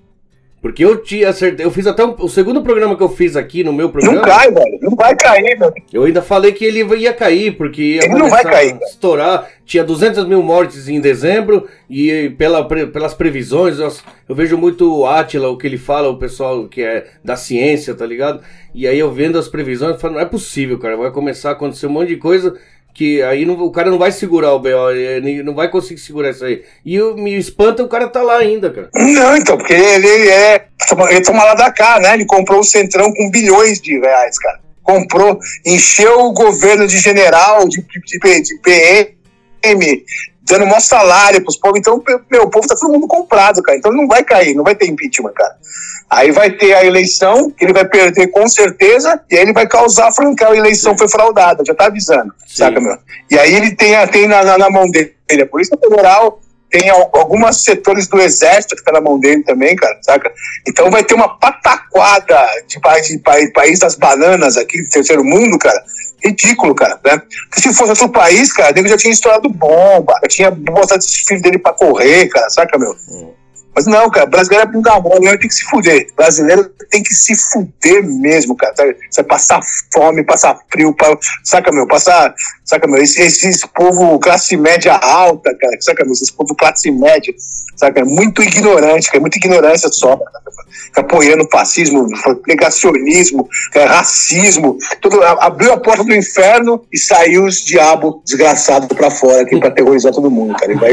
[0.65, 3.63] Porque eu tinha acertei, eu fiz até um, o segundo programa que eu fiz aqui
[3.63, 4.17] no meu programa.
[4.17, 4.79] Não cai, velho.
[4.81, 5.71] Não vai cair, meu.
[5.93, 9.47] Eu ainda falei que ele ia cair, porque ia ele não vai cair, estourar.
[9.67, 13.93] Tinha 200 mil mortes em dezembro, e pela, pelas previsões, eu,
[14.27, 17.95] eu vejo muito o Atila, o que ele fala, o pessoal que é da ciência,
[17.95, 18.41] tá ligado?
[18.75, 20.97] E aí eu vendo as previsões, eu falo, não é possível, cara.
[20.97, 22.57] Vai começar a acontecer um monte de coisa
[22.95, 26.31] que aí não, o cara não vai segurar o BO, ele não vai conseguir segurar
[26.31, 26.63] isso aí.
[26.85, 28.89] E eu, me espanta o cara tá lá ainda, cara.
[28.95, 30.67] Não, então, porque ele é.
[31.11, 32.15] Ele toma lá da cá, né?
[32.15, 34.61] Ele comprou o Centrão com bilhões de reais, cara.
[34.83, 40.05] Comprou, encheu o governo de general, de, de, de PM,
[40.45, 41.79] dando maior salário pros povos.
[41.79, 43.79] Então, meu, o povo tá todo mundo comprado, cara.
[43.79, 45.57] Então não vai cair, não vai ter impeachment, cara.
[46.11, 49.67] Aí vai ter a eleição, que ele vai perder com certeza, e aí ele vai
[49.67, 50.99] causar francar a eleição Sim.
[50.99, 52.57] foi fraudada, já tá avisando, Sim.
[52.57, 52.97] saca, meu?
[53.31, 56.41] E aí ele tem, tem na, na, na mão dele a Polícia Federal,
[56.75, 60.33] tem alguns setores do exército que tá na mão dele também, cara, saca?
[60.67, 65.23] Então vai ter uma pataquada de país, de país, país das bananas aqui, do terceiro
[65.23, 65.81] mundo, cara,
[66.25, 67.23] ridículo, cara, né?
[67.49, 71.43] Porque se fosse outro país, cara, ele já tinha estourado bomba, já tinha botado filhos
[71.43, 72.97] dele pra correr, cara, saca, meu?
[73.09, 73.33] Hum.
[73.75, 76.07] Mas não, cara, brasileiro é bunda mole, tem que se fuder.
[76.17, 78.75] Brasileiro tem que se fuder mesmo, cara.
[79.11, 79.61] Você passar
[79.93, 81.87] fome, passar frio, pra, saca, meu?
[81.87, 82.33] Passar,
[82.65, 83.03] saca, meu?
[83.03, 86.13] Esse, esse povo classe média alta, cara, saca, meu?
[86.13, 87.35] Esse povo classe média,
[87.77, 88.01] saca?
[88.01, 90.45] É muito ignorante, cara, muita ignorância só, cara
[90.97, 92.07] apoiando fascismo,
[92.47, 99.11] negacionismo, é, racismo, tudo, abriu a porta do inferno e saiu os diabos desgraçados para
[99.11, 100.73] fora aqui para terrorizar todo mundo, cara.
[100.73, 100.93] E vai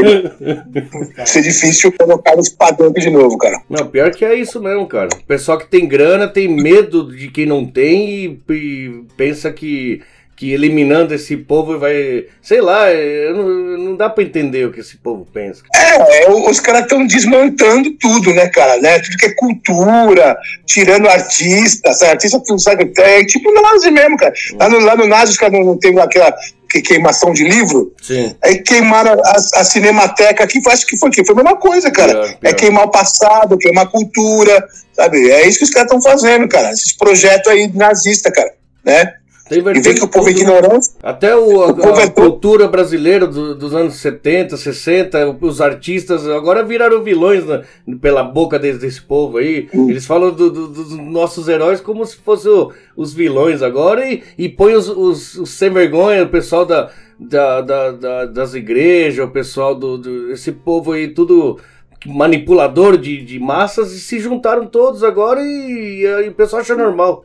[1.26, 3.62] ser difícil colocar os padrões de novo, cara.
[3.68, 5.08] Não, pior que é isso mesmo, cara.
[5.12, 10.02] O pessoal que tem grana tem medo de quem não tem e, e pensa que
[10.42, 12.26] que eliminando esse povo vai.
[12.42, 12.86] Sei lá,
[13.32, 15.62] não, não dá para entender o que esse povo pensa.
[15.72, 18.80] É, os caras estão desmontando tudo, né, cara?
[18.80, 18.98] Né?
[18.98, 20.36] Tudo que é cultura,
[20.66, 22.92] tirando artistas, artista, sabe?
[22.98, 24.34] É tipo no Nazi mesmo, cara.
[24.58, 26.34] Lá no, lá no Nazi os caras não, não tem aquela
[26.72, 27.92] que queimação de livro.
[28.00, 28.34] Sim.
[28.42, 32.12] Aí queimaram a, a cinemateca aqui, acho que foi que foi a mesma coisa, cara.
[32.12, 32.38] Pior, pior.
[32.42, 35.30] É queimar o passado, queimar a cultura, sabe?
[35.30, 36.70] É isso que os caras estão fazendo, cara.
[36.70, 39.12] Esses projetos aí nazistas, cara, né?
[39.56, 40.88] E vê que o povo é ignorante.
[41.02, 46.26] Até o, a, o a é cultura brasileira do, dos anos 70, 60, os artistas
[46.28, 47.62] agora viraram vilões na,
[48.00, 49.68] pela boca desse, desse povo aí.
[49.74, 49.90] Hum.
[49.90, 52.52] Eles falam do, do, dos nossos heróis como se fossem
[52.96, 57.60] os vilões agora e, e põe os, os, os sem vergonha, o pessoal da, da,
[57.60, 60.32] da, da das igrejas, o pessoal do, do.
[60.32, 61.58] Esse povo aí, tudo
[62.06, 67.24] manipulador de, de massas e se juntaram todos agora e, e, o pessoal acha normal.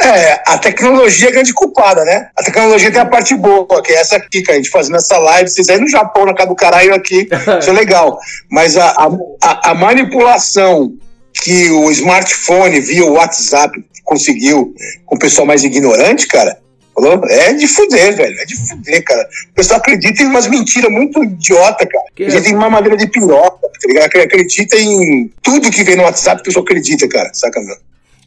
[0.00, 2.28] É, a tecnologia é grande culpada, né?
[2.36, 5.18] A tecnologia tem a parte boa, que é essa aqui, que a gente fazendo essa
[5.18, 7.28] live, vocês aí no Japão, na casa do caralho aqui,
[7.60, 8.18] isso é legal.
[8.50, 8.94] Mas a,
[9.42, 10.92] a, a manipulação
[11.32, 13.72] que o smartphone via o WhatsApp
[14.04, 14.74] conseguiu
[15.04, 16.58] com o pessoal mais ignorante, cara,
[16.96, 17.22] Falou?
[17.26, 18.40] É de fuder, velho.
[18.40, 19.28] É de fuder, cara.
[19.50, 22.04] O pessoal acredita em umas mentiras muito idiota, cara.
[22.14, 22.52] Que acredita é?
[22.52, 24.06] em uma madeira de piroca, tá ligado?
[24.06, 27.28] Acredita em tudo que vem no WhatsApp, o pessoal acredita, cara.
[27.34, 27.76] Saca, meu?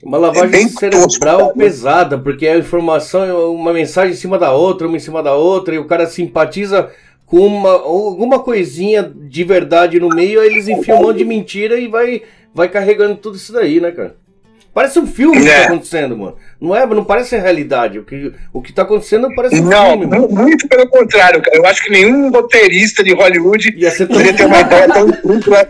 [0.03, 4.53] Uma lavagem é cerebral tosco, pesada, porque a informação é uma mensagem em cima da
[4.53, 6.89] outra, uma em cima da outra, e o cara simpatiza
[7.25, 11.77] com uma, alguma coisinha de verdade no meio, aí eles enfiam um monte de mentira
[11.77, 12.21] e vai,
[12.53, 14.15] vai carregando tudo isso daí, né, cara?
[14.79, 15.41] Parece um filme é.
[15.41, 15.65] que tá é.
[15.65, 16.37] acontecendo, mano.
[16.61, 17.99] Não é, não parece realidade.
[17.99, 20.05] O que, o que tá acontecendo parece um não, filme.
[20.05, 21.57] Não, muito pelo contrário, cara.
[21.57, 23.73] Eu acho que nenhum roteirista de Hollywood
[24.07, 25.69] poderia ter uma ideia tão esdrúxula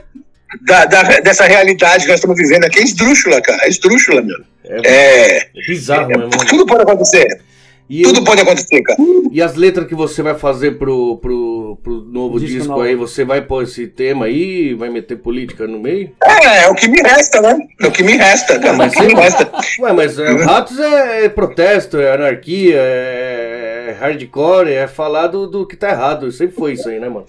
[0.62, 2.78] da, da, dessa realidade que nós estamos vivendo aqui.
[2.78, 3.64] É esdrúxula, cara.
[3.64, 4.38] É esdrúxula, meu.
[4.64, 6.30] É, é, é bizarro, é, mano.
[6.48, 7.42] Tudo pode acontecer.
[7.90, 9.00] E Tudo eu, pode acontecer, cara.
[9.32, 13.26] E as letras que você vai fazer pro, pro, pro novo disco, disco aí, você
[13.26, 16.12] vai pôr esse tema aí, vai meter política no meio?
[16.24, 17.58] É, é o que me resta, né?
[17.82, 18.78] É o que me resta, cara.
[18.78, 19.52] Mas, é me resta.
[19.80, 25.48] Ué, mas é, Ratos é, é, protesto, é anarquia, é, é hardcore, é falar do,
[25.48, 26.32] do que tá errado.
[26.32, 27.26] Sempre foi isso aí, né, mano?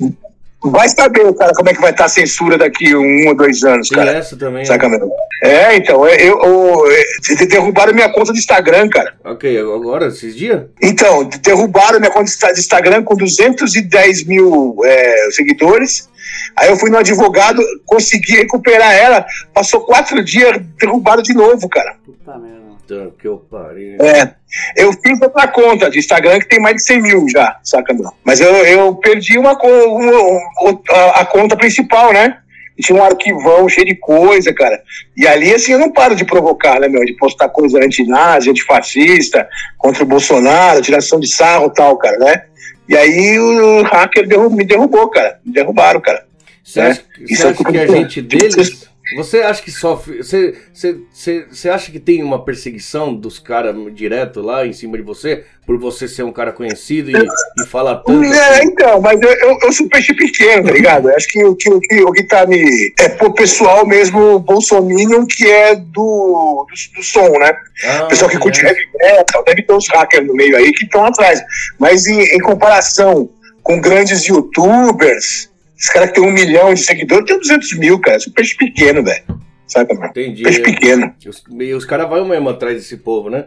[0.63, 3.89] Vai saber, cara, como é que vai estar a censura daqui um ou dois anos,
[3.89, 4.19] Tem cara.
[4.19, 4.65] essa também.
[4.65, 4.99] Saca né?
[5.43, 9.15] É, então, eu, eu, eu, derrubaram minha conta de Instagram, cara.
[9.25, 10.65] Ok, agora, esses dias?
[10.83, 16.11] Então, derrubaram minha conta de Instagram com 210 mil é, seguidores.
[16.57, 19.25] Aí eu fui no advogado, consegui recuperar ela.
[19.55, 21.97] Passou quatro dias, derrubaram de novo, cara.
[22.05, 23.97] Puta merda puta que eu parei.
[24.01, 24.35] É.
[24.77, 28.11] Eu fiz outra conta de Instagram que tem mais de 100 mil já, saca, meu?
[28.25, 30.83] Mas eu, eu perdi uma, uma
[31.15, 32.39] a, conta principal, né?
[32.83, 34.83] tinha um arquivão cheio de coisa, cara.
[35.15, 37.05] E ali, assim, eu não paro de provocar, né, meu?
[37.05, 39.47] De postar coisa anti-nazi, antifascista,
[39.77, 42.43] contra o Bolsonaro, tiração de sarro e tal, cara, né?
[42.89, 45.39] E aí o hacker me derrubou, cara.
[45.45, 46.25] Me derrubaram, cara.
[46.65, 46.89] Você né?
[46.89, 50.19] acha, você acha que a gente deles você acha que sofre.
[50.19, 54.97] Você, você, você, você acha que tem uma perseguição dos caras direto lá em cima
[54.97, 55.45] de você?
[55.67, 58.25] Por você ser um cara conhecido e, e falar tanto?
[58.25, 58.69] É, assim?
[58.69, 61.09] então, mas eu, eu, eu sou peixe pequeno, tá ligado?
[61.11, 62.93] acho que o que, o que, o que tá me.
[62.99, 67.53] É pro pessoal mesmo Bolsominion que é do, do, do som, né?
[67.85, 68.41] Ah, o pessoal que é.
[68.41, 71.41] curte heavy metal, deve ter uns hackers no meio aí que estão atrás.
[71.79, 73.31] Mas em, em comparação
[73.63, 75.50] com grandes youtubers
[75.81, 78.19] esse cara que tem um milhão de seguidores tem 200 mil, cara.
[78.19, 79.25] Isso é um peixe pequeno, velho.
[79.67, 80.09] Sabe, mano?
[80.09, 80.43] Entendi.
[80.43, 81.15] Peixe pequeno.
[81.25, 83.47] E os, e os caras vão mesmo atrás desse povo, né?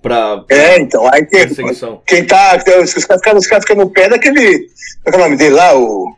[0.00, 1.06] Pra, é, então.
[1.12, 1.46] Aí quem,
[2.06, 2.56] quem tá.
[2.56, 2.64] Os
[3.04, 4.66] caras ficam, cara no pé daquele.
[5.02, 5.76] Qual é o nome dele lá?
[5.76, 6.14] O.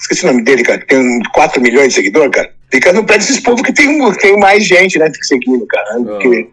[0.00, 0.78] Esqueci o nome dele, cara.
[0.78, 2.52] Que tem 4 milhões de seguidores, cara.
[2.70, 5.10] Fica no pé desses povos que tem, tem mais gente, né?
[5.22, 5.96] Seguindo, cara.
[5.96, 6.18] Ah.
[6.18, 6.50] Que,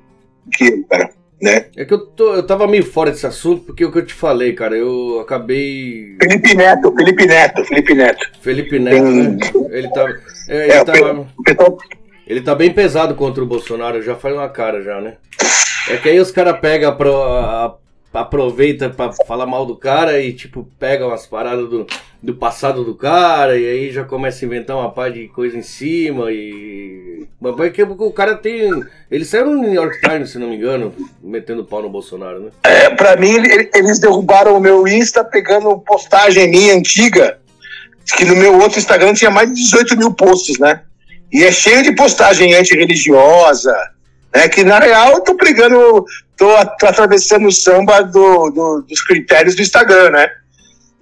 [0.54, 1.66] que, cara né?
[1.76, 4.14] É que eu, tô, eu tava meio fora desse assunto, porque o que eu te
[4.14, 6.18] falei, cara, eu acabei.
[6.22, 8.32] Felipe Neto, Felipe Neto, Felipe Neto.
[8.42, 9.14] Felipe Neto, Tem...
[9.14, 9.40] né?
[9.72, 10.06] Ele tá.
[10.50, 11.78] É, ele, é, tava, pessoal...
[12.28, 15.16] ele tá bem pesado contra o Bolsonaro, já faz uma cara já, né?
[15.90, 17.76] É que aí os caras pegam a,
[18.14, 21.86] aproveita para falar mal do cara e, tipo, pega umas paradas do,
[22.22, 25.62] do passado do cara e aí já começa a inventar uma par de coisa em
[25.62, 27.26] cima e.
[27.40, 28.70] Mas é que o cara tem.
[29.10, 30.94] Ele saiu no New York Times, se não me engano,
[31.24, 32.52] metendo pau no Bolsonaro, né?
[32.64, 33.36] É, pra mim,
[33.74, 37.40] eles derrubaram o meu Insta pegando postagem minha antiga,
[38.18, 40.82] que no meu outro Instagram tinha mais de 18 mil posts, né?
[41.32, 43.74] E é cheio de postagem antirreligiosa,
[44.36, 44.50] né?
[44.50, 46.06] Que na real eu tô brigando
[46.36, 46.48] tô,
[46.80, 50.30] tô atravessando o samba do, do, dos critérios do Instagram, né?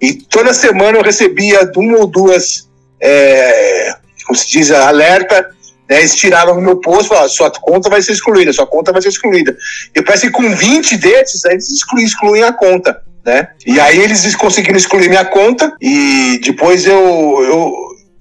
[0.00, 2.68] E toda semana eu recebia uma ou duas,
[3.00, 3.94] é,
[4.26, 5.50] como se diz, alerta
[5.88, 8.92] Né, eles tiraram o meu post e falaram, sua conta vai ser excluída, sua conta
[8.92, 9.56] vai ser excluída.
[9.94, 13.02] Eu parece que com 20 desses, aí eles excluem, excluem a conta.
[13.24, 13.48] Né?
[13.66, 16.94] E aí eles conseguiram excluir minha conta e depois eu,
[17.42, 17.72] eu,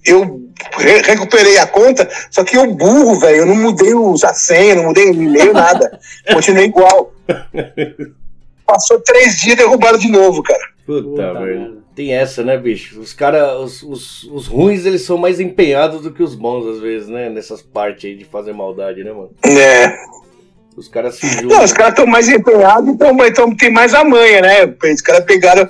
[0.06, 0.42] eu
[0.78, 4.76] re recuperei a conta, só que eu burro, velho, eu não mudei os a senha,
[4.76, 6.00] não mudei o e-mail, nada.
[6.34, 7.14] Continuei igual.
[8.66, 10.77] Passou três dias derrubaram de novo, cara.
[10.88, 11.84] Puta, velho.
[11.94, 13.02] Tem essa, né, bicho?
[13.02, 16.80] Os caras, os, os, os, ruins, eles são mais empenhados do que os bons, às
[16.80, 17.30] vezes, né?
[17.30, 19.32] Nessas partes aí de fazer maldade, né, mano?
[19.44, 19.98] É.
[20.78, 21.58] Os caras se juntam.
[21.58, 24.76] Não, os caras estão mais empenhados, então, então tem mais a manha, né?
[24.94, 25.68] Os caras pegaram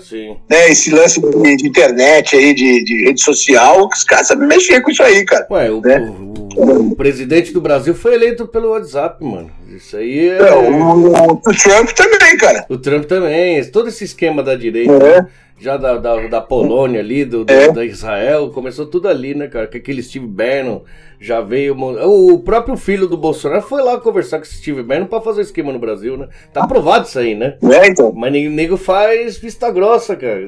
[0.49, 4.81] né, esse lance de, de, internet aí, de, de rede social, os caras sabem mexer
[4.81, 5.48] com isso aí, cara.
[5.49, 5.99] Ué, o, né?
[5.99, 9.49] o, o, o, presidente do Brasil foi eleito pelo WhatsApp, mano.
[9.77, 10.37] Isso aí é.
[10.37, 12.65] é o, Trump também, cara.
[12.69, 13.63] O Trump também.
[13.65, 14.91] Todo esse esquema da direita.
[14.91, 15.21] É.
[15.21, 15.27] Né?
[15.59, 17.71] já da, da, da, Polônia ali, do, do é.
[17.71, 19.65] da Israel, começou tudo ali, né, cara?
[19.65, 20.81] Que aquele Steve Bannon
[21.19, 21.75] já veio.
[21.75, 25.73] O próprio filho do Bolsonaro foi lá conversar com esse Steve Bannon pra fazer esquema
[25.73, 26.27] no Brasil, né?
[26.53, 27.57] Tá aprovado isso aí, né?
[27.63, 28.13] É, então.
[28.15, 30.41] Mas o nego faz vista grossa, cara.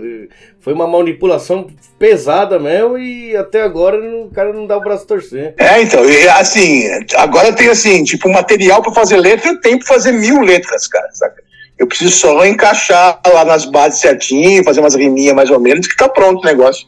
[0.60, 5.08] Foi uma manipulação pesada mesmo e até agora o cara não dá o braço a
[5.08, 5.56] torcer.
[5.58, 6.84] É, então, e, assim,
[7.16, 11.10] agora tem assim, tipo, material pra fazer letra, eu tenho pra fazer mil letras, cara,
[11.12, 11.44] saca?
[11.78, 15.96] Eu preciso só encaixar lá nas bases certinho, fazer umas riminhas mais ou menos, que
[15.96, 16.86] tá pronto o negócio.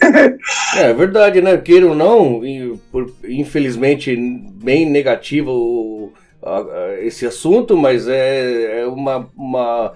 [0.76, 1.58] é, é verdade, né?
[1.58, 2.40] Queira ou não,
[3.22, 6.12] infelizmente, bem negativo
[7.02, 9.92] esse assunto, mas é, é uma, uma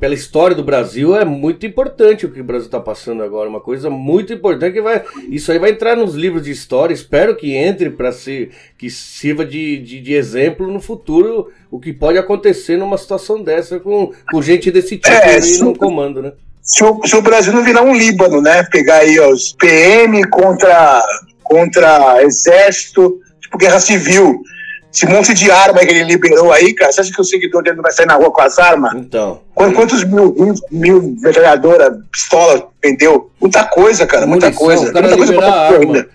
[0.00, 3.48] pela história do Brasil, é muito importante o que o Brasil está passando agora.
[3.48, 5.02] Uma coisa muito importante que vai.
[5.28, 6.94] Isso aí vai entrar nos livros de história.
[6.94, 8.50] Espero que entre para ser.
[8.78, 13.78] que sirva de, de, de, exemplo no futuro o que pode acontecer numa situação dessa
[13.78, 16.32] com, com gente desse tipo é, aí no comando, né?
[16.62, 18.64] Se o, se o, Brasil não virar um Líbano, né?
[18.64, 21.02] Pegar aí os PM contra,
[21.44, 24.42] contra exército, tipo guerra civil
[24.96, 27.76] esse monte de arma que ele liberou aí, cara, você acha que o seguidor dele
[27.76, 28.94] não vai sair na rua com as armas?
[28.94, 29.42] Então.
[29.54, 33.30] Quantos mil, mil, mil metralhadora, pistola vendeu?
[33.38, 34.90] Muita coisa, cara, muita Munição, coisa.
[34.90, 35.78] O cara muita coisa arma.
[35.78, 36.08] Ainda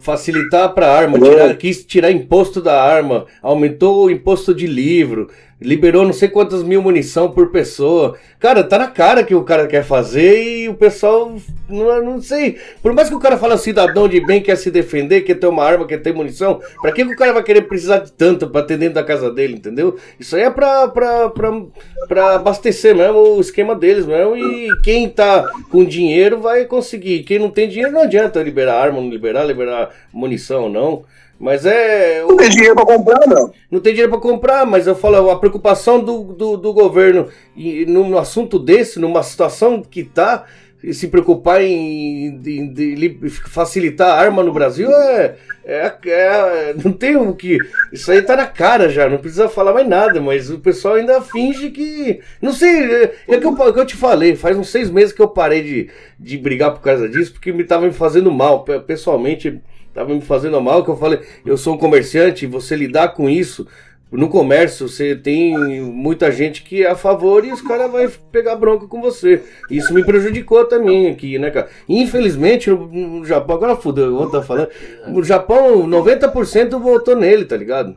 [0.00, 5.28] facilitar para a arma, tirar, quis tirar imposto da arma, aumentou o imposto de livro,
[5.60, 8.16] liberou não sei quantas mil munição por pessoa.
[8.38, 11.34] Cara, tá na cara que o cara quer fazer e o pessoal
[11.68, 12.58] não, não sei.
[12.82, 15.64] Por mais que o cara fale cidadão de bem, quer se defender, quer ter uma
[15.64, 18.62] arma, quer ter munição, pra que, que o cara vai querer precisar de tanto pra
[18.62, 19.96] ter dentro da casa dele, entendeu?
[20.20, 21.62] Isso aí é pra, pra, pra,
[22.06, 24.36] pra abastecer mesmo o esquema deles mesmo.
[24.36, 27.22] E quem tá com dinheiro vai conseguir.
[27.22, 31.04] Quem não tem dinheiro não adianta liberar arma, não liberar, liberar munição, não.
[31.38, 32.22] Mas é.
[32.22, 33.52] Não tem dinheiro para comprar, não.
[33.70, 37.84] Não tem dinheiro para comprar, mas eu falo, a preocupação do, do, do governo e
[37.86, 40.46] num assunto desse, numa situação que tá,
[40.92, 47.16] se preocupar em, em, em facilitar a arma no Brasil é, é, é, Não tem
[47.16, 47.58] o que.
[47.92, 51.20] Isso aí tá na cara já, não precisa falar mais nada, mas o pessoal ainda
[51.20, 52.20] finge que.
[52.40, 55.12] Não sei, é, é que, eu, é que eu te falei, faz uns seis meses
[55.12, 58.64] que eu parei de, de brigar por causa disso, porque me tava me fazendo mal,
[58.64, 59.60] pessoalmente
[59.96, 63.66] estava me fazendo mal, que eu falei, eu sou um comerciante, você lidar com isso,
[64.12, 68.54] no comércio você tem muita gente que é a favor e os caras vão pegar
[68.54, 69.42] bronca com você.
[69.68, 71.68] Isso me prejudicou também aqui, né, cara?
[71.88, 74.68] Infelizmente, no, Japão, agora fudeu, eu vou estar falando,
[75.08, 77.96] no Japão, 90% votou nele, tá ligado?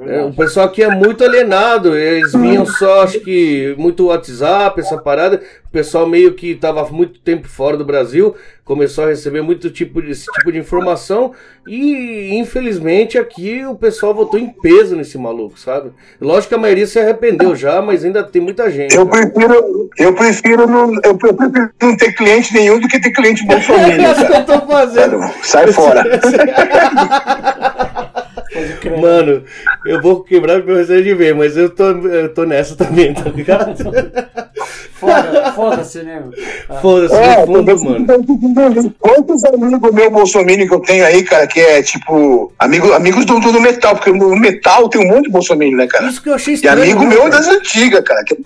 [0.00, 4.98] É, o pessoal aqui é muito alienado, eles vinham só, acho que, muito WhatsApp, essa
[4.98, 5.40] parada.
[5.68, 8.34] O pessoal meio que estava muito tempo fora do Brasil,
[8.64, 11.32] começou a receber muito tipo de, esse tipo de informação
[11.66, 15.90] e infelizmente aqui o pessoal votou em peso nesse maluco, sabe?
[16.18, 18.94] Lógico que a maioria se arrependeu já, mas ainda tem muita gente.
[18.94, 23.44] Eu prefiro, eu prefiro, não, eu prefiro não ter cliente nenhum do que ter cliente
[23.46, 23.90] Bolsonaro.
[23.90, 25.20] é isso que eu tô fazendo.
[25.42, 26.02] Sai fora.
[29.00, 29.44] Mano,
[29.86, 33.28] eu vou quebrar meu receio de ver, mas eu tô, eu tô nessa também, tá
[33.30, 33.76] ligado?
[35.54, 36.22] Foda-se, né?
[36.82, 38.94] Foda-se, é, fundo, mano.
[38.98, 42.52] Quantos amigos meu Bolsonaro que eu tenho aí, cara, que é tipo.
[42.58, 46.06] Amigo, amigos do, do metal, porque no metal tem um monte de Bolsonaro, né, cara?
[46.06, 46.78] Isso que eu achei estranho.
[46.78, 48.24] E amigo né, meu é das antigas, cara.
[48.24, 48.36] Que,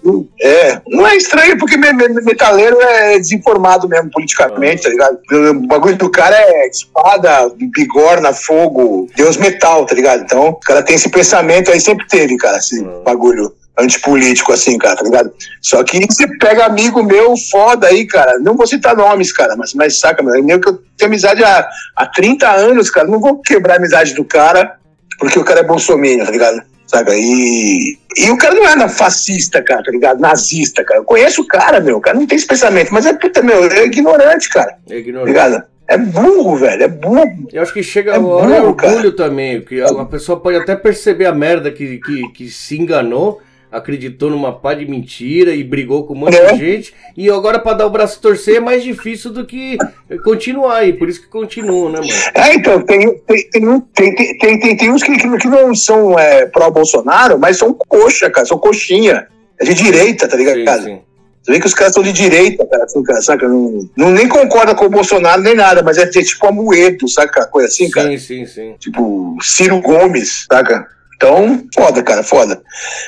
[0.42, 0.80] é.
[0.88, 4.82] Não é estranho, porque metaleiro é desinformado mesmo politicamente, ah.
[4.84, 5.18] tá ligado?
[5.50, 10.01] O bagulho do cara é espada, bigorna, fogo, Deus metal, tá ligado?
[10.22, 13.02] Então, o cara tem esse pensamento aí, sempre teve, cara, esse ah.
[13.04, 15.32] bagulho antipolítico, assim, cara, tá ligado?
[15.60, 19.72] Só que você pega amigo meu foda aí, cara, não vou citar nomes, cara, mas,
[19.72, 21.66] mas saca, meu, é que eu tenho amizade há,
[21.96, 24.76] há 30 anos, cara, não vou quebrar a amizade do cara
[25.18, 26.62] porque o cara é bolsominion, tá ligado?
[26.86, 27.12] Saca?
[27.14, 30.20] E, e o cara não é fascista, cara, tá ligado?
[30.20, 31.00] Nazista, cara.
[31.00, 33.64] Eu conheço o cara, meu, o cara não tem esse pensamento, mas é puta, meu,
[33.70, 34.76] é ignorante, cara.
[34.90, 35.32] É ignorante.
[35.32, 35.64] Tá ligado?
[35.92, 36.82] É burro, velho.
[36.82, 37.48] É burro.
[37.52, 39.60] Eu acho que chega É a hora burro, orgulho também.
[39.60, 43.40] Que a, pessoa pode até perceber a merda que, que, que se enganou,
[43.70, 46.52] acreditou numa pá de mentira e brigou com um monte É.
[46.52, 46.94] de gente.
[47.16, 49.76] E agora pra dar o braço torcer é mais difícil do que
[50.24, 50.92] continuar aí.
[50.92, 52.12] Por isso que continuam, né, mano?
[52.34, 56.18] É, então, tem, tem, tem, tem, tem, tem, tem, uns que, que, que não são
[56.18, 59.26] é, pró-Bolsonaro, mas são coxa, cara, são coxinha.
[59.60, 60.82] É de direita, tá ligado, Sim, cara?
[60.82, 60.98] sim.
[61.42, 63.48] Você vê que os caras são de direita, cara, assim, cara, saca?
[63.48, 67.46] Não, não nem concorda com o Bolsonaro nem nada, mas é, de- tipo Amoedo, saca?
[67.46, 68.08] Coisa assim, cara.
[68.10, 68.74] Sim, sim, sim.
[68.78, 70.86] Tipo, Ciro Gomes, saca?
[71.16, 72.62] Então, foda, cara, foda.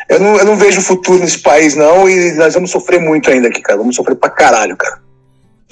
[0.08, 3.48] Eu não, eu não vejo futuro nesse país, não, e nós vamos sofrer muito ainda
[3.48, 3.78] aqui, cara.
[3.78, 5.00] Vamos sofrer pra caralho, cara.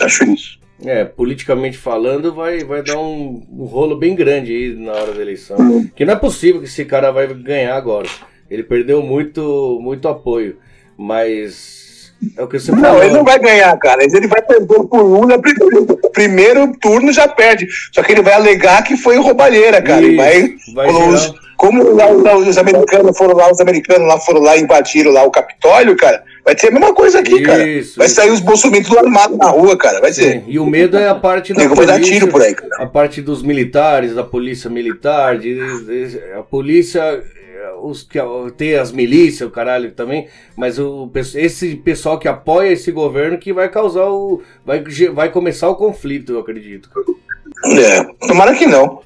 [0.01, 0.59] Acho isso.
[0.85, 5.21] É, politicamente falando, vai, vai dar um, um rolo bem grande aí na hora da
[5.23, 5.57] eleição.
[5.61, 5.89] Hum.
[5.95, 8.09] Que não é possível que esse cara vai ganhar agora.
[8.51, 10.59] Ele perdeu muito, muito apoio.
[10.99, 11.82] Mas
[12.37, 13.03] é o que você Não, falou.
[13.03, 14.03] ele não vai ganhar, cara.
[14.05, 15.41] Ele vai perder por Lula
[16.13, 16.73] primeiro.
[16.81, 17.67] Turno já perde.
[17.93, 20.01] Só que ele vai alegar que foi roubalheira, cara.
[20.17, 24.07] Vai, Isso, vai como, gerar- os, como lá, lá os americanos foram lá, os americanos
[24.09, 26.23] lá foram lá e invadiram lá o Capitólio, cara.
[26.45, 27.67] Vai ter a mesma coisa aqui, cara.
[27.69, 28.17] Isso, Vai isso.
[28.17, 30.01] sair os bolsominions tudo armados na rua, cara.
[30.01, 30.33] Vai ser.
[30.33, 32.83] Sim, E o medo é a parte da vai dar polícia, tiro por aí, cara.
[32.83, 37.23] a parte dos militares, da polícia militar, de, de- a polícia,
[37.83, 38.19] os que
[38.57, 43.53] tem as milícias, o caralho também, mas o esse pessoal que apoia esse governo que
[43.53, 46.91] vai causar o vai vai começar o conflito, eu acredito.
[47.65, 49.01] É, tomara que não.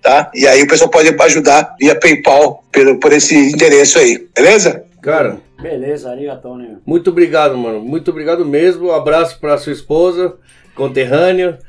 [0.02, 0.32] Tá?
[0.34, 4.84] E aí o pessoal pode ajudar via PayPal pelo, por esse endereço aí, beleza?
[5.02, 6.78] Cara, Beleza, arigatou, né?
[6.88, 7.80] muito obrigado, mano.
[7.82, 8.88] Muito obrigado mesmo.
[8.88, 10.34] Um abraço pra sua esposa,
[10.76, 11.60] conterrânea.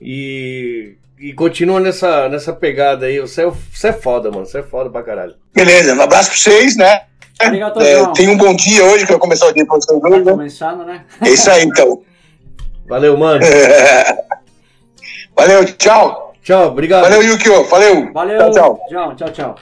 [0.00, 3.20] E, e continua nessa, nessa pegada aí.
[3.20, 4.46] Você é, você é foda, mano.
[4.46, 5.34] Você é foda pra caralho.
[5.54, 7.02] Beleza, um abraço pra vocês, né?
[7.46, 10.24] Arigato, É, tenha um bom dia hoje, que vai começar o dia pra vocês hoje,
[10.24, 10.32] né?
[10.32, 11.04] começando, né?
[11.20, 12.02] É isso aí, então.
[12.86, 13.40] Valeu, mano.
[15.36, 16.34] Valeu, tchau.
[16.42, 17.02] Tchau, obrigado.
[17.02, 17.64] Valeu, Yukio.
[17.68, 18.12] Valeu.
[18.12, 18.80] Valeu, Tchau, tchau.
[18.90, 19.14] João.
[19.14, 19.54] Tchau, tchau.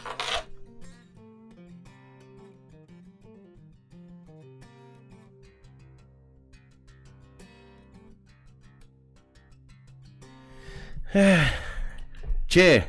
[12.47, 12.85] Che,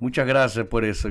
[0.00, 1.08] muchas gracias por eso.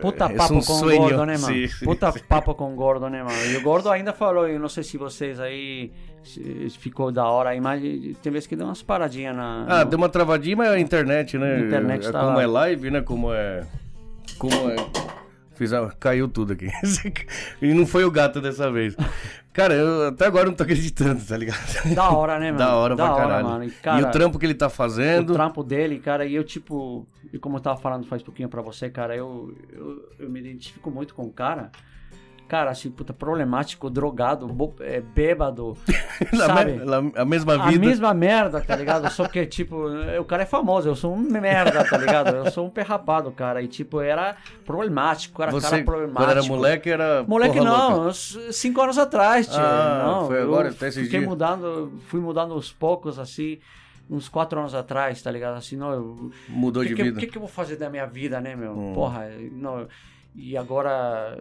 [0.00, 1.00] Puta Es papo un com sueño.
[1.02, 1.54] gordo, né, mano?
[1.84, 2.20] Puta sí.
[2.26, 3.36] papo com gordo, né, mano?
[3.52, 5.90] E o gordo ainda falou, eu não sei se vocês aí
[6.78, 9.66] ficou da hora a imagem, tem vezes que deu umas paradinhas na.
[9.68, 11.56] Ah, no- deu uma travadinha, mas é a internet, né?
[11.56, 13.00] A internet é tá como é live, né?
[13.02, 13.66] Como é.
[14.38, 14.76] Como é.
[15.54, 16.68] Fiz a- Caiu tudo aqui.
[17.60, 18.96] e não foi o gato dessa vez.
[19.52, 21.94] Cara, eu até agora não tô acreditando, tá ligado?
[21.94, 22.58] Da hora, né, mano?
[22.58, 23.46] Da hora da pra hora, caralho.
[23.46, 23.64] mano.
[23.64, 25.34] E, e cara, o trampo que ele tá o fazendo.
[25.34, 28.88] trampo dele, cara, e eu, tipo, e como eu tava falando faz pouquinho pra você,
[28.88, 31.70] cara, eu, eu, eu me identifico muito com o cara.
[32.52, 35.74] Cara, assim, puta, problemático, drogado, bo- é, bêbado,
[36.36, 36.78] sabe?
[37.16, 37.80] a mesma A vida.
[37.86, 39.10] mesma merda, tá ligado?
[39.10, 39.74] Só que, tipo,
[40.20, 42.28] o cara é famoso, eu sou um merda, tá ligado?
[42.36, 43.62] Eu sou um perrapado, cara.
[43.62, 46.22] E, tipo, era problemático, era Você, cara problemático.
[46.22, 47.24] quando era moleque, era.
[47.26, 48.12] Moleque porra não, louca.
[48.52, 49.56] cinco anos atrás, tio.
[49.58, 51.30] Ah, não, foi agora, até esses fiquei dias.
[51.30, 53.60] mudando, fui mudando aos poucos, assim,
[54.10, 55.56] uns quatro anos atrás, tá ligado?
[55.56, 57.16] Assim, não, eu, Mudou que de que, vida.
[57.16, 58.72] O que, que eu vou fazer da minha vida, né, meu?
[58.72, 58.92] Hum.
[58.92, 59.86] Porra, não.
[60.34, 61.38] E agora,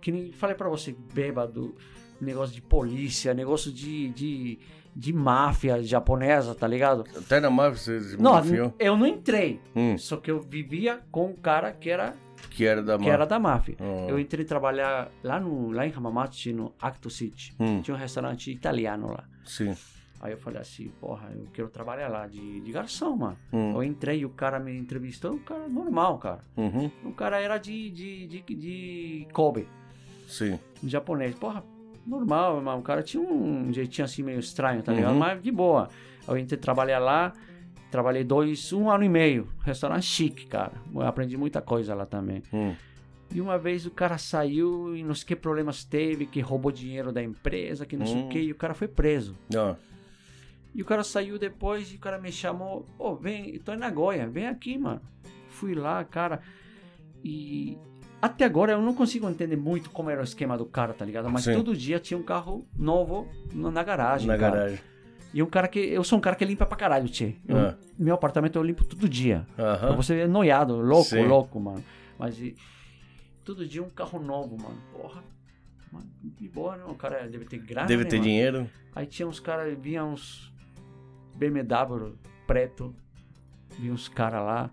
[0.00, 1.74] que nem falei pra você, bêbado,
[2.20, 4.58] negócio de polícia, negócio de, de,
[4.94, 7.04] de máfia japonesa, tá ligado?
[7.16, 8.32] Até na máfia você se Não,
[8.78, 9.60] eu não entrei.
[9.74, 12.14] Hum, Só que eu vivia com um cara que era,
[12.50, 13.12] que era da que máfia.
[13.12, 13.76] era da máfia.
[13.80, 14.08] Hum.
[14.08, 17.54] Eu entrei trabalhar lá, no, lá em Hamamatsu, no Acto City.
[17.58, 19.24] Hum, Tinha um restaurante italiano lá.
[19.44, 19.74] sim.
[20.20, 23.36] Aí eu falei assim, porra, eu quero trabalhar lá de, de garçom, mano.
[23.52, 23.74] Hum.
[23.74, 26.40] Eu entrei e o cara me entrevistou, o cara normal, cara.
[26.56, 26.90] Uhum.
[27.04, 29.68] O cara era de, de, de, de Kobe,
[30.26, 30.58] Sim.
[30.82, 31.34] um japonês.
[31.34, 31.62] Porra,
[32.06, 32.78] normal, mano.
[32.78, 35.12] O cara tinha um jeitinho assim meio estranho, tá ligado?
[35.12, 35.18] Uhum.
[35.18, 35.88] Mas de boa.
[36.26, 37.32] Eu entrei trabalhar lá,
[37.90, 39.46] trabalhei dois, um ano e meio.
[39.64, 40.72] Restaurante chique, cara.
[40.94, 42.42] Eu aprendi muita coisa lá também.
[42.52, 42.74] Hum.
[43.34, 47.12] E uma vez o cara saiu e não sei que problemas teve, que roubou dinheiro
[47.12, 48.26] da empresa, que não sei Hum.
[48.26, 49.36] o que, e o cara foi preso.
[49.54, 49.74] Ó.
[50.76, 53.78] E o cara saiu depois e o cara me chamou, ô, vem, eu tô em
[53.78, 55.00] Nagoya, vem aqui, mano.
[55.48, 56.42] Fui lá, cara,
[57.24, 57.78] e
[58.20, 61.30] até agora eu não consigo entender muito como era o esquema do cara, tá ligado?
[61.30, 61.54] Mas Sim.
[61.54, 64.56] todo dia tinha um carro novo no- na garagem, Na cara.
[64.56, 64.78] garagem.
[65.32, 67.34] E um cara que, eu sou um cara que limpa pra caralho, tchê.
[67.48, 67.74] Eu- Ah.
[67.98, 69.46] Meu apartamento eu limpo todo dia.
[69.58, 69.96] Aham.
[69.96, 71.24] Você é noiado, louco, Sim.
[71.24, 71.82] louco, mano.
[72.18, 72.54] Mas e,
[73.44, 74.78] todo dia um carro novo, mano.
[74.92, 75.22] Porra.
[75.90, 76.90] Mano, de boa, não.
[76.90, 77.86] O cara deve ter grana.
[77.86, 78.28] Deve né, ter mano?
[78.28, 78.70] dinheiro.
[78.94, 80.52] Aí tinha uns caras, vinha uns
[81.36, 82.14] BMW
[82.46, 82.94] preto.
[83.78, 84.70] Vinha uns caras lá.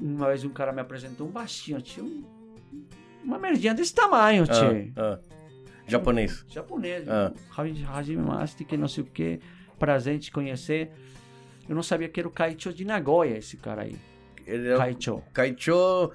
[0.00, 2.24] Uma vez um cara me apresentou um baixinho, tinha um,
[3.24, 4.44] uma merdinha desse tamanho.
[4.96, 5.18] Ah, ah.
[5.86, 6.44] Japonês.
[6.48, 7.32] Japonês, Ah.
[7.56, 9.40] Haji- Hajime Masti, que não sei o que.
[9.78, 10.90] Prazer em te conhecer.
[11.68, 13.96] Eu não sabia que era o Kaicho de Nagoya, esse cara aí.
[14.46, 15.22] Ele é Kaicho.
[15.32, 16.12] Kaicho,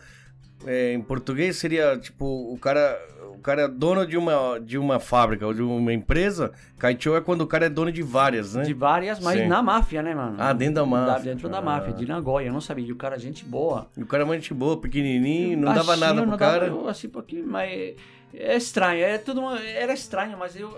[0.66, 2.98] é, em português seria tipo o cara,
[3.42, 6.52] cara é dono de uma de uma fábrica ou de uma empresa.
[6.78, 8.64] Kaicho é quando o cara é dono de várias, né?
[8.64, 9.48] De várias, mas Sim.
[9.48, 10.36] na máfia, né, mano?
[10.40, 11.32] Ah, dentro da máfia.
[11.34, 11.62] Dentro da Ah.
[11.62, 12.48] máfia, de Nagoya.
[12.48, 12.86] Eu não sabia.
[12.86, 13.88] E o cara, gente boa.
[13.98, 16.70] E o cara é uma gente boa, pequenininho, não dava Baixinho, nada pro não cara.
[16.70, 17.96] Dava, assim, porque, mas
[18.34, 19.04] é estranho.
[19.04, 20.76] É tudo era estranho, mas eu...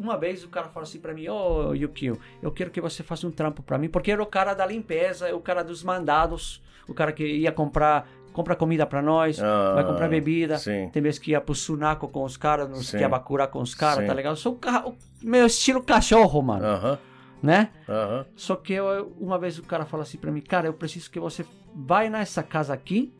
[0.00, 3.26] Uma vez o cara falou assim pra mim, ô Yukio, eu quero que você faça
[3.26, 6.94] um trampo pra mim, porque era o cara da limpeza, o cara dos mandados, o
[6.94, 8.08] cara que ia comprar,
[8.38, 10.88] compra comida pra nós, Ah, vai comprar bebida, Sim.
[10.92, 12.92] tem vezes que ia pro Sunaco com os caras, nos.
[12.92, 14.34] Kiabakura com os caras, tá ligado?
[14.34, 14.56] Eu sou
[14.86, 16.98] o, meu estilo cachorro, mano, Aham,
[17.42, 17.70] né?
[17.88, 18.24] aham.
[18.36, 21.18] Só que eu, uma vez o cara falou assim pra mim, cara, eu preciso que
[21.18, 21.44] você
[21.74, 23.12] vai nessa casa aqui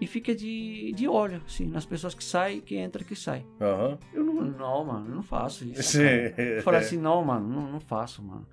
[0.00, 3.44] e fique de, de olho, assim, nas pessoas que saem, que entram e que saem.
[3.60, 3.98] Aham.
[4.14, 5.82] Eu não, não, mano, não faço isso.
[5.82, 6.32] Sim.
[6.38, 8.46] Eu falei assim, não, mano, não, não faço, mano.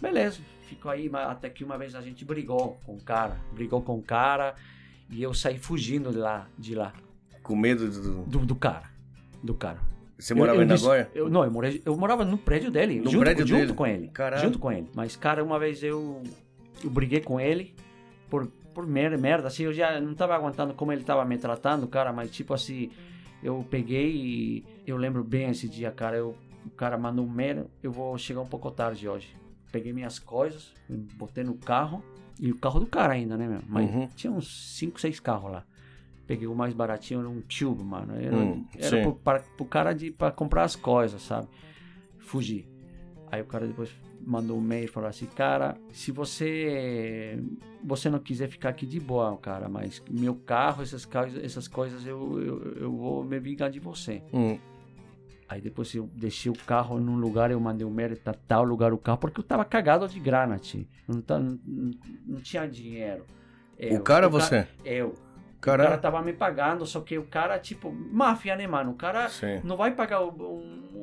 [0.00, 0.38] Beleza,
[0.68, 4.02] ficou aí, até que uma vez a gente brigou com o cara, brigou com o
[4.02, 4.54] cara
[5.14, 6.92] e eu saí fugindo de lá, de lá,
[7.42, 8.22] Com medo do.
[8.24, 8.90] do, do cara,
[9.42, 9.78] do cara.
[10.18, 11.10] Você Eu- morava eu em disse- Nagoya?
[11.14, 13.72] Eu, não, eu, morei, eu morava no prédio dele, No junto, prédio junto dele?
[13.74, 14.08] com ele.
[14.08, 14.42] Caralho.
[14.42, 14.88] Junto com ele.
[14.94, 16.22] Mas, cara, uma vez eu,
[16.82, 17.74] eu briguei com ele
[18.30, 21.86] por, por merda, merda, assim, eu já não tava aguentando como ele tava me tratando,
[21.88, 22.90] cara, mas tipo assim,
[23.42, 26.34] eu peguei e eu lembro bem esse dia, cara, eu,
[26.64, 29.34] o cara mandou um mail, eu vou chegar um pouco tarde hoje.
[29.72, 32.02] Peguei minhas coisas, botei no carro,
[32.38, 33.60] e o carro do cara ainda, né, meu?
[33.68, 34.08] Mas Uhum.
[34.14, 35.64] tinha uns 5, 6 carros lá.
[36.26, 38.14] Peguei o mais baratinho, era um Cube, mano.
[38.16, 41.48] Era, Hum, era pro, para, pro cara de, pra comprar as coisas, sabe?
[42.18, 42.66] Fugi.
[43.30, 43.90] Aí o cara depois
[44.26, 47.38] mandou um e-mail e falou assim, cara, se você
[47.82, 52.06] você não quiser ficar aqui de boa, cara, mas meu carro, essas, coisas- essas coisas,
[52.06, 54.22] eu, eu, eu vou me vingar de você.
[54.32, 54.58] Hum.
[55.54, 58.92] Aí depois eu deixei o carro num lugar, eu mandei um mail pra tal lugar
[58.92, 60.84] o carro, porque eu tava cagado de grana, tio.
[61.06, 61.56] Não, tá, não,
[62.26, 63.24] não tinha dinheiro.
[63.78, 64.66] Eu, O cara ca- você?
[64.84, 65.10] Eu.
[65.56, 65.98] O cara Cara.
[65.98, 68.90] tava me pagando, só que o cara, tipo, máfia, né, mano?
[68.90, 69.60] O cara Sim.
[69.62, 70.28] não vai pagar o,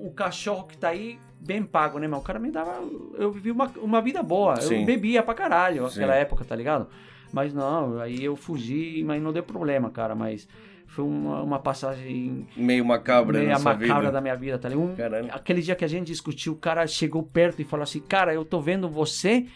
[0.05, 2.21] o cachorro que tá aí bem pago, né, mano?
[2.21, 2.73] O cara me dava.
[3.17, 4.59] Eu vivi uma, uma vida boa.
[4.59, 4.81] Sim.
[4.81, 6.89] Eu bebia pra caralho naquela época, tá ligado?
[7.31, 10.13] Mas não, aí eu fugi, mas não deu problema, cara.
[10.13, 10.45] Mas
[10.91, 14.11] foi uma, uma passagem Meio macabra meio macabra vida.
[14.11, 14.91] da minha vida, tá ligado?
[14.91, 15.29] Um- Caralho.
[15.31, 18.43] aquele dia que a gente discutiu, o cara chegou perto e falou assim: Cara, eu
[18.45, 19.47] tô vendo você,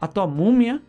[0.00, 0.82] a tua múmia,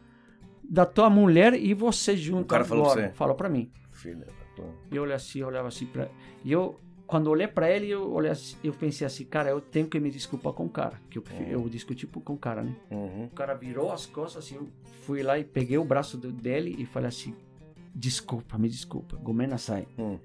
[0.63, 2.41] da tua mulher e você junto.
[2.43, 3.01] O cara falou agora.
[3.01, 3.15] pra você?
[3.15, 3.71] Falou pra mim.
[3.91, 4.25] Filha
[4.57, 4.63] da.
[4.91, 6.07] E eu olhei assim, eu olhava assim pra.
[6.43, 9.88] E eu, quando olhei pra ele, eu, olhei assim- eu pensei assim, cara, eu tenho
[9.88, 10.99] que me desculpar com o cara.
[11.09, 11.45] Que eu, Hum.
[11.49, 12.75] eu discuti com o cara, né?
[12.91, 13.25] Uhum.
[13.25, 14.67] O cara virou as costas assim, eu
[15.01, 17.34] fui lá e peguei o braço dele e falei assim:
[17.94, 19.88] Desculpa, me desculpa, Gomena sai.
[19.98, 20.18] Hum.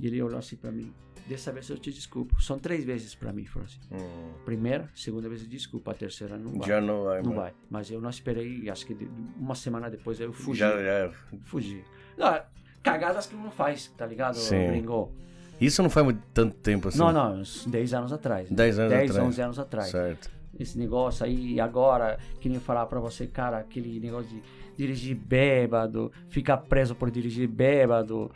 [0.00, 0.92] E ele olhou assim pra mim:
[1.26, 2.40] Dessa vez eu te desculpo.
[2.42, 3.78] São três vezes pra mim, falou assim.
[3.92, 4.32] Hum.
[4.44, 6.68] Primeira, segunda vez eu desculpa, a terceira não vai.
[6.68, 7.40] Já não vai, não mano.
[7.42, 7.54] vai.
[7.70, 8.96] Mas eu não esperei, acho que
[9.36, 10.58] uma semana depois eu fugi.
[10.58, 11.12] Já, já.
[11.44, 11.84] Fugi.
[12.18, 12.40] Não,
[12.82, 14.66] cagadas que não faz, tá ligado, Sim.
[14.66, 15.12] gringo?
[15.60, 16.98] Isso não faz muito tanto tempo assim.
[16.98, 18.50] Não, não, uns 10 anos atrás.
[18.50, 19.28] 10 anos 10, atrás.
[19.28, 19.90] 11 anos atrás.
[19.90, 20.41] Certo.
[20.58, 24.42] Esse negócio aí, agora, que nem falar pra você, cara, aquele negócio de
[24.76, 28.30] dirigir bêbado, ficar preso por dirigir bêbado,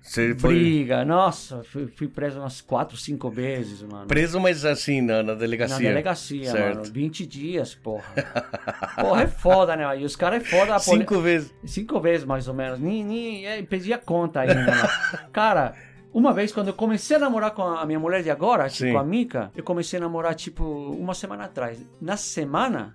[0.00, 1.04] Você foi briga.
[1.04, 4.06] Nossa, fui, fui preso umas 4, 5 vezes, mano.
[4.06, 5.76] preso, mas assim, na, na delegacia.
[5.76, 6.78] Na delegacia, Certo.
[6.80, 6.92] mano.
[6.92, 8.12] 20 dias, porra.
[9.00, 10.00] porra, é foda, né?
[10.00, 10.74] E os caras é foda.
[10.74, 11.54] a poli- Cinco vezes.
[11.64, 12.80] Cinco vezes, mais ou menos.
[12.80, 14.88] Nem, nem é, perdi a conta ainda, mano.
[15.32, 15.74] Cara,
[16.12, 18.98] Uma vez, quando eu comecei a namorar com a minha mulher de agora, tipo, com
[18.98, 21.84] a Mika, eu comecei a namorar, tipo, uma semana atrás.
[22.00, 22.94] Na semana,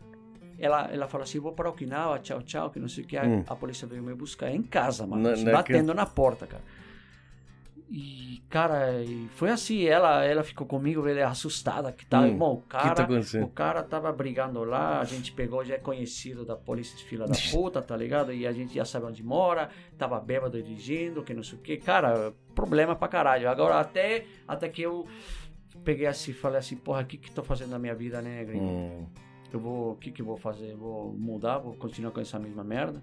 [0.59, 3.17] ela, ela falou assim, vou para Okinawa, tchau, tchau, que não sei o que.
[3.17, 3.43] A- Hum.
[3.47, 5.23] A polícia veio me buscar em casa, mano.
[5.23, 6.63] Na- assim, batendo na porta, cara.
[7.89, 12.37] E, cara, e foi assim, ela, ela ficou comigo, ela é assustada, que tá, Hum,
[12.41, 13.45] o tá cara, acontecendo?
[13.45, 17.33] o cara tava brigando lá, a gente pegou, já é conhecido da polícia, filha da
[17.49, 18.33] puta, tá ligado?
[18.33, 21.77] E a gente já sabe onde mora, tava bêbado dirigindo, que não sei o que,
[21.77, 23.49] cara, problema pra caralho.
[23.49, 25.07] Agora, até, até que eu
[25.85, 28.65] peguei assim, falei assim, porra, o que que tô fazendo na minha vida, né, gringo?
[28.65, 29.05] Hum,
[29.53, 30.75] Eu vou, o que que eu vou fazer?
[30.75, 33.01] Vou mudar, vou continuar com essa mesma merda?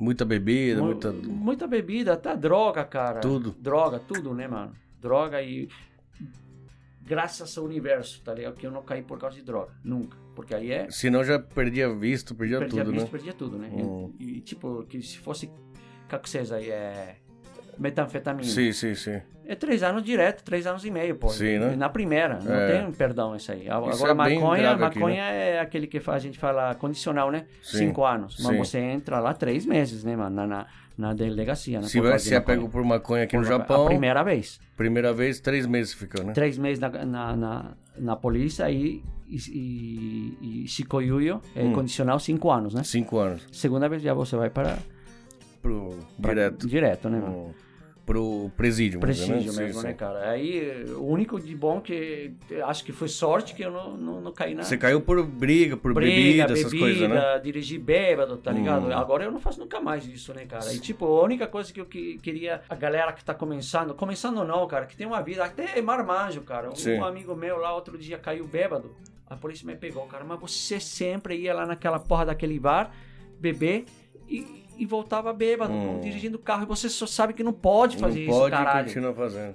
[0.00, 1.12] Muita bebida, Mu- muita.
[1.12, 3.20] muita bebida, até droga, cara.
[3.20, 3.54] Tudo.
[3.58, 4.72] Droga, tudo, né, mano?
[5.00, 5.68] Droga e.
[7.02, 8.54] Graças ao universo, tá ligado?
[8.54, 9.72] Que eu não caí por causa de droga.
[9.82, 10.16] Nunca.
[10.34, 10.90] Porque aí é.
[10.90, 13.10] Senão já perdia visto, perdia perdia tudo, visto, né?
[13.10, 13.68] perdia tudo, né?
[13.72, 14.12] Hum.
[14.18, 15.50] E, e, tipo, que se fosse.
[16.24, 17.16] Vocês aí é.
[17.80, 18.44] Metanfetamina.
[18.46, 19.20] Sim, sim, sim.
[19.46, 21.28] É três anos direto, três anos e meio, pô.
[21.30, 21.74] Sim, né?
[21.74, 22.82] Na primeira, não É.
[22.82, 23.68] tem perdão isso aí.
[23.68, 27.46] Agora, Isso é maconha, grave aqui, maconha é aquele que a gente fala condicional, né?
[27.62, 28.36] Sim, Cinco anos.
[28.40, 28.58] Mas sim.
[28.58, 30.36] você entra lá três meses, né, mano?
[30.36, 30.66] Na, na,
[30.96, 31.86] na delegacia, né?
[31.86, 32.40] Se se é maconha.
[32.42, 34.60] pego por maconha aqui no Por- Japão, A primeira vez.
[34.76, 36.32] primeira vez, três meses ficou, né?
[36.32, 37.64] Três meses na, na, na,
[37.98, 39.36] na polícia e, e,
[40.40, 41.72] e, e Shikoyuyo é Hum.
[41.72, 42.84] condicional cinco anos, né?
[42.84, 43.42] Cinco anos.
[43.50, 44.76] Segunda vez já você vai para...
[45.60, 45.90] Pro
[46.22, 46.68] para- direto.
[46.68, 47.54] Direto, né, mano?
[48.10, 49.06] Pro, presídio, né?
[49.66, 49.96] mesmo, né, sim.
[49.96, 50.30] cara?
[50.30, 52.32] Aí, o único de bom que
[52.64, 55.76] acho que foi sorte que eu não, não, não caí na Você caiu por briga,
[55.76, 57.38] por briga, bebida, essas coisas, né?
[57.38, 58.86] dirigir bêbado, tá ligado?
[58.88, 58.92] Hum.
[58.92, 60.72] Agora eu não faço nunca mais isso, né, cara?
[60.74, 64.44] E tipo, a única coisa que eu que- queria, a galera que tá começando, começando
[64.44, 66.68] não, cara, que tem uma vida, até marmanjo, cara.
[66.68, 66.98] Um Sim.
[66.98, 68.94] amigo meu lá outro dia caiu bêbado,
[69.28, 72.90] a polícia me pegou, cara, mas você sempre ia lá naquela porra daquele bar,
[73.38, 73.84] beber
[74.28, 76.00] e, e voltava bêbado, Hum.
[76.00, 78.86] dirigindo o carro, e você só sabe que não pode fazer Não isso, pode caralho.
[78.86, 79.54] continuar fazendo.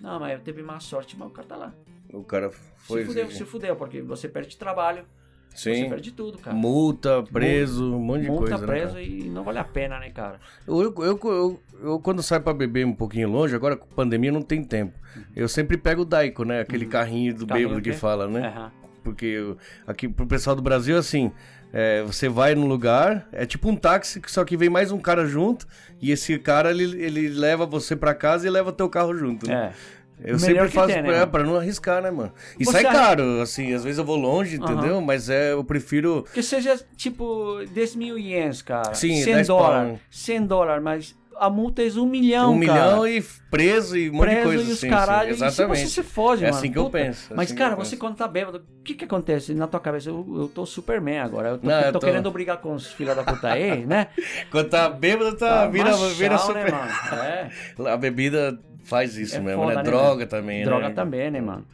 [0.00, 1.74] Não, mas eu teve má sorte, mas o cara tá lá.
[2.12, 3.00] O cara foi.
[3.00, 5.04] se fudeu, se fudeu, porque você perde trabalho,
[5.52, 5.88] você Sim.
[5.88, 6.54] perde tudo, cara.
[6.54, 8.58] Multa, preso, um monte de Multa coisa.
[8.58, 9.02] né, preso cara?
[9.02, 10.38] e não vale a pena, né, cara?
[10.66, 14.42] Eu, eu, eu, eu- quando saio pra beber um pouquinho longe, agora com pandemia não
[14.42, 14.92] tem tempo.
[15.34, 16.60] Eu sempre pego o Daico, né?
[16.60, 17.46] Aquele carrinho do Uhum.
[17.46, 18.46] Carrinho bêbado que fala, né?
[18.48, 18.72] Aham.
[19.02, 21.30] Porque eu- aqui pro pessoal do Brasil, assim,
[21.78, 25.26] é, você vai num lugar, é tipo um táxi, só que vem mais um cara
[25.26, 25.66] junto,
[26.00, 29.72] e esse cara, ele, ele leva você pra casa e leva teu carro junto, né?
[29.74, 29.96] É.
[30.18, 32.32] Eu Melhor sempre faço tem, né, pra, não arriscar, né, mano?
[32.58, 34.72] E Você sai arri- caro, assim, às vezes eu vou longe, Aham.
[34.72, 35.00] entendeu?
[35.02, 36.24] Mas é, eu prefiro...
[36.32, 38.94] Que seja, tipo, 10 mil ienes, cara.
[38.94, 39.88] Sim, 100 10 dólares.
[39.90, 40.00] pau.
[40.10, 42.72] 100 dólares, mas a multa é um milhão, um cara.
[42.90, 44.88] milhão e preso e um monte Preso de coisa e os assim.
[44.90, 45.78] caralho, sim, e exatamente.
[45.80, 46.58] se você se fode, É mano.
[46.58, 46.98] assim que eu puta.
[46.98, 48.00] penso, é Mas, assim que cara, eu você penso.
[48.00, 50.10] quando tá bêbado, o que que acontece na tua cabeça?
[50.10, 51.50] Eu, eu tô Superman agora.
[51.50, 53.84] Eu tô, Não, eu eu tô tô- querendo brigar com os filha da puta aí,
[53.86, 54.08] né?
[54.50, 56.64] Quando tá bêbado, tá, vira, machão, vira super...
[56.64, 57.22] né, mano?
[57.22, 57.50] É.
[57.92, 59.82] A bebida faz isso É mesmo, foda, né?
[59.82, 60.28] né, Droga velho?
[60.30, 60.94] também, Droga né?
[60.94, 61.66] também, né, mano?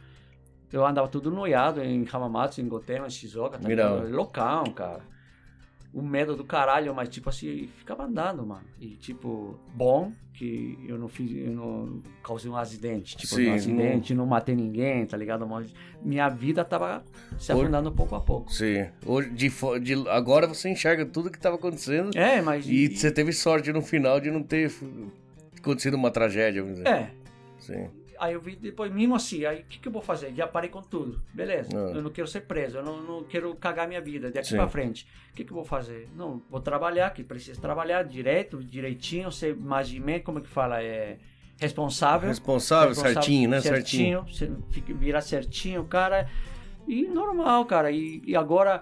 [0.71, 3.97] Eu andava tudo noiado em Hamamatsu, em Gotema, em Shizuoka, tá Mirão.
[3.97, 4.15] ligado?
[4.15, 5.01] Loucão, cara.
[5.93, 8.63] O medo do caralho, mas tipo assim, ficava andando, mano.
[8.81, 13.15] E tipo, bom que eu não fiz, eu não causei um acidente.
[13.15, 14.25] Tipo, Sim, um acidente, não...
[14.25, 15.45] matei ninguém, tá ligado?
[15.47, 15.71] Mas
[16.01, 17.03] minha vida tava
[17.37, 18.51] se Hoje- afundando pouco a pouco.
[18.51, 18.87] Sim.
[19.05, 19.49] Hoje, de,
[19.81, 22.65] de, agora você enxerga tudo que tava acontecendo É, mas.
[22.67, 24.71] e você teve sorte no final de não ter
[25.59, 26.89] acontecido uma tragédia, vamos dizer.
[26.89, 27.11] É.
[27.59, 27.87] Sim.
[28.19, 30.33] Aí eu vi depois, mesmo assim, aí o que, que eu vou fazer?
[30.35, 31.21] Já parei com tudo.
[31.33, 31.91] Beleza, Ah.
[31.95, 35.07] eu não quero ser preso, eu não, não quero cagar minha vida daqui pra frente.
[35.31, 36.09] O que, que eu vou fazer?
[36.15, 40.81] Não, vou trabalhar, que preciso trabalhar direito, direitinho, ser magimé, como é que fala?
[40.83, 41.17] É
[41.59, 42.27] responsável.
[42.29, 43.61] Responsável, certinho, né?
[43.61, 44.25] Certinho.
[44.31, 46.29] Certinho, virar certinho, cara.
[46.87, 47.91] E normal, cara.
[47.91, 48.81] E, e agora,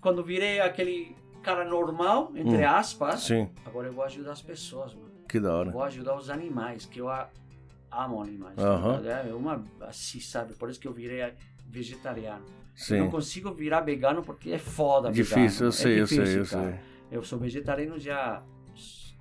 [0.00, 2.68] quando virei aquele cara normal, entre Hum.
[2.68, 3.50] aspas, Sim.
[3.66, 5.10] agora eu vou ajudar as pessoas, mano.
[5.28, 5.70] Que da hora.
[5.70, 7.08] Vou ajudar os animais, que eu
[7.94, 8.58] a- amo animais.
[8.58, 9.02] Aham.
[9.06, 10.54] É uma, assim, sabe?
[10.54, 11.32] Por isso que eu virei
[11.66, 12.44] vegetariano.
[12.74, 12.98] Sim.
[12.98, 15.66] Não consigo virar vegano porque é foda Difícil, vegano.
[15.68, 16.70] eu sei, é eu sei, difícil, eu cara.
[16.72, 16.80] sei.
[17.18, 18.42] Eu sou vegetariano já há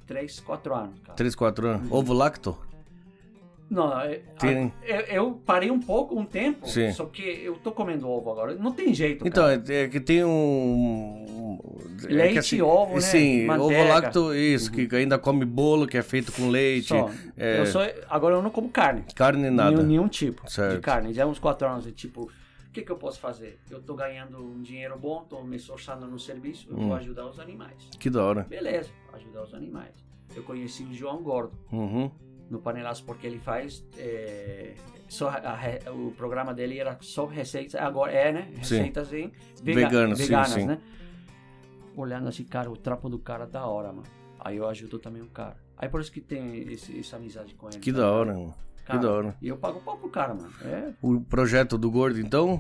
[0.08, 1.14] 3, 4 anos, cara.
[1.16, 1.90] 3, 4 anos.
[1.92, 1.98] Uhum.
[1.98, 2.58] Ovo lacto?
[3.70, 6.92] Não, é- Tem- a- eu, parei um pouco, um tempo, Sim.
[6.92, 8.54] só que eu tô comendo ovo agora.
[8.56, 9.64] Não tem jeito, Então, cara.
[9.74, 11.58] é, é que tem um.
[12.08, 13.02] é Leite, ovo, né?
[13.02, 13.82] Sim, ovo Manteiga.
[13.84, 13.90] Uhum.
[13.90, 16.90] lacto, isso, que ainda come bolo que é feito com leite.
[16.90, 17.10] Só.
[17.38, 19.04] é, Eu agora eu não como carne.
[19.16, 19.72] Carne nada.
[19.78, 20.76] Nenhum, nenhum tipo Certo.
[20.76, 21.14] de carne.
[21.14, 23.60] Já há uns quatro anos, tipo, o que, que eu posso fazer?
[23.72, 26.88] Eu tô ganhando um dinheiro bom, tô me esforçando no serviço, eu Hum.
[26.90, 27.90] vou ajudar os animais.
[28.00, 28.44] Que da hora.
[28.50, 29.92] Beleza, ajudar os animais.
[30.36, 32.10] Eu conheci o João Gordo Uhum.
[32.50, 33.84] No Panelaço porque ele faz.
[33.98, 34.74] é,
[35.10, 35.58] só a-
[35.88, 38.48] a o programa dele era só receitas, agora é, né?
[38.64, 38.78] Sim.
[38.78, 40.66] Receitas em vega- Veganas, sim, veganas, sim.
[40.66, 40.78] né?
[41.96, 44.08] Olhando assim, cara, o trapo do cara da hora, mano.
[44.40, 45.56] Aí eu ajudo também o cara.
[45.78, 47.80] Aí por isso que tem esse- essa amizade com ele.
[47.80, 48.02] Que sabe?
[48.02, 48.54] da hora, mano.
[48.86, 49.36] Cara, da hora.
[49.42, 50.52] E eu pago pau pro cara, mano.
[50.64, 52.60] É O projeto do Gordo, então,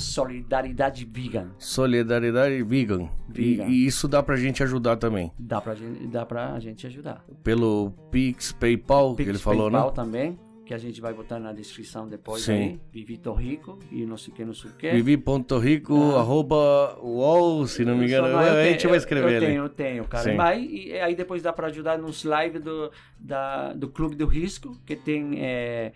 [0.00, 1.50] solidariedade vegan.
[1.58, 3.08] Solidariedade Vegan.
[3.28, 3.64] Vegan.
[3.66, 5.32] E, e isso dá pra gente ajudar também.
[5.38, 7.24] Dá pra, gente, dá pra gente ajudar.
[7.42, 9.94] Pelo Pix, PayPal, que Pix, ele falou, PayPal né?
[9.94, 12.52] também, que a gente vai botar na descrição depois Sim.
[12.52, 12.80] aí.
[12.92, 14.90] Vivito Rico e não sei o que, não sei o que.
[14.90, 18.28] Vivi.rico, arroba UOL, se não me engano.
[18.28, 18.30] Ah.
[18.30, 19.36] Não, eu a gente tenho- vai escrever eu, ali.
[19.36, 20.24] Eu tenho, eu tenho, cara.
[20.24, 20.66] Sim.
[20.70, 24.96] E aí depois dá pra ajudar nos lives do, da, do Clube do Risco, que
[24.96, 25.92] tem é,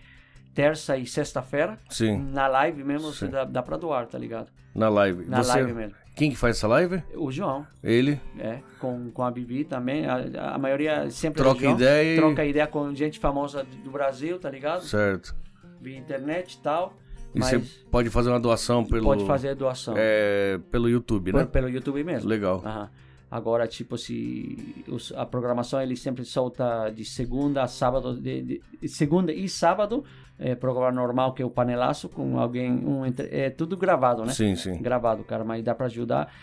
[0.57, 1.77] terça e sexta-feira.
[1.87, 3.31] Sim, Na live mesmo, você Sim.
[3.31, 4.47] dá, dá pra doar, tá ligado?
[4.73, 5.25] na live.
[5.27, 5.95] Na Você- live mesmo.
[6.15, 7.03] Quem que faz essa live?
[7.15, 8.19] O João, Ele.
[8.39, 10.07] é, com, com a Bibi também.
[10.07, 11.75] A, a maioria sempre Troca é o João.
[11.75, 14.81] ideia Troca ideia com gente famosa do Brasil, tá ligado?
[14.83, 15.35] Certo.
[15.79, 16.93] Via internet e tal.
[17.35, 17.59] E você
[17.91, 19.93] pode fazer uma doação pelo, pode fazer a doação.
[19.95, 21.45] é, pelo YouTube, né?
[21.45, 22.27] Pelo YouTube mesmo.
[22.27, 22.63] Legal.
[22.65, 22.89] Aham.
[23.29, 28.87] Agora, tipo, se os- a programação ele sempre solta de segunda a sábado, de, de-
[28.87, 30.03] segunda e sábado,
[30.39, 34.31] é, programa normal que é o panelaço com alguém, um, entre- é tudo gravado, né?
[34.31, 34.77] Sim, sim.
[34.81, 36.33] Gravado, cara, mas dá pra ajudar.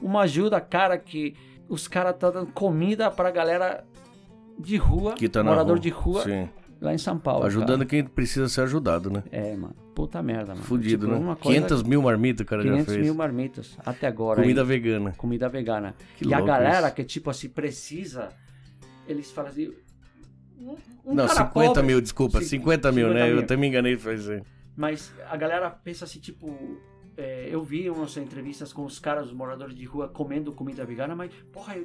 [0.00, 1.34] Uma ajuda, cara, que
[1.68, 3.84] os caras tá dando comida pra galera
[4.58, 5.80] de rua, Que tá morador rua.
[5.80, 6.48] de rua, Sim.
[6.80, 7.44] lá em São Paulo.
[7.46, 9.22] Ajudando quem precisa ser ajudado, né?
[9.28, 9.44] cara.
[9.44, 9.74] É, mano.
[9.94, 10.64] Puta merda, mano.
[10.64, 11.24] Fudido, Tipo, né?
[11.24, 13.04] uma coisa- 500 mil marmitas o cara 500 já fez.
[13.04, 14.40] mil marmitas até agora.
[14.40, 14.66] Comida hein?
[14.66, 15.12] vegana.
[15.12, 15.94] comida vegana.
[16.16, 16.96] Que e a galera isso.
[16.96, 18.30] que, tipo assim, precisa,
[19.06, 19.70] eles falam assim.
[20.58, 22.38] Um, um Não, cara 50 pobre- mil, desculpa.
[22.40, 23.30] Cin- 50 mil, 50 né?
[23.30, 23.44] Eu mil.
[23.44, 24.42] até me enganei de fazer.
[24.76, 26.80] Mas a galera pensa assim, tipo.
[27.14, 31.14] é, eu vi umas entrevistas com os caras, os moradores de rua, comendo comida vegana,
[31.14, 31.82] mas, porra, é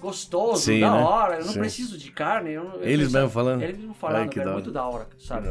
[0.00, 0.98] gostoso, Sim, da né?
[1.04, 1.60] hora, eu não Sim.
[1.60, 2.50] preciso de carne.
[2.50, 3.62] Eu, eu Eles mesmo falando?
[3.62, 5.46] Eles mesmo falando, Ai, que velho, da muito da hora, sabe?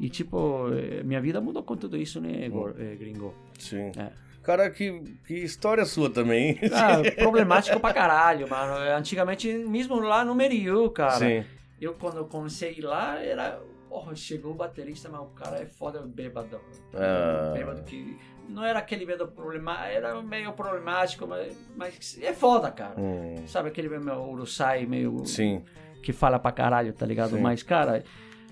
[0.00, 3.34] E tipo, é, minha vida mudou com tudo isso, né, Gor- é, gringo?
[3.58, 3.90] Sim.
[3.96, 4.10] É.
[4.42, 6.58] Cara, que, que história sua também.
[6.72, 8.74] Ah, problemático pra caralho, mano.
[8.96, 11.10] Antigamente, mesmo lá no Meriu, cara.
[11.18, 11.44] Sim.
[11.80, 13.60] Eu, quando eu comecei lá, era.
[13.88, 16.60] Porra, chegou o baterista, mas o cara é foda bêbado.
[16.94, 17.52] Ah.
[17.54, 18.16] Bêbado que.
[18.48, 22.98] Não era aquele bêbado problemático, era meio problemático, mas, mas é foda, cara.
[22.98, 25.26] Hum, Sabe aquele meio uruçai, meio.
[25.26, 25.62] Sim.
[26.02, 27.36] que fala pra caralho, tá ligado?
[27.36, 27.42] Sim.
[27.42, 28.02] Mas, cara,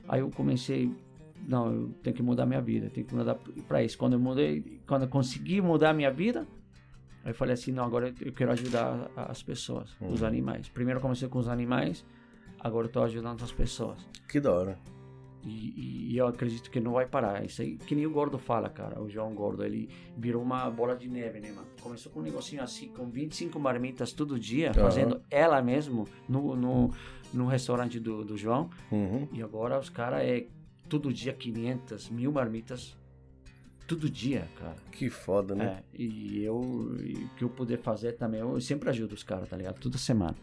[0.06, 0.90] aí eu comecei.
[1.46, 3.36] Não, eu tenho que mudar minha vida, tenho que mudar
[3.68, 3.96] pra isso.
[3.96, 6.46] Quando eu mudei, quando eu consegui mudar minha vida,
[7.24, 10.26] aí eu falei assim: não, agora eu quero ajudar as pessoas, os Uhum.
[10.26, 10.68] animais.
[10.68, 12.04] Primeiro eu comecei com os animais,
[12.58, 13.98] agora eu tô ajudando as pessoas.
[14.28, 14.78] Que da hora.
[15.44, 17.44] E, e- eu acredito que não vai parar.
[17.44, 19.00] Isso aí, que nem o Gordo fala, cara.
[19.00, 21.68] O João Gordo, ele virou uma bola de neve, né, mano?
[21.80, 24.80] Começou com um negocinho assim, com 25 marmitas todo dia, Aham.
[24.80, 26.90] fazendo ela mesmo no, no,
[27.32, 28.68] no restaurante do, do João.
[28.90, 29.28] Uhum.
[29.32, 30.48] E agora os caras é
[30.88, 32.96] todo dia 500, mil marmitas.
[33.86, 34.76] Todo dia, cara.
[34.90, 35.82] Que foda, né?
[35.94, 39.56] É, e eu, o que eu puder fazer também, eu sempre ajudo os caras, tá
[39.56, 39.78] ligado?
[39.78, 40.34] Toda semana.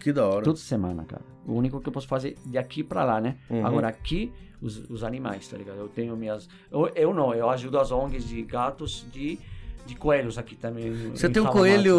[0.00, 0.42] Que da hora.
[0.42, 1.22] Toda semana, cara.
[1.46, 3.36] O único que eu posso fazer de aqui pra lá, né?
[3.48, 3.64] Uhum.
[3.64, 5.78] Agora aqui, os, os animais, tá ligado?
[5.78, 6.48] Eu tenho minhas.
[6.70, 9.38] Eu, eu não, eu ajudo as ONGs de gatos, de,
[9.86, 11.10] de coelhos aqui também.
[11.10, 11.94] Você em tem um coelho.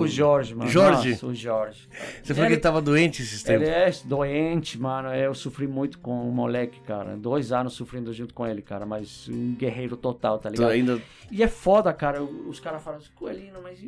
[0.00, 0.70] O Jorge, mano.
[0.70, 1.10] Jorge?
[1.10, 1.88] Nossa, o Jorge.
[2.22, 3.62] Você falou que ele tava doente esses tempos.
[3.66, 5.08] Ele é doente, mano.
[5.14, 7.16] Eu sofri muito com o moleque, cara.
[7.16, 8.84] Dois anos sofrendo junto com ele, cara.
[8.84, 10.70] Mas um guerreiro total, tá ligado?
[10.70, 11.00] ainda.
[11.30, 12.22] E é foda, cara.
[12.22, 13.78] Os caras falam assim, coelhinho, mas.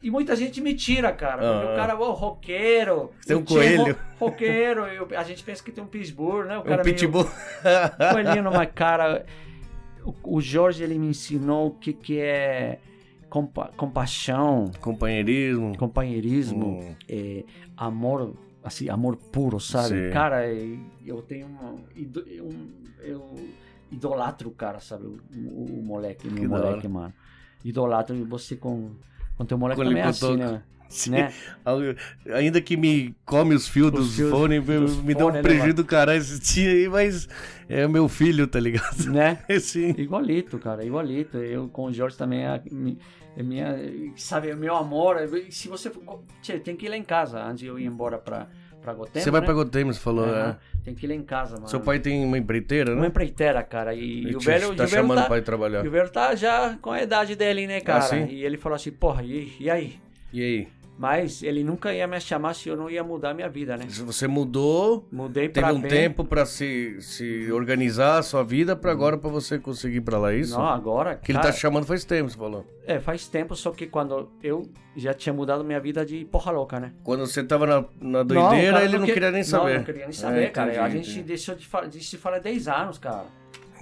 [0.00, 1.42] E, muita gente me tira, cara.
[1.42, 1.72] Ah.
[1.72, 3.10] O cara, ô, roqueiro.
[3.26, 3.94] Tem um coelho.
[3.94, 4.86] ro- Roqueiro.
[4.86, 6.56] Eu- a gente pensa que tem um pitbull, né?
[6.56, 7.28] O Um cara meio- pitbull.
[8.12, 9.24] coelhinho, mas, cara.
[10.04, 12.78] O, Jorge, ele me ensinou o que, que é
[13.28, 15.76] compa- compaixão, Companheirismo.
[15.76, 16.94] companheirismo, Hum.
[17.08, 17.44] é,
[17.76, 18.34] amor,
[18.64, 20.06] assim, amor puro, sabe?
[20.08, 20.10] Sim.
[20.12, 22.68] Cara, é, eu tenho uma, um,
[23.00, 23.34] eu
[23.90, 25.06] idolatro o cara, sabe?
[25.06, 26.88] O, o- o moleque, o Que meu moleque, hora.
[26.88, 27.14] mano.
[27.64, 28.92] Idolatro e você com,
[29.36, 30.62] com teu moleque Com também é assim, né?
[30.88, 31.10] Sim.
[31.10, 31.32] né?
[32.34, 35.36] Ainda que me come os fios Os dos fios fones, dos me deu um fone,
[35.36, 37.28] né, prejuízo do caralho esse dia aí, mas
[37.68, 39.10] é meu filho, tá ligado?
[39.10, 39.38] né?
[39.60, 39.94] Sim.
[39.98, 41.36] Igualito, cara, igualito.
[41.38, 42.62] Eu com o Jorge também é,
[43.36, 43.76] é minha,
[44.16, 45.16] sabe, é meu amor.
[45.18, 45.92] é- Se você
[46.42, 48.46] Tchê, tem que ir lá em casa antes de eu ir embora pra
[48.80, 49.20] para Gotemba.
[49.20, 49.44] Você vai né?
[49.44, 50.56] pra Gotemba, você falou, né?
[50.84, 51.68] Tem que ir lá em casa, mano.
[51.68, 53.08] Seu pai tem uma empreiteira, uma né?
[53.08, 55.84] empreiteira, cara, e, Ele o velho, tá e o velho chamando tá, pra ir trabalhar.
[55.84, 58.02] E o velho tá já com a idade dele, né, cara?
[58.02, 58.26] sim?
[58.26, 59.98] E ele falou assim, porra, e, e aí?
[60.32, 60.68] E aí?
[60.98, 63.86] Mas ele nunca ia me chamar se eu não ia mudar minha vida, né?
[63.88, 65.88] Se Você mudou, Mudei teve um bem.
[65.90, 70.18] tempo pra se, se organizar a sua vida pra agora pra você conseguir ir pra
[70.18, 70.58] lá, é isso?
[70.58, 72.66] Não, agora, Que ele cara, tá te chamando faz tempo, você falou.
[72.84, 74.64] é, faz tempo, só que quando eu
[74.96, 76.92] já tinha mudado minha vida de porra louca, né?
[77.04, 79.70] Quando você tava na, na Não, doideira, cara, ele não que- queria nem saber.
[79.70, 80.70] Não, não queria nem saber, É, cara.
[80.72, 81.22] entendi, A gente entendi.
[81.22, 83.26] deixou de, de se falar 10 anos, cara.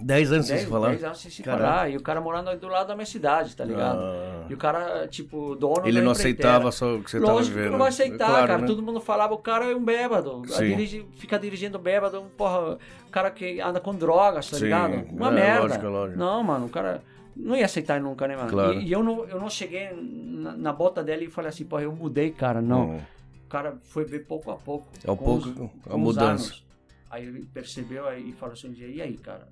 [0.01, 0.89] 10 anos sem 10, se falar.
[0.90, 1.64] 10 anos sem se Caraca.
[1.64, 1.89] falar.
[1.90, 3.98] E o cara morando do lado da minha cidade, tá ligado?
[4.01, 4.47] Ah.
[4.48, 7.59] E o cara, tipo, dono Ele não aceitava só o que você tava Lógico que
[7.59, 7.73] vivendo.
[7.73, 8.59] não vai aceitar, Claro, cara.
[8.60, 8.66] né?
[8.66, 10.43] Todo mundo falava, o cara é um bêbado.
[10.59, 12.78] Dirige, fica dirigindo bêbado, um porra,
[13.10, 15.06] cara que anda com drogas, tá Sim, ligado?
[15.12, 15.60] Uma é, merda.
[15.62, 16.18] lógico, lógico.
[16.18, 17.02] Não, mano, o cara
[17.36, 18.48] não ia aceitar nunca, né, mano?
[18.51, 18.74] Claro.
[18.74, 21.82] E, e eu, não, eu não cheguei na, na bota dela e falei assim, porra,
[21.82, 22.60] eu mudei, cara.
[22.60, 22.90] Não.
[22.93, 23.01] Hum.
[23.44, 24.89] O cara foi ver pouco a pouco.
[25.06, 25.48] Ao com pouco,
[25.86, 26.27] os- a mudança.
[26.31, 26.66] anos.
[27.09, 29.47] Aí ele percebeu aí e falou assim um dia, e aí, cara,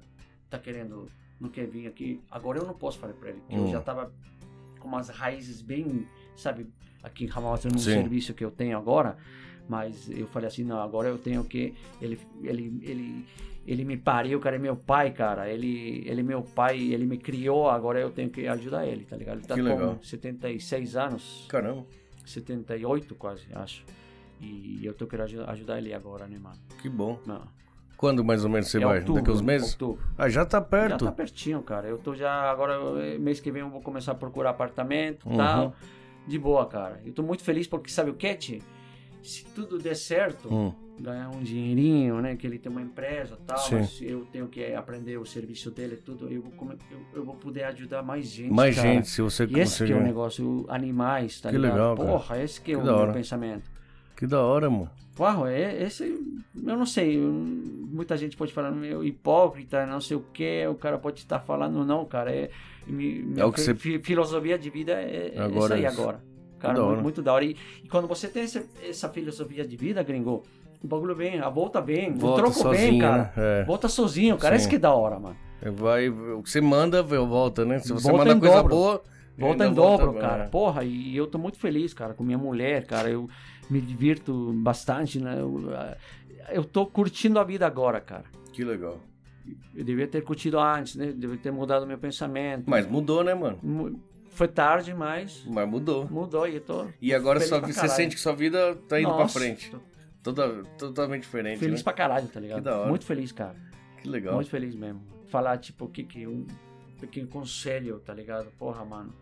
[0.57, 1.09] tá querendo,
[1.41, 2.21] não quer vir aqui?
[2.31, 3.65] Agora eu não posso falar pra ele, porque Hum.
[3.67, 4.13] eu já tava
[4.79, 6.07] com umas raízes bem,
[6.37, 6.67] sabe,
[7.03, 7.93] aqui em Ramauta, no Sim.
[7.93, 9.17] serviço que eu tenho agora,
[9.69, 13.27] mas eu falei assim, não, agora eu tenho que, ele, ele, ele,
[13.67, 17.17] ele me pariu, cara, é meu pai, cara, ele, ele é meu pai, ele me
[17.19, 19.39] criou, agora eu tenho que ajudar ele, tá ligado?
[19.39, 19.97] Ele tá Que legal.
[19.97, 21.87] com 76 anos, Caramba,
[22.27, 23.85] 78 quase, acho.
[24.41, 26.59] E eu tô querendo aju- ajudar ele agora, né, mano?
[26.83, 27.19] que bom.
[27.25, 27.47] Não.
[27.97, 28.99] Quando mais ou menos você É vai?
[28.99, 29.73] outubro, Daqui uns meses?
[29.73, 30.05] Outubro.
[30.19, 31.05] Ah, já tá Já perto.
[31.05, 31.87] tá pertinho, cara.
[31.89, 32.51] Eu tô já.
[32.51, 35.37] Agora, eh, mês que vem, eu vou começar a procurar apartamento e Uhum.
[35.37, 35.75] tal.
[36.27, 37.01] De boa, cara.
[37.05, 38.59] Eu tô muito feliz porque, sabe o que, Tchê?
[39.23, 42.37] Se tudo der certo, Hum, ganhar um dinheirinho, né?
[42.37, 43.77] Que ele tem uma empresa e tal, Sim.
[43.77, 46.29] mas eu tenho que aprender o serviço dele e tudo.
[46.29, 46.53] Eu vou,
[46.91, 48.51] eu, eu vou poder ajudar mais gente.
[48.53, 48.89] mais cara.
[48.89, 50.05] gente, se você E esse que é o conseguir.
[50.05, 51.73] negócio, animais, tá Que ligado?
[51.73, 52.09] legal, cara.
[52.11, 53.13] Porra, esse que é Que o da meu hora.
[53.15, 53.71] pensamento.
[54.17, 54.91] Que da hora, mano.
[55.19, 60.17] Uau, é, esse, eu não sei, eu- muita gente pode falar, meu, hipócrita, não sei
[60.17, 62.51] o que, o cara pode estar falando, não, cara, é,
[62.87, 65.73] mi- minha É o que fi- você- fi- filosofia de vida é, é Agora isso
[65.75, 66.01] aí é isso.
[66.01, 66.21] agora.
[66.59, 67.45] Cara, da muito, da hora.
[67.45, 70.43] E, e quando você tem essa, essa filosofia de vida, gringo,
[70.83, 73.19] o bagulho vem, a volta vem, Volta o troco sozinho, vem, cara.
[73.19, 73.33] né?
[73.37, 73.65] É.
[73.65, 74.61] Volta sozinho, cara, Sim.
[74.63, 75.37] isso que é da hora, mano.
[75.77, 77.79] Vai, o que você manda, volta, né?
[77.79, 78.75] Se você Volta manda coisa dobro.
[78.75, 79.03] boa.
[79.37, 80.45] Volta em dobro, volta, cara.
[80.45, 80.47] é.
[80.47, 83.11] Porra, e eu tô muito feliz, cara, com minha mulher, cara.
[83.11, 83.29] Eu
[83.69, 85.37] me divirto bastante, né?
[85.41, 85.61] Eu,
[86.51, 88.25] eu tô curtindo a vida agora, cara.
[88.53, 89.01] Que legal.
[89.75, 91.13] Eu devia ter curtido antes, né?
[91.13, 92.65] Devia ter mudado meu pensamento.
[92.67, 94.01] Mas mudou, né, mano?
[94.31, 96.09] Foi tarde, mas Mas mudou.
[96.11, 99.09] mudou e eu tô E agora pra vi- você sente que sua vida tá indo
[99.11, 99.71] pra Nossa, frente.
[99.71, 99.79] tô
[100.33, 101.85] Toda, totalmente diferente, feliz né?
[101.85, 102.59] pra caralho, tá ligado?
[102.59, 102.89] Que da hora.
[102.89, 103.55] Muito feliz, cara.
[104.01, 104.35] Que legal.
[104.35, 105.03] Muito feliz mesmo.
[105.29, 106.47] Falar, tipo, o que que um
[106.99, 108.51] pequeno conselho, tá ligado?
[108.59, 109.13] Porra, mano.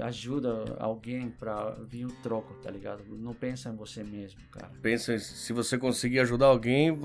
[0.00, 3.02] Ajuda alguém pra vir o troco, tá ligado?
[3.10, 4.70] Não pensa em você mesmo, cara.
[4.82, 6.98] Pensa, se você conseguir ajudar alguém,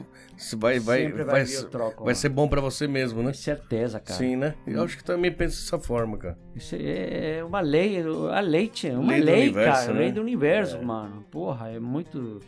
[0.58, 2.04] vai, vai, Sempre vai, vai, vir ser- o troco.
[2.06, 3.34] vai ser bom pra você mesmo, né?
[3.34, 4.18] certeza, cara.
[4.18, 4.56] Sim, né?
[4.66, 6.38] Eu acho que também penso dessa forma, cara.
[6.56, 8.00] Isso é uma lei,
[8.32, 10.00] a lei, uma Lei lei, universo, cara, né?
[10.00, 10.82] lei do universo, É.
[10.82, 11.24] mano.
[11.32, 12.40] Porra, é muito.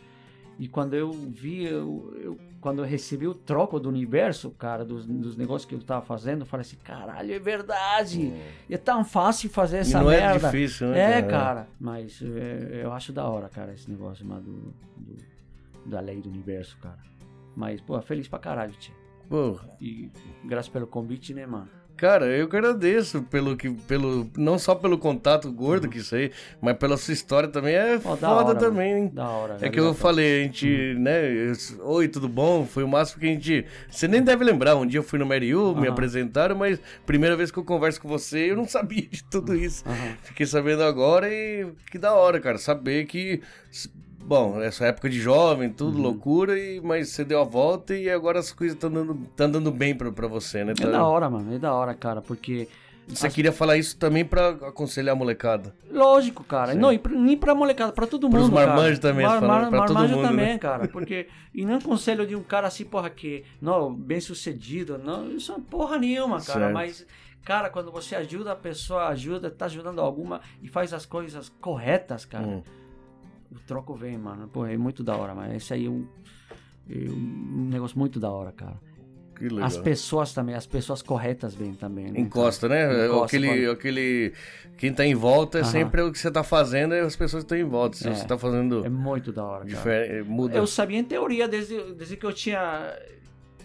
[0.62, 5.04] E quando eu vi, eu, eu- quando eu recebi o troco do universo, cara, dos,
[5.04, 8.32] dos negócios que eu tava fazendo, eu falei assim, caralho, é verdade.
[8.70, 10.46] É tão fácil fazer essa e não merda.
[10.46, 11.18] é difícil, né?
[11.18, 14.52] É, cara, mas é, eu acho da hora, cara, esse negócio mano, do,
[14.96, 16.98] do- da lei do universo, cara.
[17.56, 18.94] Mas, pô, feliz pra caralho, tia.
[19.28, 20.08] Pô, E
[20.44, 21.68] graças pelo convite, né, mano?
[22.02, 26.76] Cara, eu agradeço pelo que, pelo, não só pelo contato gordo que isso aí, mas
[26.76, 29.10] pela sua história também é da foda hora, também, hein?
[29.14, 29.56] Da hora.
[29.60, 31.30] É que eu falei, a gente, né?
[31.32, 31.52] eu-
[31.86, 32.66] Oi, tudo bom?
[32.66, 33.64] Foi o máximo que a gente.
[33.88, 34.74] Você nem deve lembrar.
[34.74, 38.08] Um dia eu fui no Mariu, me apresentaram, mas primeira vez que eu converso com
[38.08, 39.84] você, eu não sabia de tudo isso.
[40.24, 42.58] Fiquei sabendo agora e que da hora, cara.
[42.58, 43.40] Saber que.
[44.24, 46.02] Bom, essa época de jovem, tudo Uhum.
[46.02, 49.70] loucura, e, mas você deu a volta e agora as coisas estão dando, tão dando
[49.70, 50.72] bem pra, pra você, né?
[50.80, 52.68] É da hora, mano, é da hora, cara, porque.
[53.08, 55.74] Você as- queria falar isso também pra aconselhar a molecada.
[55.90, 56.72] Lógico, cara.
[56.72, 56.78] Sim.
[56.78, 58.54] Não, e pra- nem pra molecada, pra todo Pros mundo.
[58.54, 59.12] marmanjos cara.
[59.12, 60.58] também, falando, pra todo mundo, também, né?
[60.58, 60.86] cara.
[60.88, 61.26] Porque.
[61.52, 63.42] E não é um conselho de um cara assim, porra, que.
[63.60, 64.98] Não, bem sucedido.
[64.98, 66.60] Não, isso é porra nenhuma, cara.
[66.60, 66.72] Certo.
[66.74, 67.06] Mas.
[67.44, 72.24] Cara, quando você ajuda a pessoa, ajuda, tá ajudando alguma e faz as coisas corretas,
[72.24, 72.62] cara, Hum.
[73.54, 74.48] O troco vem, mano.
[74.48, 76.06] Pô, é muito da hora, mas esse aí é um,
[76.90, 78.76] é um negócio muito da hora, cara.
[79.36, 79.64] Que legal.
[79.64, 82.12] As pessoas também, as pessoas corretas vêm também.
[82.12, 83.06] né, Encosta, né?
[83.06, 84.32] Encosta, aquele, aquele.
[84.76, 87.46] Quem tá em volta é sempre o que você tá fazendo e as pessoas que
[87.52, 87.96] estão em volta.
[87.96, 88.14] Se É.
[88.14, 88.84] você tá fazendo.
[88.84, 89.68] É muito da hora, cara.
[89.68, 90.56] diferente, muda.
[90.56, 92.94] Eu sabia em teoria desde, desde que eu tinha,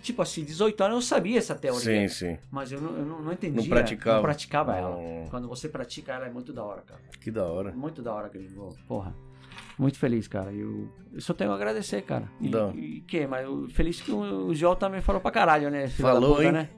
[0.02, 1.80] tipo assim, 18 anos, eu sabia essa teoria.
[1.82, 2.38] Sim, sim.
[2.50, 3.62] Mas eu não, eu não, não entendia.
[3.62, 4.16] Não praticava.
[4.16, 4.96] Não praticava ela.
[4.96, 5.28] Não.
[5.30, 7.02] Quando você pratica ela, é muito da hora, cara.
[7.22, 7.72] Que da hora.
[7.74, 8.76] Muito da hora, gringo.
[8.88, 9.14] Porra.
[9.78, 10.52] Muito feliz, cara.
[10.52, 12.24] Eu, eu só tenho a agradecer, cara.
[12.42, 12.72] E, Não.
[12.76, 13.28] e que?
[13.28, 15.88] Mas eu, feliz que o, o João também falou pra caralho, né?
[15.88, 16.52] Falou, puta, hein?
[16.52, 16.70] né?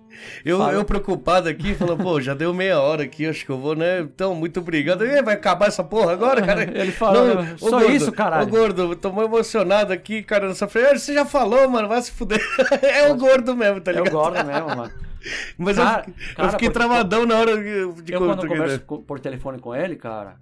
[0.44, 0.74] Eu, Fala.
[0.74, 4.02] eu preocupado aqui, falando, pô, já deu meia hora aqui, acho que eu vou, né?
[4.02, 5.06] Então, muito obrigado.
[5.06, 6.64] Ih, vai acabar essa porra agora, cara?
[6.64, 8.44] Ele falou, Não, só gordo, isso, caralho.
[8.44, 11.00] Ô, gordo, tô muito emocionado aqui, cara, nessa frente.
[11.00, 12.42] Você já falou, mano, vai se fuder.
[12.84, 14.12] é o gordo mesmo, tá Eu ligado?
[14.14, 14.92] gosto mesmo, mano.
[15.58, 18.80] Mas Cara- eu, fiquei- eu cara, fiquei travadão na hora de Eu quando de- converso
[18.82, 20.36] co- por telefone com ele, cara,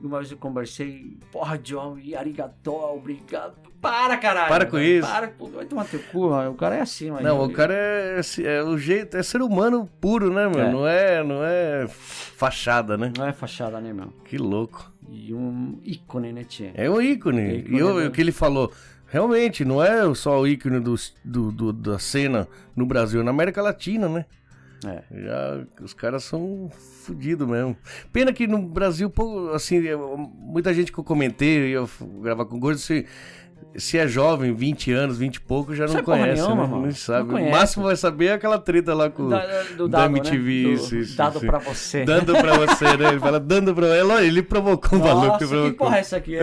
[0.00, 3.54] uma vez eu conversei, porra, John, e arigatô, obrigado.
[3.80, 4.48] Para, caralho.
[4.48, 5.08] Para com isso.
[5.08, 6.50] Para, pô, vai tomar teu cu, mano.
[6.50, 7.22] O cara é assim, mano.
[7.26, 10.60] Não, o cara é, é o jeito, é ser humano puro, né, meu?
[10.60, 10.70] É.
[10.70, 13.10] Não é, não é fachada, né?
[13.16, 14.12] Não é fachada, né, meu?
[14.24, 14.92] Que louco.
[15.08, 16.70] E um ícone, né, Tchê?
[16.74, 17.58] É um ícone.
[17.60, 18.06] ícone, e eu- né?
[18.06, 18.70] o que ele falou,
[19.06, 20.94] realmente, não é só o ícone do,
[21.24, 22.46] do- do- da cena
[22.76, 24.26] no Brasil, na América Latina, né?
[24.86, 25.02] É.
[25.10, 26.70] Já, os caras são
[27.04, 27.76] fodidos mesmo.
[28.12, 29.12] Pena que no Brasil,
[29.54, 29.80] assim,
[30.38, 31.88] muita gente que eu comentei, eu
[32.22, 33.06] gravar com Gordo, se,
[33.76, 36.86] se é jovem, 20 anos, 20 e pouco, já não porra conhece, nenhuma, né?
[36.86, 37.32] Não sabe.
[37.32, 40.36] Não o máximo vai saber é aquela treta lá com Da- do da dado, MTV,
[40.36, 40.62] né?
[40.64, 41.46] Do isso, dado isso.
[41.46, 42.04] pra você.
[42.04, 43.08] Dando pra você, né?
[43.10, 45.26] Ele fala dando pra olha, ele provocou o maluco.
[45.26, 45.86] Nossa, ele que provocou.
[45.86, 46.36] porra é essa aqui?
[46.36, 46.42] É,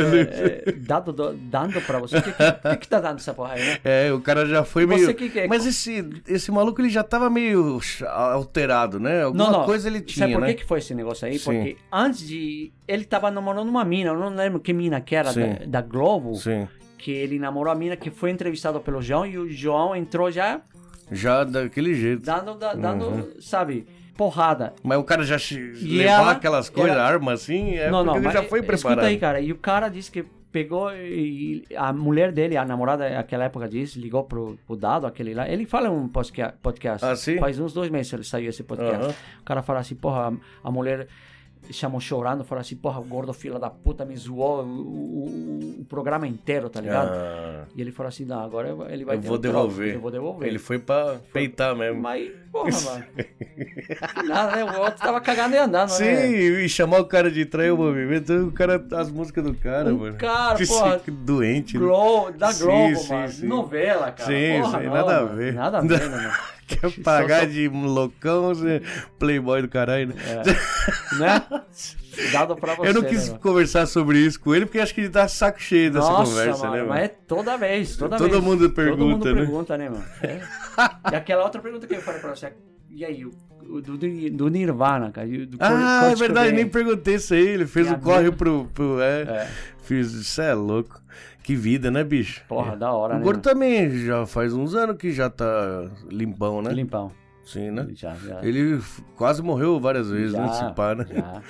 [0.67, 2.17] é, dado, do- dando pra você.
[2.17, 3.77] O que, que, que que tá dando essa porra aí, né?
[3.83, 5.15] É, o cara já foi Você meio.
[5.15, 5.47] que que é?
[5.47, 7.79] Mas esse, esse maluco ele já tava meio
[8.09, 9.23] alterado, né?
[9.23, 10.47] Alguma coisa ele tinha, Sabe por né?
[10.53, 11.37] que, que foi esse negócio aí?
[11.37, 11.43] Sim.
[11.45, 12.71] Porque antes de.
[12.87, 16.35] Ele tava namorando uma mina, eu não lembro que mina que era, da, da Globo.
[16.35, 16.67] Sim.
[16.97, 20.61] Que ele namorou a mina que foi entrevistado pelo João e o João entrou já
[21.11, 22.23] Já daquele jeito.
[22.23, 23.31] dando, da- dando Uhum.
[23.39, 24.73] sabe, porrada.
[24.83, 28.17] Mas o cara já E levar ela- aquelas coisas, ela- arma assim, é não, não,
[28.17, 29.05] ele já foi escuta preparado.
[29.05, 29.39] aí, cara.
[29.39, 33.99] E o cara disse que pegou e a mulher dele, a namorada naquela época disse,
[33.99, 35.47] ligou pro, pro Dado, aquele lá.
[35.47, 37.05] Ele fala um podcast.
[37.05, 37.37] Ah, sim?
[37.37, 39.05] Faz uns dois meses ele saiu esse podcast.
[39.05, 39.13] Aham.
[39.41, 40.33] O cara fala assim, porra,
[40.63, 41.07] a, a mulher
[41.71, 45.85] chamou chorando, falou assim, porra, o gordo filho da puta me zoou o, o- o
[45.85, 47.09] programa inteiro, tá ligado?
[47.13, 49.93] Ah, E ele falou assim, não, agora ele vai eu vou um devolver.
[49.95, 50.47] Eu vou devolver.
[50.47, 52.01] Ele foi pra peitar mesmo.
[52.01, 53.05] Mas, porra, mano.
[54.27, 54.63] Nada, né?
[54.63, 56.31] O outro tava cagando e andando, Sim, né?
[56.31, 59.97] e chamar o cara de trair o movimento, o cara, as músicas do cara, Um
[59.99, 60.15] mano.
[60.17, 61.85] cara, que, porra, doente, né?
[61.85, 63.27] Globo, da Sim, Globo, sim, mano.
[63.29, 63.47] sim.
[63.47, 64.29] Novela, cara.
[64.31, 65.35] Sim, Porra, sim, não, nada a mano.
[65.35, 65.53] ver.
[65.53, 66.33] Nada a ver, né, mano?
[66.67, 68.81] Quer pagar só- de loucão, você
[69.17, 70.15] playboy do caralho, né?
[71.17, 71.41] né?
[72.31, 73.39] Dado pra você, Eu não né, quis mano?
[73.39, 76.63] conversar sobre isso com ele, porque acho que ele tá saco cheio dessa Nossa, conversa,
[76.63, 76.89] mano, né, mano?
[76.89, 78.43] mas é toda vez, toda Todo vez.
[78.43, 79.33] mundo pergunta, Todo mundo né?
[79.45, 80.05] pergunta, né, mano?
[80.21, 80.41] É.
[81.11, 82.53] E aquela outra pergunta que eu falei pra você,
[82.89, 83.31] e aí, o,
[83.69, 85.27] o do, do Nirvana, cara?
[85.27, 86.53] do Ah, Kurt é verdade, Cobain?
[86.63, 87.47] nem perguntei isso aí.
[87.47, 88.65] Ele fez o a corre pro.
[88.73, 89.47] pro é, É.
[89.83, 90.13] Fiz.
[90.13, 91.01] Isso é louco.
[91.43, 92.43] Que vida, né, bicho?
[92.47, 93.23] Porra, da hora, O né?
[93.23, 96.71] Gordo também já faz uns anos que já tá limpão, né?
[96.73, 97.11] Limpão.
[97.45, 97.87] Sim, né?
[97.93, 98.43] Já, já.
[98.43, 98.81] Ele
[99.15, 100.53] quase morreu várias vezes, já, né?
[100.53, 101.05] Se pá, né?
[101.09, 101.41] já.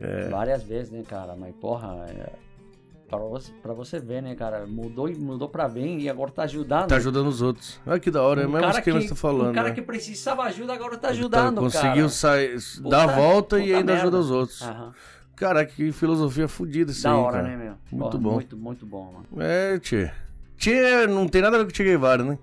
[0.30, 1.34] Várias vezes, né, cara?
[1.34, 2.30] Mas, porra, é...
[3.08, 4.66] pra, você, pra você ver, né, cara?
[4.66, 6.88] Mudou, e- mudou pra bem e agora tá ajudando.
[6.88, 7.80] Tá ajudando os outros.
[7.86, 9.50] Olha que da hora, é o Um mesmo cara esquema que, que você tá falando,
[9.50, 9.74] Um cara né?
[9.74, 12.08] que precisava ajuda agora tá Tá- ajudando, conseguiu cara.
[12.08, 12.56] sair,
[12.88, 14.18] dar a volta e puta ainda ajuda merda.
[14.18, 14.62] os outros.
[14.62, 14.92] Aham.
[15.36, 17.48] Cara, que filosofia fodida isso Da aí, hora, cara.
[17.48, 17.74] né, meu?
[17.92, 18.32] Muito Porra, bom.
[18.34, 19.42] Muito, muito bom, mano.
[19.42, 20.10] É, tchê.
[20.56, 22.38] Tchê não tem nada a ver com o Che Guevara, né?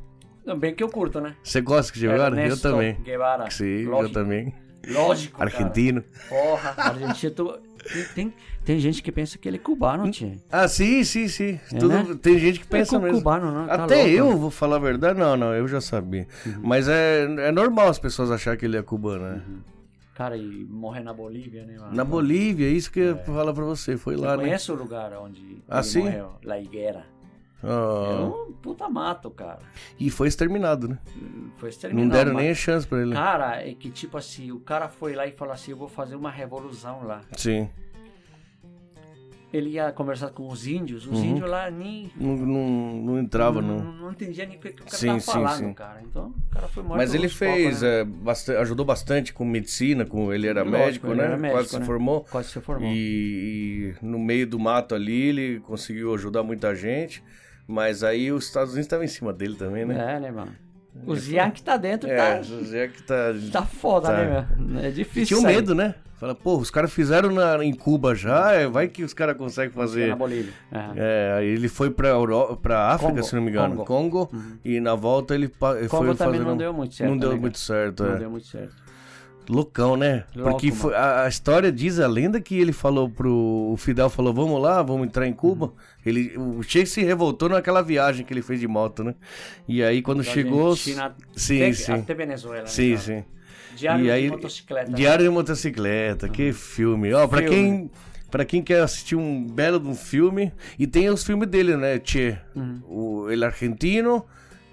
[0.58, 1.36] Bem que eu curto, né?
[1.44, 2.36] Você gosta de Che Guevara?
[2.36, 2.94] Eu Ernesto também.
[3.02, 3.50] Guevara.
[3.52, 4.14] Sim, eu Lógico.
[4.14, 4.54] também.
[4.88, 5.50] Lógico, cara.
[5.50, 6.04] Argentino.
[6.30, 7.60] Porra, argentino.
[8.16, 8.34] Tem,
[8.64, 10.36] tem, gente que pensa que ele é cubano, tio.
[10.52, 11.60] Ah, sim, sim, sim.
[11.72, 12.18] É, Tudo- né?
[12.22, 13.20] Tem gente que pensa é mesmo.
[13.20, 13.68] cubano, não?
[13.68, 14.10] Tá Até louco.
[14.10, 15.20] eu vou falar a verdade.
[15.20, 16.28] Não, não, eu já sabia.
[16.46, 16.62] Uhum.
[16.64, 19.42] Mas é, é normal as pessoas acharem que ele é cubano, né?
[20.16, 21.94] Cara, e morrer na Bolívia, né, mano?
[21.96, 23.98] Na Bolívia, isso que eu ia falar pra você.
[23.98, 24.44] Foi Eu lá, né?
[24.44, 26.00] conheço o lugar onde Ah, ele sim?
[26.04, 26.32] morreu.
[26.44, 27.06] La Higuera.
[27.64, 29.60] É Ah, um puta mato, cara.
[30.00, 31.00] E foi exterminado, né?
[31.58, 32.08] Foi exterminado.
[32.08, 33.14] Não deram mas- nem a chance pra ele.
[33.14, 36.16] Cara, é que tipo assim, o cara foi lá e falou assim, eu vou fazer
[36.16, 37.22] uma revolução lá.
[37.36, 37.70] Sim.
[39.56, 41.26] Ele ia conversar com os índios, os Uhum.
[41.26, 42.12] índios lá nem...
[42.16, 42.68] Não, não,
[43.04, 43.92] não entrava, não, não.
[43.94, 45.74] não entendia nem o que o cara Sim, tava sim, falando, sim.
[45.74, 46.02] cara.
[46.04, 48.00] Então, o cara foi morto Mas ele poucos, fez, né?
[48.02, 51.24] é, basta- ajudou bastante com medicina, com ele era Lógico, médico, ele né?
[51.26, 51.86] era médico, Quase se né?
[51.86, 52.22] formou.
[52.30, 52.90] Quase se formou.
[52.92, 57.24] E, e no meio do mato ali, ele conseguiu ajudar muita gente.
[57.68, 60.16] Mas aí os Estados Unidos estavam em cima dele também, né?
[60.16, 60.56] É, né, mano?
[61.06, 63.34] Os Yankees tá dentro, É, tá, José que tá.
[63.52, 64.14] tá foda, tá.
[64.14, 64.80] né, meu?
[64.80, 65.96] É difícil Tinha um medo, né?
[66.18, 69.72] Fala, pô, os caras fizeram na, em Cuba já, é, vai que os caras conseguem
[69.72, 70.08] fazer.
[70.08, 70.54] Na Bolívia.
[70.72, 70.86] É.
[70.96, 72.58] É, aí ele foi pra, Euro...
[72.62, 74.28] pra África, Congo, se não me engano, Congo.
[74.28, 76.46] Congo, e na volta ele, ele Congo foi também fazendo...
[76.46, 78.18] não deu muito certo, Não deu muito certo, Não é.
[78.18, 78.85] deu muito certo.
[79.50, 80.24] Loucão, né?
[80.36, 83.70] Louco, Porque foi- a, a história diz a lenda que ele falou pro.
[83.72, 85.68] O Fidel falou: vamos lá, vamos entrar em Cuba.
[85.68, 85.72] Uhum.
[86.06, 89.14] Ele, o Che se revoltou naquela viagem que ele fez de moto, né?
[89.68, 90.76] E aí quando Da chegou.
[90.76, 91.94] Sim, até, sim.
[91.94, 92.62] Até Venezuela.
[92.64, 93.02] né, Sim, cara?
[93.02, 93.24] sim.
[93.76, 94.92] Diário E aí- de motocicleta.
[94.92, 94.98] né?
[94.98, 97.14] Diário de motocicleta, que filme.
[97.14, 97.56] Ó, pra Filme.
[97.56, 97.92] quem.
[98.32, 102.02] Pra quem quer assistir um belo de um filme, e tem os filmes dele, né?
[102.04, 102.82] Che, Uhum.
[102.86, 104.26] o El Argentino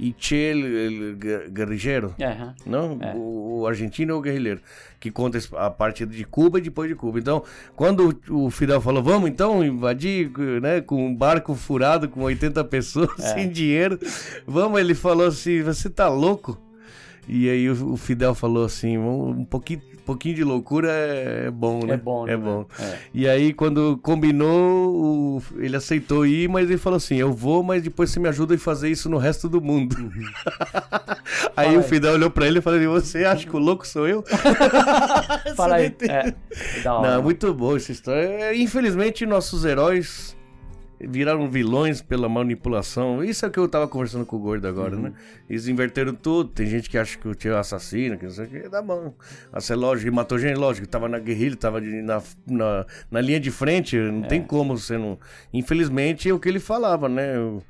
[0.05, 2.15] e Che, el, el gue- Guerrillero.
[2.21, 2.55] Aham.
[2.67, 3.15] Não, É.
[3.15, 4.61] o, o argentino é o guerrilheiro,
[4.99, 7.19] que conta a parte de Cuba e depois de Cuba.
[7.19, 7.43] Então,
[7.77, 10.31] quando o o Fidel falou, vamos então invadir,
[10.61, 13.35] né, com um barco furado com 80 pessoas, É.
[13.35, 13.99] sem dinheiro,
[14.47, 16.59] vamos, ele falou assim, você tá louco?
[17.29, 21.85] E aí o, o Fidel falou assim, um, um pouquinho, pouquinho de loucura é bom,
[21.85, 21.95] né?
[21.95, 22.33] É bom, né?
[22.33, 22.67] É bom.
[22.81, 22.99] É.
[23.15, 27.83] E aí, quando combinou, o- ele aceitou ir, mas ele falou assim: Eu vou, mas
[27.83, 29.97] depois você me ajuda a fazer isso no resto do mundo.
[31.57, 31.83] aí Fala o.
[31.83, 34.25] Fidel olhou pra ele e falou: Você acha que o louco sou eu?
[35.57, 35.93] Fala aí.
[36.09, 36.35] É.
[36.85, 38.23] Não, muito boa essa história.
[38.27, 40.37] É, Infelizmente, nossos heróis
[41.09, 43.23] viraram vilões pela manipulação.
[43.25, 45.03] Isso é o que eu tava conversando com o Gordo agora, Uhum.
[45.03, 45.13] né?
[45.49, 46.51] Eles inverteram tudo.
[46.51, 48.69] Tem gente que acha que o tio é assassino, que não sei o que.
[48.69, 49.15] Dá bom.
[49.53, 50.87] Assim, é lógico, ele matou gente, lógico.
[50.87, 53.97] Tava na guerrilha, tava de- na, na, na linha de frente.
[53.97, 54.29] Não É.
[54.29, 55.19] tem como você não...
[55.53, 57.39] Infelizmente, é o que ele falava, né?
[57.39, 57.63] O-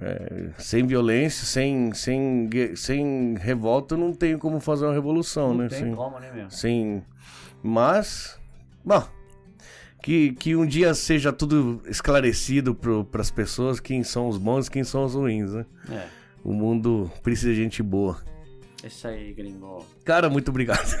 [0.00, 5.68] é, sem violência, sem, sem, sem revolta, não tem como fazer uma revolução, Não né?
[5.68, 6.50] tem Sem- como, né, meu?
[6.50, 7.00] Sim.
[7.62, 8.36] Mas,
[8.84, 9.04] bom,
[10.04, 14.70] que, que um dia seja tudo esclarecido para as pessoas quem são os bons e
[14.70, 15.64] quem são os ruins, né?
[15.90, 16.06] É.
[16.44, 18.22] O mundo precisa de gente boa.
[18.84, 19.82] Isso aí, gringo.
[20.04, 20.94] Cara, muito obrigado.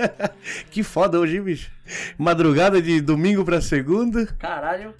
[0.72, 1.70] que foda hoje, hein, bicho?
[2.18, 4.26] Madrugada de domingo pra segunda.
[4.38, 4.92] Caralho.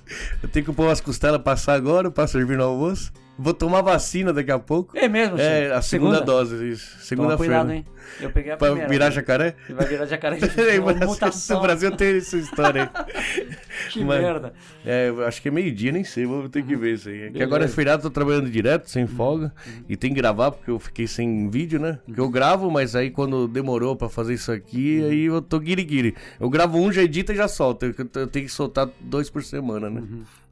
[0.42, 3.12] Eu tenho que pôr umas costelas passar agora pra servir no almoço.
[3.40, 4.98] Vou tomar vacina daqui a pouco.
[4.98, 6.96] É mesmo, É, a segunda, dose, isso.
[7.00, 7.54] Segunda-feira.
[7.62, 7.84] cuidado, hein?
[8.20, 8.88] Eu peguei a Pra primeira.
[8.90, 9.10] virar né?
[9.12, 9.54] jacaré?
[9.70, 10.82] Vai virar jacaré Brasil.
[11.56, 13.46] O Brasil tem essa história aí.
[13.92, 14.52] Que Mas- merda.
[14.84, 17.22] É, acho que é meio-dia, nem sei, vou ter que ver isso aí.
[17.26, 19.52] É Que agora é feriado, tô trabalhando direto, sem folga.
[19.88, 21.98] E tem que gravar, porque eu fiquei sem vídeo, né?
[22.04, 26.14] Porque eu gravo, mas aí quando demorou pra fazer isso aqui, aí eu tô guiri-guiri.
[26.40, 27.86] Eu gravo um, já edita e já solta.
[27.86, 30.02] Eu, eu tenho que soltar dois por semana, né?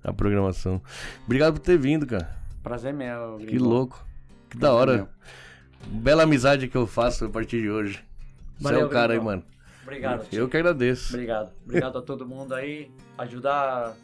[0.02, 0.80] A programação.
[1.24, 2.30] Obrigado por ter vindo, cara.
[2.62, 3.38] Prazer meu.
[3.38, 4.04] Que louco.
[4.50, 4.96] Que da Prazer hora.
[4.96, 5.08] meu.
[6.00, 8.00] Bela amizade que eu faço a partir de hoje.
[8.58, 9.42] Você é Valeu, o cara aí, mano.
[9.82, 10.40] Obrigado, tio.
[10.40, 11.14] Eu que agradeço.
[11.14, 11.52] Obrigado.
[11.64, 12.90] Obrigado a todo mundo aí.
[13.18, 13.94] Ajudar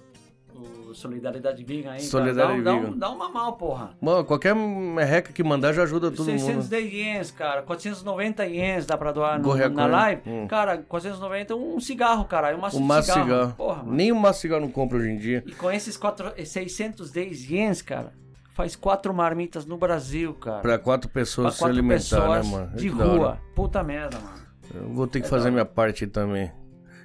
[0.54, 2.00] o Solidariedade Vegan aí.
[2.00, 3.90] Solidariedade dá, um- dá, um- dá uma mal, porra.
[4.00, 6.38] Mano, qualquer merreca que mandar já ajuda todo mundo.
[6.38, 7.62] 610 ienes, cara.
[7.62, 10.22] 490 ienes dá pra doar no, na live.
[10.26, 10.46] Hum.
[10.46, 12.54] Cara, 490 um cigarro, cara.
[12.56, 13.28] Um maço Um de maço de cigarro.
[13.30, 13.54] cigarro.
[13.56, 13.92] Porra, mano.
[13.94, 15.42] Nem um maço de cigarro não compra hoje em dia.
[15.46, 18.12] E com esses quatro, 610 ienes, cara,
[18.54, 20.60] faz quatro marmitas no Brasil, cara.
[20.60, 22.76] Pra quatro Pra pessoas se quatro alimentar, pessoas né, mano?
[22.76, 23.38] de rua.
[23.54, 24.42] Puta merda, mano.
[24.74, 26.50] Eu vou ter que É fazer minha parte também.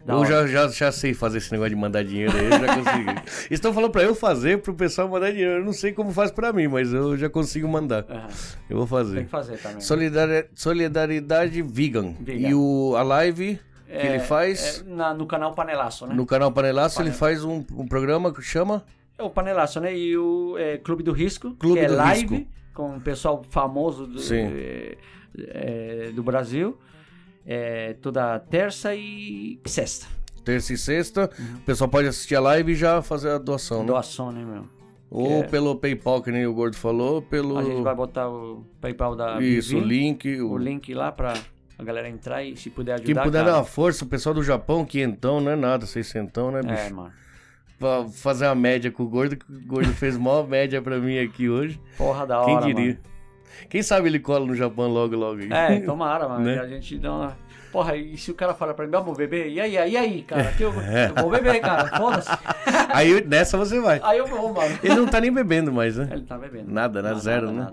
[0.07, 0.29] Da eu hora.
[0.29, 3.09] já, já, já sei fazer esse negócio de mandar dinheiro aí, eu já consegui.
[3.09, 5.55] Eles estão falando pra eu fazer, pro pessoal mandar dinheiro.
[5.59, 8.05] Eu não sei como faz pra mim, mas eu já consigo mandar.
[8.09, 8.27] Aham.
[8.69, 9.23] Eu vou Tem fazer.
[9.25, 9.81] que fazer também.
[9.81, 12.13] Solidari- Solidariedade Vegan.
[12.21, 12.47] Vegan.
[12.49, 16.15] E o, a live que É, ele faz é, na- no canal Panelaço, né?
[16.15, 17.19] no canal Panelaço, ele Panela.
[17.19, 18.85] faz um, um programa que chama
[19.17, 19.93] É o Panelaço, né?
[19.95, 22.51] E o é, Clube do Risco, Clube que é live, Risco.
[22.73, 24.95] com o pessoal famoso do, é,
[25.37, 26.77] é, do Brasil.
[27.49, 30.05] É, toda terça e sexta.
[30.43, 31.29] terça e sexta.
[31.39, 31.55] Uhum.
[31.55, 33.85] O pessoal pode assistir a live e já fazer a doação, né?
[33.87, 34.65] Doação, né, meu?
[35.09, 37.57] Ou é- pelo PayPal, que nem o Gordo falou, pelo.
[37.57, 40.41] A gente vai botar o PayPal da Isso, o Vivi, link.
[40.41, 40.57] o O...
[40.57, 41.33] link lá pra
[41.79, 43.05] a galera entrar e se puder ajudar.
[43.05, 43.51] Quem puder cara.
[43.53, 46.73] dar uma força, o pessoal do Japão, quinhentão, não é nada, seiscentão, né, bicho?
[46.73, 47.13] É, mano.
[47.79, 51.17] Pra fazer uma média com o Gordo, que o Gordo fez maior média pra mim
[51.19, 51.79] aqui hoje.
[51.97, 52.99] Porra da Quem hora, diria?
[53.69, 55.51] Quem sabe ele cola no Japão logo, logo aí.
[55.51, 56.45] É, tomara, mano.
[56.45, 56.59] Né?
[56.59, 57.37] A gente dá uma...
[57.71, 59.49] Porra, e se o cara fala pra mim, vamos beber?
[59.49, 60.51] E aí, e aí, cara?
[60.53, 61.09] Que eu, É.
[61.09, 61.85] eu vou beber, cara.
[61.97, 62.29] Foda-se.
[62.93, 63.99] Aí nessa você vai.
[64.01, 64.79] Aí eu vou, mano.
[64.81, 66.07] Ele não tá nem bebendo mais, né?
[66.11, 66.71] Ele tá bebendo.
[66.71, 67.67] Nada, nada, zero, né?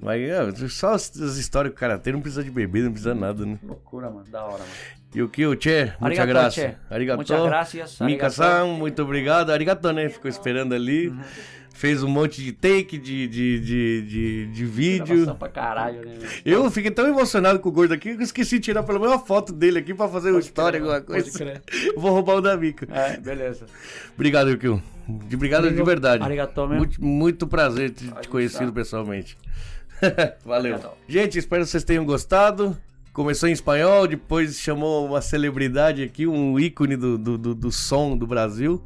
[0.00, 2.92] Mas é, só as, as histórias que o cara tem, não precisa de bebida, não
[2.92, 3.58] precisa nada, né?
[3.62, 4.24] Loucura, mano.
[4.30, 5.04] Da hora, mano.
[5.14, 5.92] E o que, o Tchê?
[6.00, 6.60] Muita graça.
[6.60, 6.74] Tchê.
[6.90, 7.18] Arigato.
[7.18, 8.00] Muchas gracias.
[8.00, 9.50] Mika-san, muito obrigado.
[9.50, 10.08] Arigato, né?
[10.08, 11.08] Ficou esperando ali.
[11.08, 11.20] Uhum.
[11.74, 15.34] Fez um monte de take, de, de, de, de, de vídeo.
[15.34, 16.18] Pra caralho, né?
[16.44, 19.16] Eu fiquei tão emocionado com o gordo aqui que eu esqueci de tirar pelo menos
[19.16, 21.60] uma foto dele aqui pra fazer uma história, alguma coisa.
[21.98, 22.86] Vou roubar o da Mika.
[22.90, 23.66] É, beleza.
[24.14, 24.80] Obrigado, Yukio.
[25.08, 26.24] De obrigado de Gringo, verdade.
[26.24, 26.74] mesmo.
[26.76, 29.36] Muito, muito prazer te, te conhecido pessoalmente.
[30.46, 30.74] Valeu.
[30.74, 30.96] Arigato.
[31.08, 32.76] Gente, espero que vocês tenham gostado.
[33.12, 38.16] Começou em espanhol, depois chamou uma celebridade aqui, um ícone do, do, do, do som
[38.16, 38.82] do Brasil.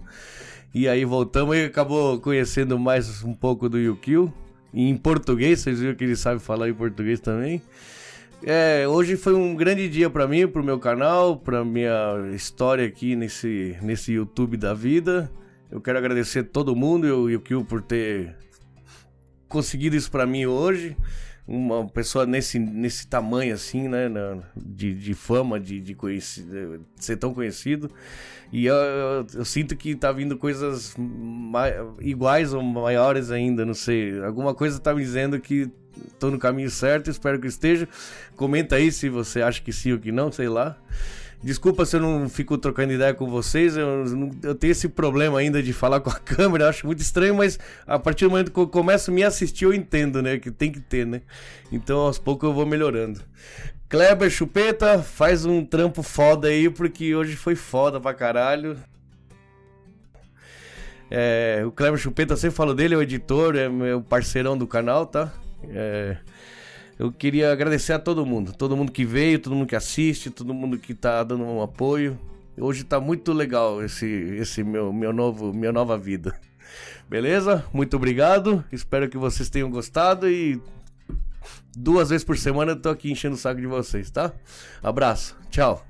[0.74, 4.32] E aí voltamos e acabou conhecendo mais um pouco do Yukio.
[4.72, 7.62] Em português, vocês viram que ele sabe falar em português também.
[8.42, 13.16] É, hoje foi um grande dia pra mim, pro meu canal, pra minha história aqui
[13.16, 15.32] nesse, nesse YouTube da vida.
[15.70, 18.36] Eu quero agradecer todo mundo e o Yukio por ter
[19.48, 20.94] conseguido isso pra mim hoje.
[21.48, 24.06] Uma pessoa nesse, nesse tamanho assim, né?
[24.06, 27.90] na- de, de fama, de, de, de ser tão conhecido.
[28.52, 30.94] E eu, eu- eu sinto que tá vindo coisas
[32.00, 34.20] iguais ou maiores ainda, não sei.
[34.22, 35.70] Alguma coisa tá me dizendo que
[36.18, 37.88] tô no caminho certo, espero que esteja.
[38.36, 40.76] Comenta aí se você acha que sim ou que não, sei lá.
[41.42, 44.04] Desculpa se eu não fico trocando ideia com vocês, eu,
[44.42, 47.98] eu tenho esse problema ainda de falar com a câmera, acho muito estranho, mas a
[47.98, 50.38] partir do momento que eu começo a me assistir, eu entendo, né?
[50.38, 51.22] Que tem que ter, né?
[51.70, 53.20] Então aos poucos eu vou melhorando.
[53.88, 58.76] Kleber Chupeta, faz um trampo foda aí, porque hoje foi foda pra caralho.
[61.10, 65.06] É, o Kleber Chupeta, sempre falo dele, é o editor, é meu parceirão do canal,
[65.06, 65.32] tá?
[65.70, 66.18] É,
[66.98, 70.52] eu queria agradecer a todo mundo, todo mundo que veio, todo mundo que assiste, todo
[70.52, 72.18] mundo que tá dando um apoio.
[72.60, 76.34] Hoje tá muito legal esse, esse meu, meu novo, minha nova vida.
[77.08, 77.64] Beleza?
[77.72, 78.64] Muito obrigado.
[78.72, 80.60] Espero que vocês tenham gostado e
[81.76, 84.32] duas vezes por semana eu tô aqui enchendo o saco de vocês, tá?
[84.82, 85.36] Abraço.
[85.50, 85.86] Tchau.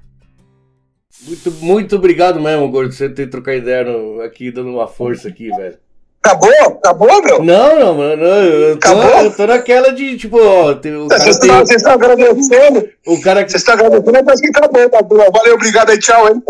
[1.22, 5.28] Muito, muito obrigado mesmo, Gordo, por você ter trocado ideia no, aqui, dando uma força
[5.28, 5.78] aqui, velho.
[6.22, 6.50] Acabou?
[6.50, 7.42] Acabou, meu?
[7.42, 8.24] Não, não, mano.
[8.24, 9.24] Eu tô, Acabou?
[9.24, 10.72] eu tô naquela de, tipo, ó.
[10.72, 11.62] O cara vocês, tem...
[11.62, 12.88] estão agradecendo?
[13.06, 13.50] O cara que.
[13.50, 15.30] Vocês estão agradecendo, mas que acabou, tá bom.
[15.32, 16.42] Valeu, obrigado aí, tchau, hein?